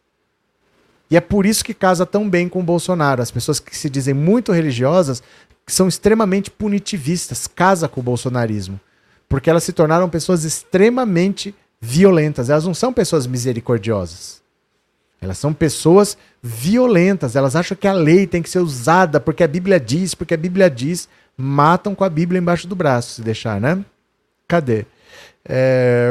E 1.10 1.16
é 1.16 1.22
por 1.22 1.46
isso 1.46 1.64
que 1.64 1.74
casa 1.74 2.06
tão 2.06 2.30
bem 2.30 2.48
com 2.48 2.60
o 2.60 2.64
Bolsonaro. 2.64 3.22
As 3.22 3.32
pessoas 3.32 3.60
que 3.60 3.76
se 3.76 3.90
dizem 3.90 4.14
muito 4.14 4.52
religiosas 4.52 5.22
são 5.66 5.88
extremamente 5.88 6.50
punitivistas, 6.50 7.48
casa 7.48 7.90
com 7.90 8.00
o 8.00 8.04
bolsonarismo 8.04 8.80
porque 9.30 9.50
elas 9.50 9.64
se 9.64 9.74
tornaram 9.74 10.10
pessoas 10.10 10.44
extremamente 10.44 11.54
violentas. 11.80 12.50
Elas 12.50 12.66
não 12.66 12.74
são 12.74 12.94
pessoas 12.94 13.28
misericordiosas. 13.28 14.42
Elas 15.22 15.38
são 15.38 15.54
pessoas 15.54 16.18
violentas. 16.42 17.36
Elas 17.36 17.56
acham 17.56 17.76
que 17.76 17.88
a 17.88 17.94
lei 17.94 18.28
tem 18.28 18.42
que 18.42 18.50
ser 18.50 18.60
usada 18.60 19.20
porque 19.20 19.44
a 19.44 19.48
Bíblia 19.48 19.80
diz, 19.80 20.14
porque 20.14 20.34
a 20.34 20.38
Bíblia 20.38 20.70
diz. 20.70 21.10
Matam 21.40 21.94
com 21.94 22.04
a 22.04 22.10
Bíblia 22.10 22.40
embaixo 22.40 22.68
do 22.68 22.76
braço, 22.76 23.16
se 23.16 23.22
deixar, 23.22 23.62
né? 23.62 23.86
Cadê? 24.48 24.86
É... 25.46 26.10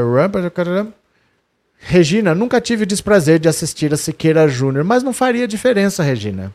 Regina, 1.78 2.34
nunca 2.34 2.60
tive 2.60 2.84
o 2.84 2.86
desprazer 2.86 3.38
de 3.38 3.48
assistir 3.48 3.92
a 3.92 3.96
Siqueira 3.96 4.48
Júnior, 4.48 4.84
mas 4.84 5.02
não 5.02 5.12
faria 5.12 5.48
diferença, 5.48 6.02
Regina. 6.02 6.54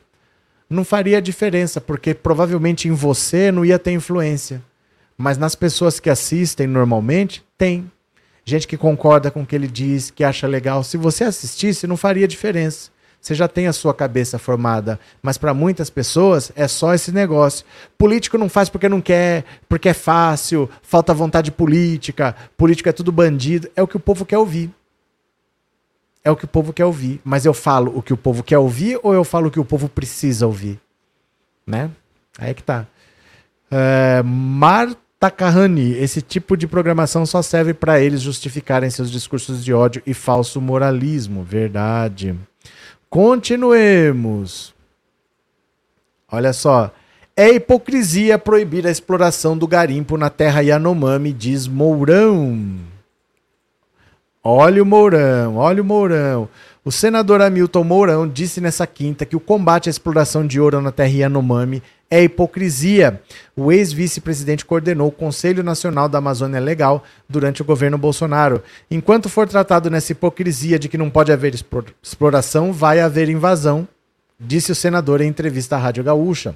Não 0.70 0.86
faria 0.86 1.22
diferença, 1.22 1.82
porque 1.82 2.14
provavelmente 2.14 2.88
em 2.88 2.92
você 2.92 3.52
não 3.52 3.66
ia 3.66 3.78
ter 3.78 3.92
influência. 3.92 4.62
Mas 5.22 5.38
nas 5.38 5.54
pessoas 5.54 6.00
que 6.00 6.10
assistem 6.10 6.66
normalmente, 6.66 7.46
tem. 7.56 7.90
Gente 8.44 8.68
que 8.68 8.76
concorda 8.76 9.30
com 9.30 9.44
o 9.44 9.46
que 9.46 9.56
ele 9.56 9.68
diz, 9.68 10.10
que 10.10 10.24
acha 10.24 10.48
legal. 10.48 10.84
Se 10.84 10.98
você 10.98 11.24
assistisse, 11.24 11.86
não 11.86 11.96
faria 11.96 12.28
diferença. 12.28 12.90
Você 13.22 13.36
já 13.36 13.48
tem 13.48 13.68
a 13.68 13.74
sua 13.74 13.94
cabeça 13.94 14.40
formada. 14.40 15.00
Mas 15.22 15.38
para 15.38 15.54
muitas 15.54 15.92
pessoas 15.92 16.52
é 16.56 16.68
só 16.68 16.96
esse 16.96 17.12
negócio. 17.12 17.64
Político 18.00 18.36
não 18.36 18.50
faz 18.50 18.68
porque 18.68 18.90
não 18.90 19.00
quer, 19.00 19.46
porque 19.70 19.90
é 19.90 19.94
fácil, 19.94 20.68
falta 20.82 21.14
vontade 21.14 21.52
política, 21.52 22.36
político 22.58 22.90
é 22.90 22.92
tudo 22.92 23.12
bandido. 23.12 23.70
É 23.76 23.84
o 23.84 23.88
que 23.88 23.98
o 23.98 24.00
povo 24.00 24.26
quer 24.26 24.40
ouvir. 24.40 24.72
é 26.24 26.32
o 26.32 26.36
que 26.36 26.46
o 26.46 26.48
povo 26.48 26.74
quer 26.74 26.86
ouvir. 26.86 27.22
Mas 27.24 27.46
eu 27.46 27.54
falo 27.54 27.96
o 27.96 28.02
que 28.02 28.12
o 28.12 28.18
povo 28.18 28.42
quer 28.42 28.58
ouvir 28.58 29.00
ou 29.04 29.14
eu 29.14 29.24
falo 29.24 29.50
o 29.50 29.52
que 29.52 29.60
o 29.60 29.66
povo 29.66 29.88
precisa 29.88 30.48
ouvir? 30.48 30.80
Né? 31.66 31.92
Aí 32.40 32.56
que 32.56 32.64
tá. 32.64 32.88
É, 33.70 34.24
Marta 34.24 34.98
Carrani, 35.30 35.92
esse 35.92 36.22
tipo 36.22 36.58
de 36.58 36.66
programação 36.66 37.26
só 37.26 37.44
serve 37.44 37.74
para 37.74 38.00
eles 38.00 38.22
justificarem 38.22 38.90
seus 38.90 39.12
discursos 39.12 39.64
de 39.64 39.72
ódio 39.72 40.02
e 40.08 40.14
falso 40.14 40.60
moralismo. 40.60 41.44
Verdade. 41.44 42.36
Continuemos. 43.10 44.74
Olha 46.32 46.54
só. 46.54 46.92
É 47.36 47.50
hipocrisia 47.50 48.40
proibir 48.40 48.88
a 48.88 48.92
exploração 48.92 49.58
do 49.58 49.68
garimpo 49.68 50.18
na 50.18 50.30
terra 50.30 50.62
Yanomami, 50.62 51.32
diz 51.32 51.68
Mourão. 51.68 52.78
Olha 54.44 54.82
o 54.82 54.86
Mourão, 54.86 55.58
olha 55.58 55.82
o 55.82 55.86
Mourão. 55.86 56.50
O 56.84 56.92
senador 56.92 57.42
Hamilton 57.42 57.84
Mourão 57.84 58.28
disse 58.28 58.60
nessa 58.60 58.88
quinta 58.88 59.24
que 59.24 59.36
o 59.36 59.40
combate 59.40 59.88
à 59.88 59.92
exploração 59.92 60.48
de 60.48 60.60
ouro 60.60 60.82
na 60.82 60.92
terra 60.92 61.10
Yanomami 61.12 61.84
é 62.12 62.22
hipocrisia. 62.22 63.22
O 63.56 63.72
ex-vice-presidente 63.72 64.66
coordenou 64.66 65.08
o 65.08 65.12
Conselho 65.12 65.64
Nacional 65.64 66.10
da 66.10 66.18
Amazônia 66.18 66.60
Legal 66.60 67.06
durante 67.28 67.62
o 67.62 67.66
governo 67.66 67.98
Bolsonaro. 67.98 68.62
Enquanto 68.92 69.30
for 69.30 69.48
tratado 69.48 69.90
nessa 69.90 70.12
hipocrisia 70.12 70.78
de 70.78 70.90
que 70.90 70.98
não 70.98 71.10
pode 71.10 71.32
haver 71.32 71.56
exploração, 72.04 72.74
vai 72.74 73.00
haver 73.00 73.30
invasão, 73.30 73.88
disse 74.38 74.74
o 74.74 74.76
senador 74.76 75.22
em 75.22 75.28
entrevista 75.28 75.78
à 75.78 75.80
Rádio 75.80 76.04
Gaúcha. 76.04 76.56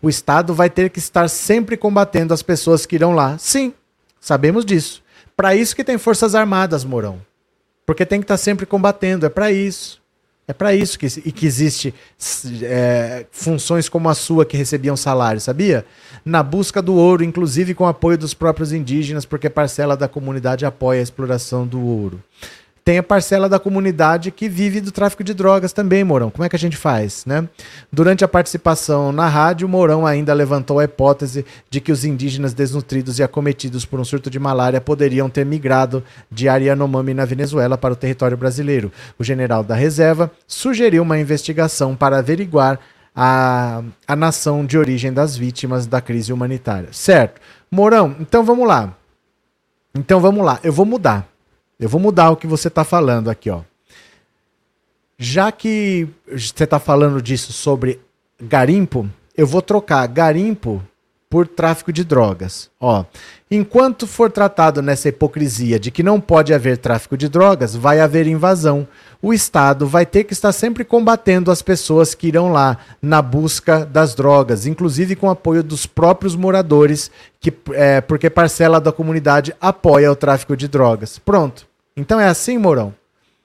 O 0.00 0.08
Estado 0.10 0.54
vai 0.54 0.68
ter 0.68 0.90
que 0.90 0.98
estar 0.98 1.28
sempre 1.28 1.76
combatendo 1.76 2.34
as 2.34 2.42
pessoas 2.42 2.84
que 2.84 2.96
irão 2.96 3.14
lá. 3.14 3.38
Sim, 3.38 3.72
sabemos 4.20 4.64
disso. 4.64 5.02
Para 5.34 5.54
isso 5.54 5.74
que 5.74 5.82
tem 5.82 5.96
Forças 5.96 6.34
Armadas, 6.34 6.84
Mourão. 6.84 7.20
Porque 7.86 8.04
tem 8.04 8.20
que 8.20 8.24
estar 8.24 8.36
sempre 8.36 8.66
combatendo, 8.66 9.24
é 9.24 9.28
para 9.30 9.50
isso. 9.50 10.00
É 10.48 10.54
para 10.54 10.74
isso 10.74 10.98
que, 10.98 11.06
e 11.26 11.30
que 11.30 11.44
existe 11.44 11.94
é, 12.62 13.26
funções 13.30 13.86
como 13.86 14.08
a 14.08 14.14
sua 14.14 14.46
que 14.46 14.56
recebiam 14.56 14.96
salário, 14.96 15.42
sabia? 15.42 15.84
Na 16.24 16.42
busca 16.42 16.80
do 16.80 16.94
ouro, 16.94 17.22
inclusive 17.22 17.74
com 17.74 17.86
apoio 17.86 18.16
dos 18.16 18.32
próprios 18.32 18.72
indígenas, 18.72 19.26
porque 19.26 19.50
parcela 19.50 19.94
da 19.94 20.08
comunidade 20.08 20.64
apoia 20.64 21.00
a 21.00 21.02
exploração 21.02 21.66
do 21.66 21.80
ouro 21.80 22.22
tem 22.88 22.96
a 22.96 23.02
parcela 23.02 23.50
da 23.50 23.58
comunidade 23.58 24.30
que 24.30 24.48
vive 24.48 24.80
do 24.80 24.90
tráfico 24.90 25.22
de 25.22 25.34
drogas 25.34 25.74
também, 25.74 26.02
Mourão. 26.02 26.30
Como 26.30 26.42
é 26.42 26.48
que 26.48 26.56
a 26.56 26.58
gente 26.58 26.74
faz, 26.74 27.26
né? 27.26 27.46
Durante 27.92 28.24
a 28.24 28.28
participação 28.28 29.12
na 29.12 29.28
rádio, 29.28 29.68
Mourão 29.68 30.06
ainda 30.06 30.32
levantou 30.32 30.78
a 30.78 30.84
hipótese 30.84 31.44
de 31.68 31.82
que 31.82 31.92
os 31.92 32.02
indígenas 32.02 32.54
desnutridos 32.54 33.18
e 33.18 33.22
acometidos 33.22 33.84
por 33.84 34.00
um 34.00 34.04
surto 34.06 34.30
de 34.30 34.38
malária 34.38 34.80
poderiam 34.80 35.28
ter 35.28 35.44
migrado 35.44 36.02
de 36.30 36.48
Arianomami 36.48 37.12
na 37.12 37.26
Venezuela 37.26 37.76
para 37.76 37.92
o 37.92 37.96
território 37.96 38.38
brasileiro. 38.38 38.90
O 39.18 39.22
general 39.22 39.62
da 39.62 39.74
reserva 39.74 40.32
sugeriu 40.46 41.02
uma 41.02 41.18
investigação 41.18 41.94
para 41.94 42.16
averiguar 42.16 42.80
a, 43.14 43.82
a 44.06 44.16
nação 44.16 44.64
de 44.64 44.78
origem 44.78 45.12
das 45.12 45.36
vítimas 45.36 45.86
da 45.86 46.00
crise 46.00 46.32
humanitária. 46.32 46.88
Certo. 46.92 47.38
Mourão, 47.70 48.16
então 48.18 48.42
vamos 48.42 48.66
lá. 48.66 48.96
Então 49.94 50.20
vamos 50.20 50.42
lá. 50.42 50.58
Eu 50.64 50.72
vou 50.72 50.86
mudar. 50.86 51.28
Eu 51.78 51.88
vou 51.88 52.00
mudar 52.00 52.30
o 52.30 52.36
que 52.36 52.46
você 52.46 52.68
está 52.68 52.84
falando 52.84 53.30
aqui, 53.30 53.50
ó. 53.50 53.62
Já 55.16 55.50
que 55.52 56.08
você 56.26 56.64
está 56.64 56.78
falando 56.78 57.20
disso 57.22 57.52
sobre 57.52 58.00
garimpo, 58.40 59.08
eu 59.36 59.46
vou 59.46 59.62
trocar 59.62 60.06
garimpo 60.06 60.82
por 61.30 61.46
tráfico 61.46 61.92
de 61.92 62.04
drogas. 62.04 62.70
Ó, 62.80 63.04
enquanto 63.50 64.06
for 64.06 64.30
tratado 64.30 64.80
nessa 64.80 65.10
hipocrisia 65.10 65.78
de 65.78 65.90
que 65.90 66.02
não 66.02 66.20
pode 66.20 66.54
haver 66.54 66.78
tráfico 66.78 67.16
de 67.16 67.28
drogas, 67.28 67.76
vai 67.76 68.00
haver 68.00 68.26
invasão. 68.26 68.88
O 69.20 69.34
Estado 69.34 69.86
vai 69.86 70.06
ter 70.06 70.24
que 70.24 70.32
estar 70.32 70.52
sempre 70.52 70.84
combatendo 70.84 71.50
as 71.50 71.60
pessoas 71.60 72.14
que 72.14 72.28
irão 72.28 72.50
lá 72.50 72.78
na 73.02 73.20
busca 73.20 73.84
das 73.84 74.14
drogas, 74.14 74.64
inclusive 74.66 75.16
com 75.16 75.28
apoio 75.28 75.62
dos 75.62 75.84
próprios 75.84 76.34
moradores, 76.34 77.10
que, 77.40 77.52
é, 77.72 78.00
porque 78.00 78.30
parcela 78.30 78.80
da 78.80 78.92
comunidade 78.92 79.54
apoia 79.60 80.10
o 80.10 80.16
tráfico 80.16 80.56
de 80.56 80.66
drogas. 80.66 81.18
Pronto. 81.18 81.66
Então 81.96 82.18
é 82.18 82.28
assim, 82.28 82.56
Mourão? 82.56 82.94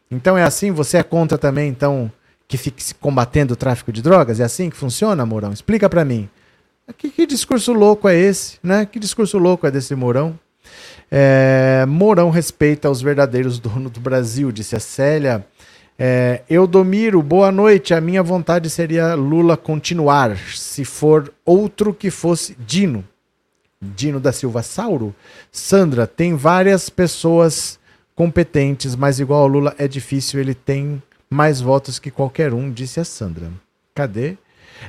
Então 0.09 0.37
é 0.37 0.43
assim? 0.43 0.71
Você 0.71 0.97
é 0.97 1.03
contra 1.03 1.37
também, 1.37 1.69
então, 1.69 2.09
que 2.47 2.55
fique 2.55 2.93
combatendo 2.95 3.55
o 3.55 3.57
tráfico 3.57 3.91
de 3.91 4.01
drogas? 4.01 4.39
É 4.39 4.43
assim 4.43 4.69
que 4.69 4.77
funciona, 4.77 5.25
Mourão? 5.25 5.51
Explica 5.51 5.89
para 5.89 6.05
mim. 6.05 6.29
Que, 6.97 7.09
que, 7.09 7.25
discurso 7.25 7.71
louco 7.71 8.09
é 8.09 8.17
esse, 8.17 8.59
né? 8.61 8.85
Que 8.85 8.99
discurso 8.99 9.37
louco 9.37 9.65
é 9.65 9.71
desse 9.71 9.95
Mourão? 9.95 10.37
É, 11.09 11.85
Mourão 11.87 12.29
respeita 12.29 12.89
os 12.89 13.01
verdadeiros 13.01 13.57
donos 13.59 13.91
do 13.91 13.99
Brasil, 13.99 14.51
disse 14.51 14.75
a 14.75 14.79
Célia. 14.79 15.45
É, 15.97 16.41
Eudomiro, 16.49 17.21
boa 17.21 17.51
noite. 17.51 17.93
A 17.93 18.01
minha 18.01 18.21
vontade 18.21 18.69
seria 18.69 19.13
Lula 19.15 19.55
continuar, 19.55 20.35
se 20.37 20.83
for 20.83 21.33
outro 21.45 21.93
que 21.93 22.11
fosse 22.11 22.55
Dino. 22.59 23.05
Dino 23.81 24.19
da 24.19 24.31
Silva 24.31 24.63
Sauro. 24.63 25.15
Sandra, 25.51 26.05
tem 26.05 26.35
várias 26.35 26.89
pessoas 26.89 27.79
competentes, 28.15 28.95
mas 28.95 29.19
igual 29.19 29.41
ao 29.41 29.47
Lula 29.47 29.75
é 29.77 29.87
difícil, 29.87 30.39
ele 30.39 30.53
tem 30.53 31.01
mais 31.29 31.61
votos 31.61 31.99
que 31.99 32.11
qualquer 32.11 32.53
um, 32.53 32.71
disse 32.71 32.99
a 32.99 33.05
Sandra. 33.05 33.51
Cadê? 33.95 34.37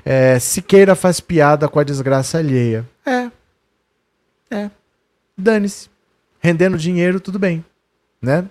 É, 0.04 0.38
Siqueira 0.38 0.94
faz 0.94 1.20
piada 1.20 1.68
com 1.68 1.78
a 1.78 1.84
desgraça 1.84 2.38
alheia. 2.38 2.84
É. 3.04 3.30
É. 4.50 4.70
Dane-se. 5.36 5.88
Rendendo 6.40 6.78
dinheiro, 6.78 7.20
tudo 7.20 7.38
bem. 7.38 7.64
Né? 8.20 8.44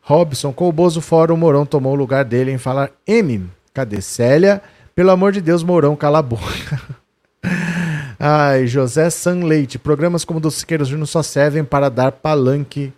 Robson, 0.00 0.52
com 0.52 0.68
o 0.68 0.72
Bozo 0.72 1.00
fora, 1.00 1.32
o 1.32 1.36
Mourão 1.36 1.64
tomou 1.64 1.92
o 1.92 1.96
lugar 1.96 2.24
dele 2.24 2.50
em 2.50 2.58
falar 2.58 2.90
M. 3.06 3.48
Cadê 3.72 4.00
Célia? 4.00 4.62
Pelo 4.94 5.10
amor 5.10 5.32
de 5.32 5.40
Deus, 5.40 5.62
Mourão, 5.62 5.96
cala 5.96 6.18
a 6.18 6.22
boca. 6.22 6.80
Ai, 8.18 8.66
José 8.66 9.08
Sanleite. 9.10 9.78
Programas 9.78 10.24
como 10.24 10.38
o 10.38 10.42
do 10.42 10.50
Siqueira 10.50 10.84
Júnior 10.84 11.06
só 11.06 11.22
servem 11.22 11.64
para 11.64 11.88
dar 11.88 12.12
palanque. 12.12 12.92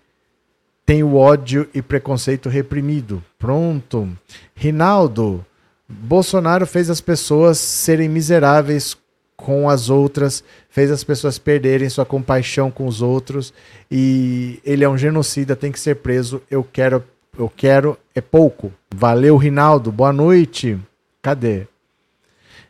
Tem 0.85 1.03
o 1.03 1.17
ódio 1.17 1.69
e 1.73 1.81
preconceito 1.81 2.49
reprimido. 2.49 3.23
Pronto. 3.39 4.09
Rinaldo. 4.55 5.45
Bolsonaro 5.89 6.67
fez 6.67 6.89
as 6.89 7.01
pessoas 7.01 7.59
serem 7.59 8.09
miseráveis 8.09 8.97
com 9.37 9.69
as 9.69 9.91
outras, 9.91 10.43
fez 10.71 10.91
as 10.91 11.05
pessoas 11.05 11.39
perderem 11.39 11.89
sua 11.89 12.07
compaixão 12.07 12.71
com 12.71 12.87
os 12.87 13.03
outros 13.03 13.53
e 13.91 14.61
ele 14.65 14.85
é 14.85 14.89
um 14.89 14.97
genocida, 14.97 15.57
tem 15.57 15.71
que 15.71 15.81
ser 15.81 15.97
preso. 15.97 16.41
Eu 16.51 16.65
quero, 16.65 17.05
eu 17.39 17.53
quero 17.55 17.99
é 18.15 18.21
pouco. 18.21 18.73
Valeu, 18.95 19.37
Rinaldo. 19.37 19.93
Boa 19.93 20.13
noite. 20.13 20.79
Cadê? 21.21 21.67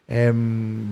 É, 0.06 0.32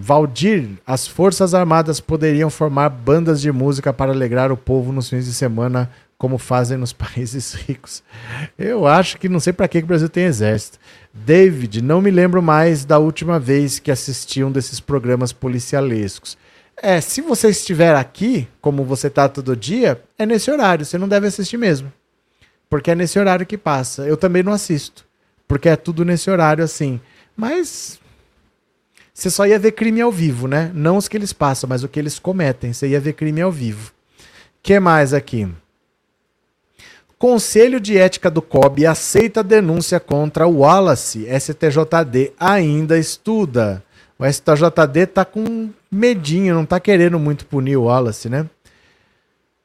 Valdir, 0.00 0.70
as 0.86 1.06
Forças 1.06 1.52
Armadas 1.52 2.00
poderiam 2.00 2.48
formar 2.48 2.88
bandas 2.88 3.40
de 3.40 3.52
música 3.52 3.92
para 3.92 4.12
alegrar 4.12 4.50
o 4.50 4.56
povo 4.56 4.90
nos 4.90 5.10
fins 5.10 5.26
de 5.26 5.34
semana, 5.34 5.90
como 6.22 6.38
fazem 6.38 6.78
nos 6.78 6.92
países 6.94 7.52
ricos. 7.52 8.00
Eu 8.56 8.86
acho 8.86 9.18
que 9.18 9.28
não 9.28 9.40
sei 9.40 9.52
para 9.52 9.66
que 9.66 9.78
o 9.78 9.84
Brasil 9.84 10.08
tem 10.08 10.22
exército. 10.22 10.78
David, 11.12 11.82
não 11.82 12.00
me 12.00 12.12
lembro 12.12 12.40
mais 12.40 12.84
da 12.84 12.96
última 12.96 13.40
vez 13.40 13.80
que 13.80 13.90
assisti 13.90 14.44
um 14.44 14.52
desses 14.52 14.78
programas 14.78 15.32
policialescos. 15.32 16.38
É, 16.76 17.00
se 17.00 17.20
você 17.20 17.48
estiver 17.48 17.96
aqui, 17.96 18.46
como 18.60 18.84
você 18.84 19.08
está 19.08 19.28
todo 19.28 19.56
dia, 19.56 20.00
é 20.16 20.24
nesse 20.24 20.48
horário, 20.48 20.86
você 20.86 20.96
não 20.96 21.08
deve 21.08 21.26
assistir 21.26 21.56
mesmo. 21.56 21.92
Porque 22.70 22.92
é 22.92 22.94
nesse 22.94 23.18
horário 23.18 23.44
que 23.44 23.58
passa. 23.58 24.06
Eu 24.06 24.16
também 24.16 24.44
não 24.44 24.52
assisto. 24.52 25.04
Porque 25.48 25.68
é 25.68 25.74
tudo 25.74 26.04
nesse 26.04 26.30
horário 26.30 26.62
assim. 26.62 27.00
Mas 27.36 27.98
você 29.12 29.28
só 29.28 29.44
ia 29.44 29.58
ver 29.58 29.72
crime 29.72 30.00
ao 30.00 30.12
vivo, 30.12 30.46
né? 30.46 30.70
Não 30.72 30.98
os 30.98 31.08
que 31.08 31.16
eles 31.16 31.32
passam, 31.32 31.68
mas 31.68 31.82
o 31.82 31.88
que 31.88 31.98
eles 31.98 32.20
cometem. 32.20 32.72
Você 32.72 32.86
ia 32.86 33.00
ver 33.00 33.14
crime 33.14 33.40
ao 33.40 33.50
vivo. 33.50 33.92
que 34.62 34.78
mais 34.78 35.12
aqui? 35.12 35.48
Conselho 37.22 37.78
de 37.78 37.96
Ética 37.96 38.28
do 38.28 38.42
COB 38.42 38.84
aceita 38.84 39.44
denúncia 39.44 40.00
contra 40.00 40.44
o 40.44 40.58
Wallace. 40.58 41.24
STJD 41.24 42.32
ainda 42.36 42.98
estuda. 42.98 43.80
O 44.18 44.26
STJD 44.26 45.06
tá 45.06 45.24
com 45.24 45.70
medinho, 45.88 46.52
não 46.52 46.66
tá 46.66 46.80
querendo 46.80 47.20
muito 47.20 47.46
punir 47.46 47.76
o 47.76 47.84
Wallace, 47.84 48.28
né? 48.28 48.46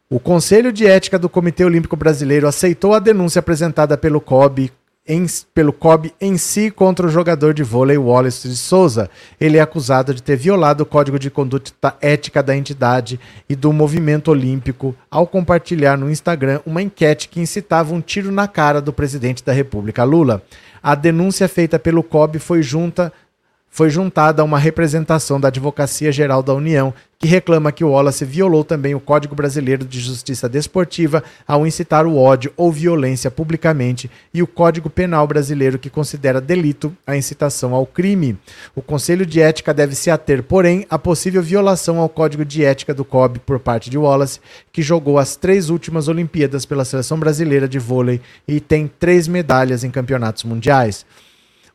O 0.07 0.19
Conselho 0.19 0.71
de 0.71 0.85
Ética 0.85 1.17
do 1.17 1.27
Comitê 1.27 1.65
Olímpico 1.65 1.95
Brasileiro 1.95 2.47
aceitou 2.47 2.93
a 2.93 2.99
denúncia 2.99 3.39
apresentada 3.39 3.97
pelo 3.97 4.21
COB 4.21 4.71
em, 5.07 5.25
pelo 5.53 5.71
COB 5.71 6.13
em 6.19 6.37
si 6.37 6.69
contra 6.69 7.07
o 7.07 7.09
jogador 7.09 7.53
de 7.53 7.63
vôlei 7.63 7.97
Wallace 7.97 8.47
de 8.47 8.57
Souza. 8.57 9.09
Ele 9.39 9.57
é 9.57 9.61
acusado 9.61 10.13
de 10.13 10.21
ter 10.21 10.35
violado 10.35 10.83
o 10.83 10.85
código 10.85 11.17
de 11.17 11.29
conduta 11.29 11.95
ética 12.01 12.43
da 12.43 12.55
entidade 12.55 13.19
e 13.47 13.55
do 13.55 13.71
movimento 13.71 14.29
olímpico 14.29 14.95
ao 15.09 15.25
compartilhar 15.25 15.97
no 15.97 16.11
Instagram 16.11 16.59
uma 16.65 16.81
enquete 16.81 17.29
que 17.29 17.39
incitava 17.39 17.93
um 17.93 18.01
tiro 18.01 18.31
na 18.31 18.47
cara 18.47 18.81
do 18.81 18.91
presidente 18.91 19.43
da 19.43 19.53
República, 19.53 20.03
Lula. 20.03 20.43
A 20.81 20.95
denúncia 20.95 21.47
feita 21.47 21.79
pelo 21.79 22.03
COB 22.03 22.39
foi 22.39 22.61
junta 22.61 23.11
foi 23.77 23.91
juntada 23.91 24.41
a 24.41 24.45
uma 24.45 24.57
representação 24.57 25.39
da 25.39 25.49
Advocacia 25.49 26.11
Geral 26.11 26.41
da 26.41 26.51
União, 26.51 26.91
que 27.19 27.27
reclama 27.27 27.71
que 27.71 27.83
o 27.83 27.91
Wallace 27.91 28.25
violou 28.25 28.63
também 28.63 28.95
o 28.95 28.99
Código 28.99 29.35
Brasileiro 29.35 29.85
de 29.85 29.99
Justiça 29.99 30.49
Desportiva 30.49 31.23
ao 31.47 31.65
incitar 31.65 32.07
o 32.07 32.17
ódio 32.17 32.51
ou 32.57 32.71
violência 32.71 33.29
publicamente 33.29 34.09
e 34.33 34.41
o 34.41 34.47
Código 34.47 34.89
Penal 34.89 35.27
Brasileiro, 35.27 35.77
que 35.77 35.91
considera 35.91 36.41
delito 36.41 36.91
a 37.05 37.15
incitação 37.15 37.75
ao 37.75 37.85
crime. 37.85 38.35
O 38.75 38.81
Conselho 38.81 39.27
de 39.27 39.39
Ética 39.39 39.75
deve 39.75 39.93
se 39.93 40.09
ater, 40.09 40.41
porém, 40.41 40.83
à 40.89 40.97
possível 40.97 41.43
violação 41.43 41.99
ao 41.99 42.09
Código 42.09 42.43
de 42.43 42.65
Ética 42.65 42.95
do 42.95 43.05
COB 43.05 43.37
por 43.45 43.59
parte 43.59 43.91
de 43.91 43.97
Wallace, 43.99 44.39
que 44.71 44.81
jogou 44.81 45.19
as 45.19 45.35
três 45.35 45.69
últimas 45.69 46.07
Olimpíadas 46.07 46.65
pela 46.65 46.83
seleção 46.83 47.19
brasileira 47.19 47.67
de 47.67 47.77
vôlei 47.77 48.21
e 48.47 48.59
tem 48.59 48.89
três 48.99 49.27
medalhas 49.27 49.83
em 49.83 49.91
campeonatos 49.91 50.43
mundiais. 50.45 51.05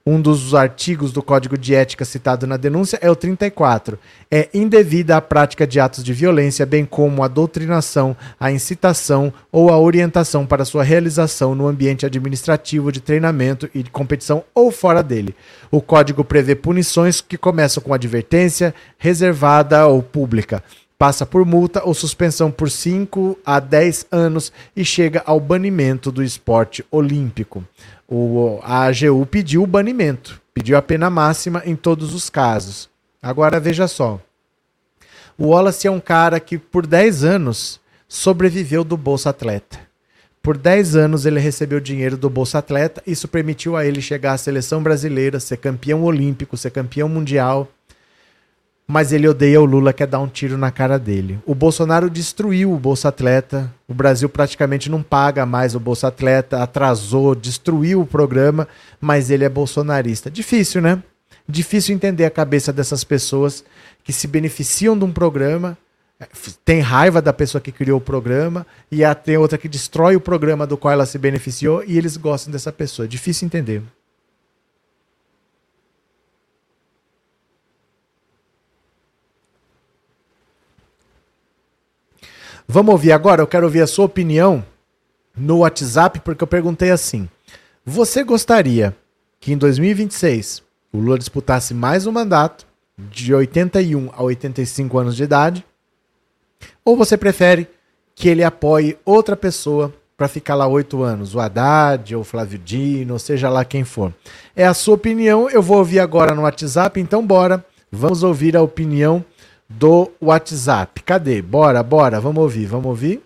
Um 0.05 0.21
dos 0.21 0.53
artigos 0.53 1.13
do 1.13 1.23
Código 1.23 1.57
de 1.57 1.77
Ética 1.77 2.05
citado 2.05 2.45
na 2.45 2.57
denúncia 2.57 2.99
é 3.01 3.09
o 3.09 3.15
34. 3.15 3.97
É 4.29 4.49
indevida 4.53 5.17
a 5.17 5.21
prática 5.21 5.65
de 5.65 5.79
atos 5.79 6.03
de 6.03 6.13
violência, 6.13 6.67
bem 6.67 6.85
como 6.85 7.23
a 7.23 7.29
doutrinação, 7.29 8.17
a 8.39 8.51
incitação 8.51 9.33
ou 9.53 9.71
a 9.71 9.79
orientação 9.79 10.45
para 10.45 10.65
sua 10.65 10.83
realização 10.83 11.55
no 11.55 11.69
ambiente 11.69 12.05
administrativo 12.05 12.91
de 12.91 13.01
treinamento 13.01 13.71
e 13.73 13.81
de 13.81 13.91
competição 13.91 14.43
ou 14.53 14.73
fora 14.73 15.05
dele. 15.05 15.37
O 15.71 15.81
Código 15.81 16.25
prevê 16.25 16.57
punições 16.57 17.21
que 17.21 17.39
começam 17.39 17.81
com 17.81 17.95
advertência, 17.95 18.75
reservada 18.99 19.87
ou 19.87 20.03
pública 20.03 20.65
passa 21.03 21.27
por 21.27 21.45
multa 21.45 21.83
ou 21.85 21.95
suspensão 21.95 22.49
por 22.49 22.71
5 22.71 23.37
a 23.45 23.59
10 23.59 24.07
anos 24.13 24.53
e 24.77 24.85
chega 24.85 25.21
ao 25.27 25.41
banimento 25.41 26.13
do 26.13 26.23
esporte 26.23 26.85
olímpico. 26.93 27.65
O, 28.15 28.61
a 28.63 28.85
AGU 28.85 29.25
pediu 29.25 29.63
o 29.63 29.67
banimento, 29.67 30.39
pediu 30.53 30.77
a 30.77 30.83
pena 30.83 31.09
máxima 31.09 31.63
em 31.65 31.75
todos 31.75 32.13
os 32.13 32.29
casos. 32.29 32.91
Agora 33.23 33.59
veja 33.59 33.89
só. 33.89 34.21
O 35.39 35.47
Wallace 35.47 35.87
é 35.87 35.91
um 35.91 35.99
cara 35.99 36.39
que 36.39 36.59
por 36.59 36.87
10 36.87 37.25
anos 37.25 37.81
sobreviveu 38.07 38.85
do 38.85 38.99
Bolsa 38.99 39.31
Atleta. 39.31 39.81
Por 40.43 40.59
10 40.59 40.95
anos 40.95 41.25
ele 41.25 41.41
recebeu 41.41 41.81
dinheiro 41.81 42.19
do 42.19 42.29
Bolsa 42.29 42.59
Atleta, 42.59 43.03
isso 43.07 43.27
permitiu 43.27 43.79
a 43.79 43.87
ele 43.87 44.03
chegar 44.03 44.35
à 44.35 44.37
seleção 44.37 44.83
brasileira, 44.83 45.41
ser 45.41 45.57
campeão 45.57 46.03
olímpico, 46.03 46.55
ser 46.55 46.71
campeão 46.71 47.09
mundial 47.09 47.67
mas 48.93 49.11
ele 49.11 49.27
odeia 49.27 49.59
o 49.59 49.65
Lula, 49.65 49.91
quer 49.91 50.07
dar 50.07 50.21
um 50.21 50.29
tiro 50.29 50.59
na 50.59 50.71
cara 50.71 50.99
dele. 50.99 51.39
O 51.47 51.55
Bolsonaro 51.55 52.11
destruiu 52.11 52.75
o 52.75 52.79
Bolsa 52.79 53.09
Atleta, 53.09 53.73
o 53.89 53.95
Brasil 53.95 54.29
praticamente 54.29 54.91
não 54.91 55.03
paga 55.03 55.47
mais 55.47 55.75
o 55.75 55.81
Bolsa 55.81 56.09
Atleta, 56.09 56.63
atrasou, 56.63 57.35
destruiu 57.35 58.03
o 58.03 58.07
programa, 58.07 58.69
mas 59.01 59.31
ele 59.31 59.45
é 59.45 59.49
bolsonarista. 59.49 60.31
Difícil, 60.31 60.83
né? 60.83 61.03
Difícil 61.49 61.95
entender 61.95 62.27
a 62.27 62.31
cabeça 62.31 62.71
dessas 62.71 63.03
pessoas 63.03 63.65
que 64.05 64.13
se 64.13 64.27
beneficiam 64.27 64.97
de 64.99 65.07
um 65.07 65.11
programa, 65.11 65.79
tem 66.63 66.81
raiva 66.81 67.23
da 67.23 67.33
pessoa 67.33 67.63
que 67.63 67.73
criou 67.73 67.97
o 67.97 68.03
programa, 68.03 68.67
e 68.91 69.01
tem 69.25 69.39
outra 69.39 69.57
que 69.57 69.71
destrói 69.71 70.17
o 70.17 70.21
programa 70.21 70.67
do 70.67 70.77
qual 70.77 70.93
ela 70.93 71.07
se 71.07 71.17
beneficiou, 71.17 71.83
e 71.83 71.97
eles 71.97 72.19
gostam 72.19 72.53
dessa 72.53 72.71
pessoa. 72.71 73.09
Difícil 73.09 73.47
entender. 73.47 73.83
Vamos 82.73 82.93
ouvir 82.93 83.13
agora? 83.13 83.43
Eu 83.43 83.47
quero 83.47 83.67
ouvir 83.67 83.83
a 83.83 83.87
sua 83.87 84.07
opinião 84.07 84.65
no 85.37 85.59
WhatsApp, 85.59 86.21
porque 86.21 86.43
eu 86.43 86.49
perguntei 86.49 86.91
assim: 86.91 87.29
Você 87.85 88.25
gostaria 88.25 88.97
que 89.39 89.53
em 89.53 89.59
2026 89.59 90.63
o 90.91 90.99
Lula 90.99 91.19
disputasse 91.19 91.75
mais 91.75 92.07
um 92.07 92.13
mandato 92.13 92.67
de 92.97 93.35
81 93.35 94.09
a 94.17 94.23
85 94.23 94.99
anos 94.99 95.15
de 95.15 95.23
idade? 95.23 95.67
Ou 96.83 96.97
você 96.97 97.15
prefere 97.19 97.69
que 98.15 98.27
ele 98.27 98.43
apoie 98.43 98.97
outra 99.05 99.37
pessoa 99.37 99.93
para 100.17 100.27
ficar 100.27 100.55
lá 100.55 100.67
oito 100.67 101.03
anos, 101.03 101.35
o 101.35 101.41
Haddad 101.41 102.15
ou 102.15 102.23
o 102.23 102.25
Flávio 102.25 102.59
Dino, 102.59 103.19
seja 103.19 103.51
lá 103.51 103.67
quem 103.67 103.85
for. 103.85 104.15
É 104.57 104.67
a 104.67 104.73
sua 104.73 104.95
opinião, 104.95 105.51
eu 105.51 105.61
vou 105.61 105.77
ouvir 105.77 106.01
agora 106.01 106.35
no 106.35 106.41
WhatsApp, 106.41 106.99
então 106.99 107.27
bora, 107.27 107.63
vamos 107.91 108.23
ouvir 108.23 108.57
a 108.57 108.63
opinião 108.63 109.23
do 109.79 110.11
WhatsApp. 110.21 111.03
Cadê? 111.03 111.41
Bora, 111.43 111.83
bora, 111.83 112.21
vamos 112.21 112.43
ouvir, 112.43 112.67
vamos 112.67 112.87
ouvir. 112.87 113.23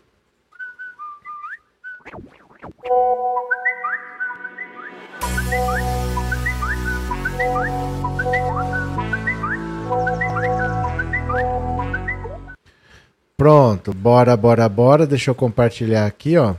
Pronto, 13.37 13.93
bora, 13.93 14.37
bora, 14.37 14.69
bora. 14.69 15.07
Deixa 15.07 15.31
eu 15.31 15.35
compartilhar 15.35 16.07
aqui, 16.07 16.37
ó. 16.37 16.55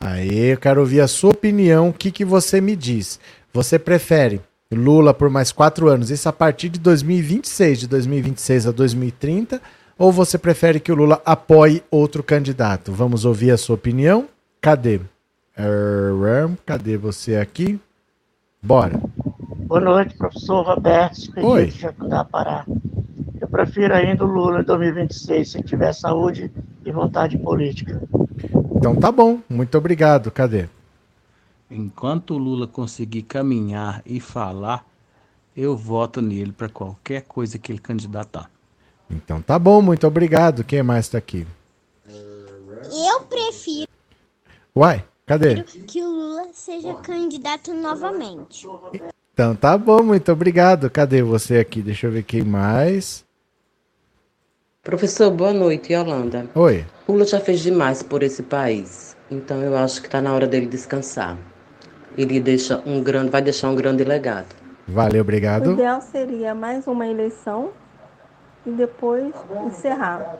Aí, 0.00 0.46
eu 0.46 0.58
quero 0.58 0.80
ouvir 0.80 1.00
a 1.00 1.08
sua 1.08 1.30
opinião. 1.30 1.90
O 1.90 1.92
que, 1.92 2.10
que 2.10 2.24
você 2.24 2.60
me 2.60 2.74
diz? 2.74 3.20
Você 3.52 3.78
prefere 3.78 4.40
Lula 4.72 5.12
por 5.12 5.28
mais 5.28 5.50
quatro 5.50 5.88
anos, 5.88 6.10
isso 6.10 6.28
a 6.28 6.32
partir 6.32 6.68
de 6.68 6.78
2026, 6.78 7.80
de 7.80 7.88
2026 7.88 8.68
a 8.68 8.70
2030, 8.70 9.60
ou 9.98 10.12
você 10.12 10.38
prefere 10.38 10.78
que 10.78 10.92
o 10.92 10.94
Lula 10.94 11.20
apoie 11.24 11.82
outro 11.90 12.22
candidato? 12.22 12.92
Vamos 12.92 13.24
ouvir 13.24 13.50
a 13.50 13.56
sua 13.56 13.74
opinião? 13.74 14.28
Cadê? 14.60 15.00
Cadê 16.64 16.96
você 16.96 17.36
aqui? 17.36 17.80
Bora. 18.62 19.00
Boa 19.66 19.80
noite, 19.80 20.16
professor 20.16 20.62
Roberto. 20.62 21.32
Oi. 21.36 21.66
De 21.66 21.88
Pará. 22.30 22.64
Eu 23.40 23.48
prefiro 23.48 23.94
ainda 23.94 24.24
o 24.24 24.26
Lula 24.26 24.60
em 24.60 24.64
2026, 24.64 25.50
se 25.50 25.62
tiver 25.62 25.92
saúde 25.92 26.50
e 26.84 26.92
vontade 26.92 27.36
política. 27.36 28.00
Então 28.76 28.94
tá 28.94 29.10
bom, 29.10 29.40
muito 29.48 29.76
obrigado. 29.76 30.30
Cadê? 30.30 30.68
Enquanto 31.70 32.34
o 32.34 32.38
Lula 32.38 32.66
conseguir 32.66 33.22
caminhar 33.22 34.02
e 34.04 34.18
falar, 34.18 34.84
eu 35.56 35.76
voto 35.76 36.20
nele 36.20 36.50
para 36.50 36.68
qualquer 36.68 37.22
coisa 37.22 37.58
que 37.58 37.70
ele 37.70 37.78
candidatar. 37.78 38.50
Então 39.08 39.40
tá 39.40 39.56
bom, 39.56 39.80
muito 39.80 40.04
obrigado. 40.04 40.64
Quem 40.64 40.82
mais 40.82 41.06
está 41.06 41.18
aqui? 41.18 41.46
Eu 42.04 43.20
prefiro. 43.20 43.88
Uai, 44.74 45.04
cadê? 45.24 45.62
Que 45.62 46.02
o 46.02 46.10
Lula 46.10 46.48
seja 46.52 46.92
candidato 46.94 47.72
novamente. 47.72 48.66
Então 49.32 49.54
tá 49.54 49.78
bom, 49.78 50.02
muito 50.02 50.32
obrigado. 50.32 50.90
Cadê 50.90 51.22
você 51.22 51.58
aqui? 51.58 51.82
Deixa 51.82 52.08
eu 52.08 52.10
ver 52.10 52.24
quem 52.24 52.42
mais. 52.42 53.24
Professor, 54.82 55.30
boa 55.30 55.52
noite, 55.52 55.92
Yolanda. 55.92 56.50
Oi. 56.54 56.84
O 57.06 57.12
Lula 57.12 57.26
já 57.26 57.38
fez 57.38 57.60
demais 57.60 58.02
por 58.02 58.24
esse 58.24 58.42
país, 58.42 59.16
então 59.30 59.62
eu 59.62 59.76
acho 59.76 60.00
que 60.00 60.08
está 60.08 60.20
na 60.20 60.32
hora 60.32 60.48
dele 60.48 60.66
descansar 60.66 61.38
ele 62.16 62.40
deixa 62.40 62.82
um 62.86 63.02
grande, 63.02 63.30
vai 63.30 63.42
deixar 63.42 63.68
um 63.68 63.74
grande 63.74 64.04
legado. 64.04 64.54
Valeu, 64.86 65.20
obrigado. 65.20 65.70
O 65.70 65.72
ideal 65.74 66.00
seria 66.00 66.54
mais 66.54 66.86
uma 66.86 67.06
eleição 67.06 67.70
e 68.66 68.70
depois 68.70 69.32
encerrar. 69.66 70.36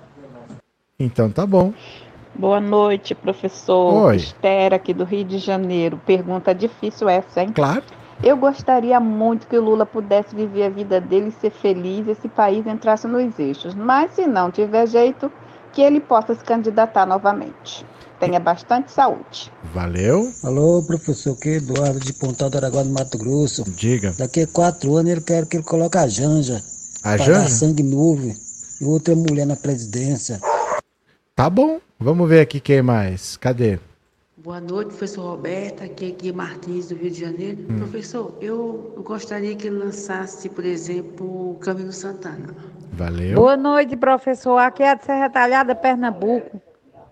Então 0.98 1.30
tá 1.30 1.46
bom. 1.46 1.72
Boa 2.34 2.60
noite, 2.60 3.14
professor. 3.14 4.06
Oi. 4.06 4.16
Estera 4.16 4.76
aqui 4.76 4.94
do 4.94 5.04
Rio 5.04 5.24
de 5.24 5.38
Janeiro. 5.38 6.00
Pergunta 6.04 6.54
difícil 6.54 7.08
essa, 7.08 7.42
hein? 7.42 7.52
Claro. 7.52 7.82
Eu 8.22 8.36
gostaria 8.36 9.00
muito 9.00 9.46
que 9.46 9.56
o 9.56 9.62
Lula 9.62 9.86
pudesse 9.86 10.34
viver 10.34 10.64
a 10.64 10.68
vida 10.68 11.00
dele 11.00 11.28
e 11.28 11.40
ser 11.40 11.50
feliz, 11.50 12.06
esse 12.06 12.28
país 12.28 12.66
entrasse 12.66 13.06
nos 13.06 13.38
eixos. 13.38 13.74
Mas 13.74 14.12
se 14.12 14.26
não 14.26 14.50
tiver 14.50 14.86
jeito, 14.86 15.32
que 15.72 15.80
ele 15.80 16.00
possa 16.00 16.34
se 16.34 16.44
candidatar 16.44 17.06
novamente. 17.06 17.86
Tenha 18.20 18.38
bastante 18.38 18.92
saúde. 18.92 19.50
Valeu. 19.72 20.30
Alô, 20.44 20.82
professor, 20.82 21.34
que 21.36 21.56
Eduardo 21.56 21.98
de 21.98 22.12
Pontal 22.12 22.50
do 22.50 22.58
Aragua 22.58 22.84
do 22.84 22.90
Mato 22.90 23.16
Grosso. 23.16 23.64
Diga. 23.64 24.12
Daqui 24.18 24.42
a 24.42 24.46
quatro 24.46 24.94
anos 24.94 25.10
ele 25.10 25.22
quer 25.22 25.46
que 25.46 25.56
ele 25.56 25.64
coloque 25.64 25.96
a 25.96 26.06
Janja. 26.06 26.62
A 27.02 27.16
para 27.16 27.16
Janja? 27.16 27.40
dar 27.40 27.48
sangue 27.48 27.82
novo 27.82 28.30
e 28.78 28.84
outra 28.84 29.16
mulher 29.16 29.46
na 29.46 29.56
presidência. 29.56 30.38
Tá 31.34 31.48
bom. 31.48 31.80
Vamos 31.98 32.28
ver 32.28 32.40
aqui 32.40 32.60
quem 32.60 32.82
mais. 32.82 33.38
Cadê? 33.38 33.78
Boa 34.36 34.60
noite, 34.60 34.88
professor 34.88 35.22
Roberto. 35.22 35.82
Aqui 35.82 36.10
é 36.10 36.10
Gui 36.10 36.32
Martins, 36.32 36.88
do 36.88 36.96
Rio 36.96 37.10
de 37.10 37.20
Janeiro. 37.20 37.64
Hum. 37.70 37.78
Professor, 37.78 38.36
eu 38.42 39.02
gostaria 39.02 39.56
que 39.56 39.66
ele 39.66 39.78
lançasse, 39.78 40.48
por 40.50 40.64
exemplo, 40.66 41.52
o 41.52 41.54
Camilo 41.54 41.92
Santana. 41.92 42.54
Valeu. 42.92 43.34
Boa 43.36 43.56
noite, 43.56 43.96
professor. 43.96 44.58
Aqui 44.58 44.82
é 44.82 44.94
de 44.94 45.04
Serra 45.06 45.30
Talhada, 45.30 45.74
Pernambuco. 45.74 46.60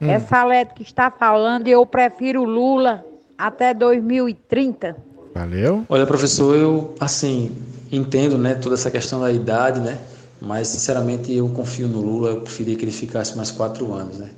Hum. 0.01 0.11
É 0.11 0.21
Salete 0.21 0.75
que 0.75 0.83
está 0.83 1.11
falando 1.11 1.67
e 1.69 1.71
eu 1.73 1.85
prefiro 1.85 2.45
Lula 2.45 3.05
até 3.37 3.75
2030. 3.75 4.97
Valeu. 5.35 5.85
Olha, 5.89 6.07
professor, 6.07 6.57
eu, 6.57 6.95
assim, 6.99 7.57
entendo, 7.93 8.37
né, 8.37 8.55
toda 8.55 8.75
essa 8.75 8.91
questão 8.91 9.21
da 9.21 9.31
idade, 9.31 9.79
né, 9.81 9.99
mas, 10.41 10.69
sinceramente, 10.69 11.33
eu 11.33 11.49
confio 11.49 11.87
no 11.89 12.01
Lula, 12.01 12.31
eu 12.31 12.41
preferia 12.41 12.77
que 12.77 12.85
ele 12.85 12.93
ficasse 12.93 13.37
mais 13.37 13.51
quatro 13.51 13.93
anos, 13.93 14.19
né. 14.19 14.31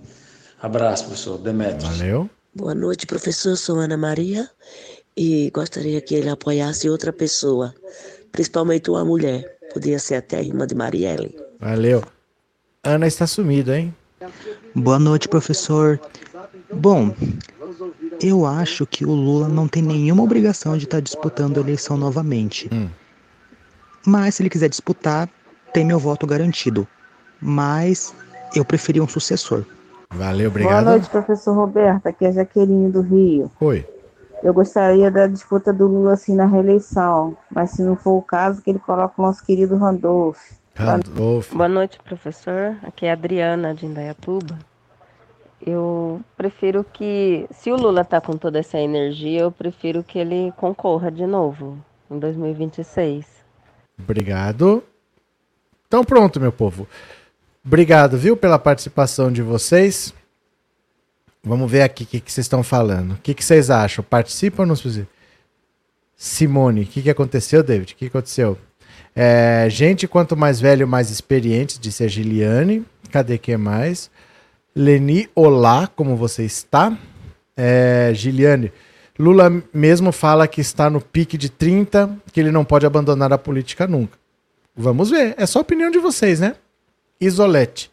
Abraço, 0.60 1.04
professor. 1.04 1.38
Demetrios. 1.38 1.98
Valeu. 1.98 2.28
Boa 2.54 2.74
noite, 2.74 3.06
professor. 3.06 3.56
Sou 3.56 3.78
Ana 3.78 3.96
Maria. 3.96 4.48
e 5.16 5.50
gostaria 5.52 6.00
que 6.00 6.14
ele 6.14 6.28
apoiasse 6.28 6.88
outra 6.88 7.12
pessoa, 7.12 7.74
principalmente 8.32 8.90
uma 8.90 9.04
mulher. 9.04 9.58
Podia 9.72 9.98
ser 9.98 10.16
até 10.16 10.38
a 10.38 10.42
irmã 10.42 10.66
de 10.66 10.74
Marielle. 10.74 11.36
Valeu. 11.58 12.02
Ana 12.82 13.06
está 13.06 13.26
sumida, 13.26 13.78
hein? 13.78 13.94
Boa 14.74 14.98
noite, 14.98 15.28
professor. 15.28 16.00
Bom, 16.72 17.14
eu 18.20 18.46
acho 18.46 18.86
que 18.86 19.04
o 19.04 19.12
Lula 19.12 19.48
não 19.48 19.66
tem 19.66 19.82
nenhuma 19.82 20.22
obrigação 20.22 20.76
de 20.76 20.84
estar 20.84 21.00
disputando 21.00 21.58
a 21.58 21.60
eleição 21.60 21.96
novamente. 21.96 22.68
Hum. 22.72 22.88
Mas 24.06 24.36
se 24.36 24.42
ele 24.42 24.50
quiser 24.50 24.68
disputar, 24.68 25.28
tem 25.72 25.84
meu 25.84 25.98
voto 25.98 26.26
garantido. 26.26 26.86
Mas 27.40 28.14
eu 28.54 28.64
preferi 28.64 29.00
um 29.00 29.08
sucessor. 29.08 29.64
Valeu, 30.12 30.50
obrigado. 30.50 30.84
Boa 30.84 30.96
noite, 30.96 31.08
professor 31.08 31.54
Roberto. 31.54 32.06
Aqui 32.06 32.24
é 32.24 32.28
a 32.28 32.32
Jaqueline 32.32 32.90
do 32.90 33.00
Rio. 33.00 33.50
Oi. 33.60 33.86
Eu 34.42 34.54
gostaria 34.54 35.10
da 35.10 35.26
disputa 35.26 35.72
do 35.72 35.86
Lula 35.86 36.14
assim 36.14 36.34
na 36.34 36.46
reeleição, 36.46 37.36
mas 37.50 37.70
se 37.70 37.82
não 37.82 37.94
for 37.94 38.12
o 38.12 38.22
caso, 38.22 38.62
que 38.62 38.70
ele 38.70 38.78
coloque 38.78 39.14
o 39.18 39.22
nosso 39.22 39.44
querido 39.44 39.76
Randolph. 39.76 40.40
Randolph. 40.80 41.52
Boa 41.52 41.68
noite, 41.68 41.98
professor. 42.02 42.76
Aqui 42.82 43.04
é 43.04 43.10
a 43.10 43.12
Adriana 43.12 43.74
de 43.74 43.84
Indaiatuba. 43.84 44.58
Eu 45.64 46.22
prefiro 46.38 46.82
que, 46.82 47.46
se 47.50 47.70
o 47.70 47.76
Lula 47.76 48.02
tá 48.02 48.18
com 48.18 48.32
toda 48.32 48.58
essa 48.58 48.78
energia, 48.78 49.40
eu 49.40 49.52
prefiro 49.52 50.02
que 50.02 50.18
ele 50.18 50.52
concorra 50.56 51.10
de 51.10 51.26
novo 51.26 51.78
em 52.10 52.18
2026. 52.18 53.26
Obrigado. 53.98 54.82
Então 55.86 56.02
pronto, 56.02 56.40
meu 56.40 56.50
povo. 56.50 56.88
Obrigado, 57.62 58.16
viu, 58.16 58.34
pela 58.34 58.58
participação 58.58 59.30
de 59.30 59.42
vocês. 59.42 60.14
Vamos 61.44 61.70
ver 61.70 61.82
aqui 61.82 62.04
o 62.04 62.06
que, 62.06 62.20
que 62.20 62.32
vocês 62.32 62.46
estão 62.46 62.62
falando. 62.62 63.12
O 63.12 63.18
que, 63.18 63.34
que 63.34 63.44
vocês 63.44 63.70
acham? 63.70 64.02
Participam 64.02 64.62
ou 64.62 64.66
não? 64.66 64.76
Simone, 66.16 66.82
o 66.82 66.86
que, 66.86 67.02
que 67.02 67.10
aconteceu, 67.10 67.62
David? 67.62 67.92
O 67.92 67.96
que 67.96 68.06
aconteceu? 68.06 68.56
É, 69.14 69.66
gente, 69.70 70.06
quanto 70.06 70.36
mais 70.36 70.60
velho, 70.60 70.86
mais 70.86 71.10
experiente, 71.10 71.78
disse 71.80 72.04
a 72.04 72.08
Giliane. 72.08 72.84
Cadê 73.10 73.38
quem 73.38 73.56
mais? 73.56 74.10
Leni, 74.74 75.28
olá, 75.34 75.88
como 75.88 76.16
você 76.16 76.44
está? 76.44 76.96
É, 77.56 78.12
Giliane, 78.14 78.72
Lula 79.18 79.62
mesmo 79.74 80.12
fala 80.12 80.48
que 80.48 80.60
está 80.60 80.88
no 80.88 81.00
pique 81.00 81.36
de 81.36 81.50
30, 81.50 82.10
que 82.32 82.40
ele 82.40 82.50
não 82.50 82.64
pode 82.64 82.86
abandonar 82.86 83.32
a 83.32 83.38
política 83.38 83.86
nunca. 83.86 84.18
Vamos 84.74 85.10
ver, 85.10 85.34
é 85.36 85.44
só 85.44 85.58
a 85.58 85.62
opinião 85.62 85.90
de 85.90 85.98
vocês, 85.98 86.40
né? 86.40 86.54
Isolete. 87.20 87.90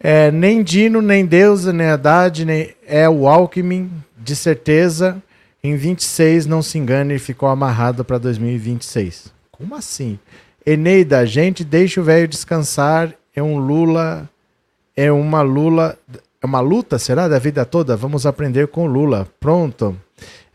É, 0.00 0.30
nem 0.30 0.62
Dino, 0.62 1.02
nem 1.02 1.26
Deusa, 1.26 1.72
nem 1.72 1.88
Haddad, 1.88 2.44
nem 2.44 2.74
é 2.86 3.08
o 3.08 3.28
Alckmin, 3.28 3.90
de 4.16 4.34
certeza. 4.34 5.22
Em 5.62 5.76
26, 5.76 6.46
não 6.46 6.62
se 6.62 6.78
engane, 6.78 7.18
ficou 7.18 7.48
amarrado 7.48 8.04
para 8.04 8.18
2026. 8.18 9.32
Como 9.50 9.74
assim? 9.74 10.18
Eneida, 10.66 11.26
gente, 11.26 11.62
deixa 11.62 12.00
o 12.00 12.04
velho 12.04 12.26
descansar. 12.26 13.12
É 13.34 13.42
um 13.42 13.58
Lula. 13.58 14.28
É 14.96 15.12
uma 15.12 15.42
Lula. 15.42 15.98
É 16.42 16.46
uma 16.46 16.60
luta, 16.60 16.98
será? 16.98 17.26
Da 17.28 17.38
vida 17.38 17.64
toda? 17.64 17.96
Vamos 17.96 18.26
aprender 18.26 18.68
com 18.68 18.86
Lula. 18.86 19.26
Pronto. 19.40 19.96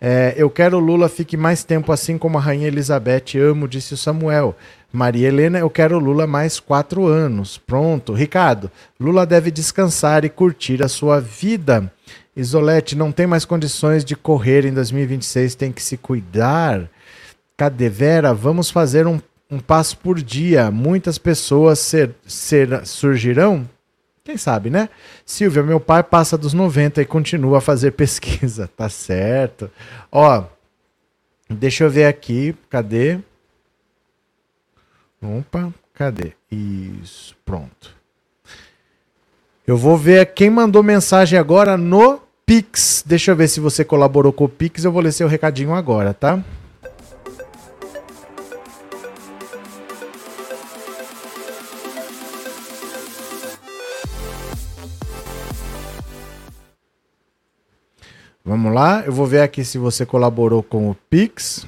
É, 0.01 0.34
eu 0.38 0.49
quero 0.49 0.80
Lula 0.80 1.10
fique 1.10 1.36
mais 1.36 1.64
tempo 1.64 1.91
assim 1.91 2.18
como 2.18 2.38
a 2.38 2.41
Rainha 2.41 2.68
Elizabeth. 2.68 3.38
Amo, 3.38 3.68
disse 3.68 3.93
o 3.93 3.97
Samuel. 3.97 4.55
Maria 4.91 5.28
Helena, 5.28 5.60
eu 5.60 5.70
quero 5.70 5.99
Lula 5.99 6.26
mais 6.26 6.60
quatro 6.60 7.05
anos. 7.05 7.57
Pronto. 7.57 8.14
Ricardo, 8.14 8.72
Lula 8.99 9.26
deve 9.26 9.51
descansar 9.51 10.24
e 10.26 10.30
curtir 10.30 10.84
a 10.84 10.88
sua 10.88 11.20
vida. 11.20 11.91
Isolete, 12.36 12.95
não 12.95 13.12
tem 13.12 13.28
mais 13.28 13.43
condições 13.43 14.05
de 14.05 14.16
correr 14.16 14.66
em 14.66 14.74
2026, 14.74 15.55
tem 15.55 15.72
que 15.72 15.84
se 15.84 15.97
cuidar. 15.97 16.89
Cadê 17.57 17.89
Vera? 17.89 18.34
Vamos 18.34 18.72
fazer 18.72 19.05
um, 19.05 19.20
um 19.50 19.60
passo 19.60 19.97
por 19.97 20.22
dia. 20.22 20.70
Muitas 20.70 21.18
pessoas 21.18 21.80
ser, 21.80 22.16
ser, 22.26 22.86
surgirão? 22.86 23.68
Quem 24.24 24.38
sabe, 24.38 24.70
né? 24.70 24.89
Silvia, 25.26 25.64
meu 25.64 25.80
pai 25.80 26.04
passa 26.04 26.38
dos 26.38 26.54
90 26.54 27.02
e 27.02 27.06
continua 27.06 27.58
a 27.58 27.62
fazer 27.62 27.91
pesquisa. 27.97 28.70
Tá 28.78 28.88
certo. 28.88 29.72
Ó, 30.12 30.43
deixa 31.50 31.84
eu 31.84 31.89
ver 31.89 32.06
aqui. 32.06 32.56
Cadê? 32.70 33.20
Opa, 35.22 35.74
cadê? 35.93 36.34
Isso, 36.52 37.36
pronto. 37.43 37.97
Eu 39.66 39.78
vou 39.78 39.97
ver 39.97 40.34
quem 40.34 40.50
mandou 40.50 40.82
mensagem 40.82 41.38
agora 41.38 41.78
no 41.78 42.22
Pix. 42.45 43.04
Deixa 43.06 43.32
eu 43.32 43.36
ver 43.36 43.47
se 43.47 43.60
você 43.60 43.84
colaborou 43.84 44.32
com 44.32 44.45
o 44.45 44.50
Pix. 44.50 44.84
Eu 44.84 44.91
vou 44.91 45.02
ler 45.02 45.12
seu 45.12 45.28
recadinho 45.28 45.74
agora, 45.74 46.14
tá? 46.14 46.43
Vamos 58.44 58.74
lá, 58.74 59.04
eu 59.06 59.12
vou 59.12 59.26
ver 59.26 59.42
aqui 59.42 59.64
se 59.64 59.78
você 59.78 60.06
colaborou 60.06 60.64
com 60.64 60.90
o 60.90 60.96
Pix. 61.10 61.68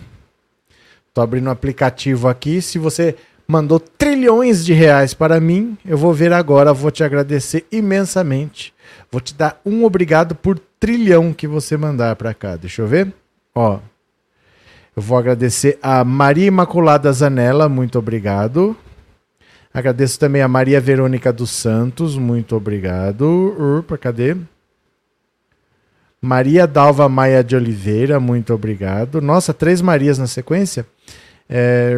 Tô 1.14 1.22
abrindo 1.22 1.48
o 1.48 1.50
um 1.50 1.52
aplicativo 1.52 2.28
aqui. 2.28 2.62
Se 2.62 2.80
você 2.80 3.16
mandou 3.48 3.80
trilhões 3.80 4.64
de 4.64 4.74
reais 4.74 5.14
para 5.14 5.40
mim, 5.40 5.78
eu 5.86 5.98
vou 5.98 6.14
ver 6.14 6.32
agora, 6.32 6.74
vou 6.74 6.90
te 6.90 7.04
agradecer 7.04 7.66
imensamente. 7.72 8.74
Vou 9.12 9.20
te 9.20 9.34
dar 9.34 9.60
um 9.66 9.84
obrigado 9.84 10.34
por 10.34 10.58
trilhão 10.80 11.34
que 11.34 11.48
você 11.48 11.76
mandar 11.76 12.16
para 12.16 12.34
cá. 12.34 12.56
Deixa 12.56 12.82
eu 12.82 12.88
ver. 12.88 13.14
Ó. 13.54 13.80
Eu 14.96 15.02
vou 15.02 15.18
agradecer 15.18 15.78
a 15.82 16.04
Maria 16.04 16.48
Imaculada 16.48 17.12
Zanella, 17.12 17.68
muito 17.68 18.00
obrigado. 18.00 18.76
Agradeço 19.74 20.20
também 20.20 20.42
a 20.42 20.48
Maria 20.48 20.82
Verônica 20.82 21.32
dos 21.32 21.52
Santos, 21.52 22.18
muito 22.18 22.56
obrigado. 22.56 23.24
Urpa, 23.58 23.98
cadê? 23.98 24.36
Maria 26.22 26.68
Dalva 26.68 27.10
Maia 27.10 27.44
de 27.44 27.56
Oliveira, 27.56 28.20
muito 28.20 28.54
obrigado. 28.54 29.20
Nossa, 29.20 29.56
três 29.56 29.82
Marias 29.82 30.20
na 30.20 30.28
sequência. 30.28 30.86
É... 31.50 31.94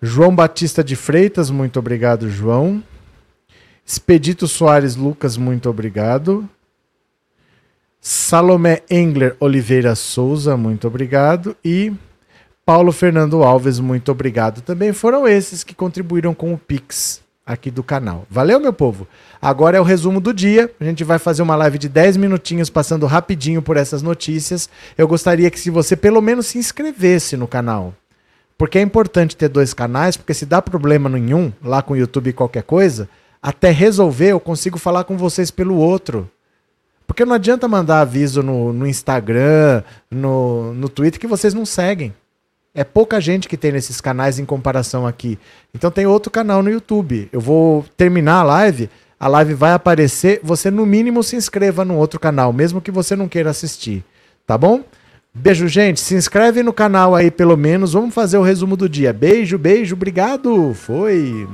João 0.00 0.34
Batista 0.34 0.82
de 0.82 0.96
Freitas, 0.96 1.50
muito 1.50 1.78
obrigado, 1.78 2.30
João. 2.30 2.82
Expedito 3.84 4.48
Soares 4.48 4.96
Lucas, 4.96 5.36
muito 5.36 5.68
obrigado. 5.68 6.48
Salomé 8.00 8.82
Engler 8.90 9.36
Oliveira 9.38 9.94
Souza, 9.94 10.56
muito 10.56 10.86
obrigado. 10.86 11.54
E 11.62 11.92
Paulo 12.64 12.92
Fernando 12.92 13.42
Alves, 13.42 13.78
muito 13.78 14.10
obrigado. 14.10 14.62
Também 14.62 14.92
foram 14.94 15.28
esses 15.28 15.62
que 15.62 15.74
contribuíram 15.74 16.34
com 16.34 16.54
o 16.54 16.58
Pix 16.58 17.23
aqui 17.46 17.70
do 17.70 17.82
canal. 17.82 18.26
Valeu, 18.30 18.58
meu 18.58 18.72
povo? 18.72 19.06
Agora 19.40 19.76
é 19.76 19.80
o 19.80 19.84
resumo 19.84 20.20
do 20.20 20.32
dia. 20.32 20.70
A 20.80 20.84
gente 20.84 21.04
vai 21.04 21.18
fazer 21.18 21.42
uma 21.42 21.56
live 21.56 21.78
de 21.78 21.88
10 21.88 22.16
minutinhos 22.16 22.70
passando 22.70 23.06
rapidinho 23.06 23.60
por 23.60 23.76
essas 23.76 24.02
notícias. 24.02 24.68
Eu 24.96 25.06
gostaria 25.06 25.50
que 25.50 25.60
se 25.60 25.70
você 25.70 25.96
pelo 25.96 26.20
menos 26.20 26.46
se 26.46 26.58
inscrevesse 26.58 27.36
no 27.36 27.46
canal. 27.46 27.94
Porque 28.56 28.78
é 28.78 28.82
importante 28.82 29.36
ter 29.36 29.48
dois 29.48 29.74
canais, 29.74 30.16
porque 30.16 30.32
se 30.32 30.46
dá 30.46 30.62
problema 30.62 31.08
nenhum 31.08 31.52
lá 31.62 31.82
com 31.82 31.92
o 31.92 31.96
YouTube 31.96 32.30
e 32.30 32.32
qualquer 32.32 32.62
coisa, 32.62 33.08
até 33.42 33.70
resolver 33.70 34.28
eu 34.28 34.40
consigo 34.40 34.78
falar 34.78 35.04
com 35.04 35.16
vocês 35.16 35.50
pelo 35.50 35.76
outro. 35.76 36.30
Porque 37.06 37.24
não 37.24 37.34
adianta 37.34 37.68
mandar 37.68 38.00
aviso 38.00 38.42
no, 38.42 38.72
no 38.72 38.86
Instagram, 38.86 39.82
no, 40.10 40.72
no 40.72 40.88
Twitter 40.88 41.20
que 41.20 41.26
vocês 41.26 41.52
não 41.52 41.66
seguem. 41.66 42.14
É 42.74 42.82
pouca 42.82 43.20
gente 43.20 43.48
que 43.48 43.56
tem 43.56 43.70
nesses 43.70 44.00
canais 44.00 44.38
em 44.38 44.44
comparação 44.44 45.06
aqui. 45.06 45.38
Então 45.72 45.90
tem 45.90 46.06
outro 46.06 46.30
canal 46.30 46.62
no 46.62 46.70
YouTube. 46.70 47.28
Eu 47.32 47.40
vou 47.40 47.84
terminar 47.96 48.40
a 48.40 48.42
live, 48.42 48.90
a 49.18 49.28
live 49.28 49.54
vai 49.54 49.72
aparecer, 49.72 50.40
você 50.42 50.70
no 50.70 50.84
mínimo 50.84 51.22
se 51.22 51.36
inscreva 51.36 51.84
no 51.84 51.96
outro 51.96 52.18
canal, 52.18 52.52
mesmo 52.52 52.80
que 52.80 52.90
você 52.90 53.14
não 53.14 53.28
queira 53.28 53.50
assistir, 53.50 54.04
tá 54.44 54.58
bom? 54.58 54.82
Beijo, 55.32 55.66
gente. 55.66 56.00
Se 56.00 56.14
inscreve 56.14 56.62
no 56.62 56.72
canal 56.72 57.14
aí 57.14 57.28
pelo 57.30 57.56
menos. 57.56 57.92
Vamos 57.92 58.14
fazer 58.14 58.38
o 58.38 58.42
resumo 58.42 58.76
do 58.76 58.88
dia. 58.88 59.12
Beijo, 59.12 59.58
beijo, 59.58 59.96
obrigado. 59.96 60.72
Foi. 60.74 61.48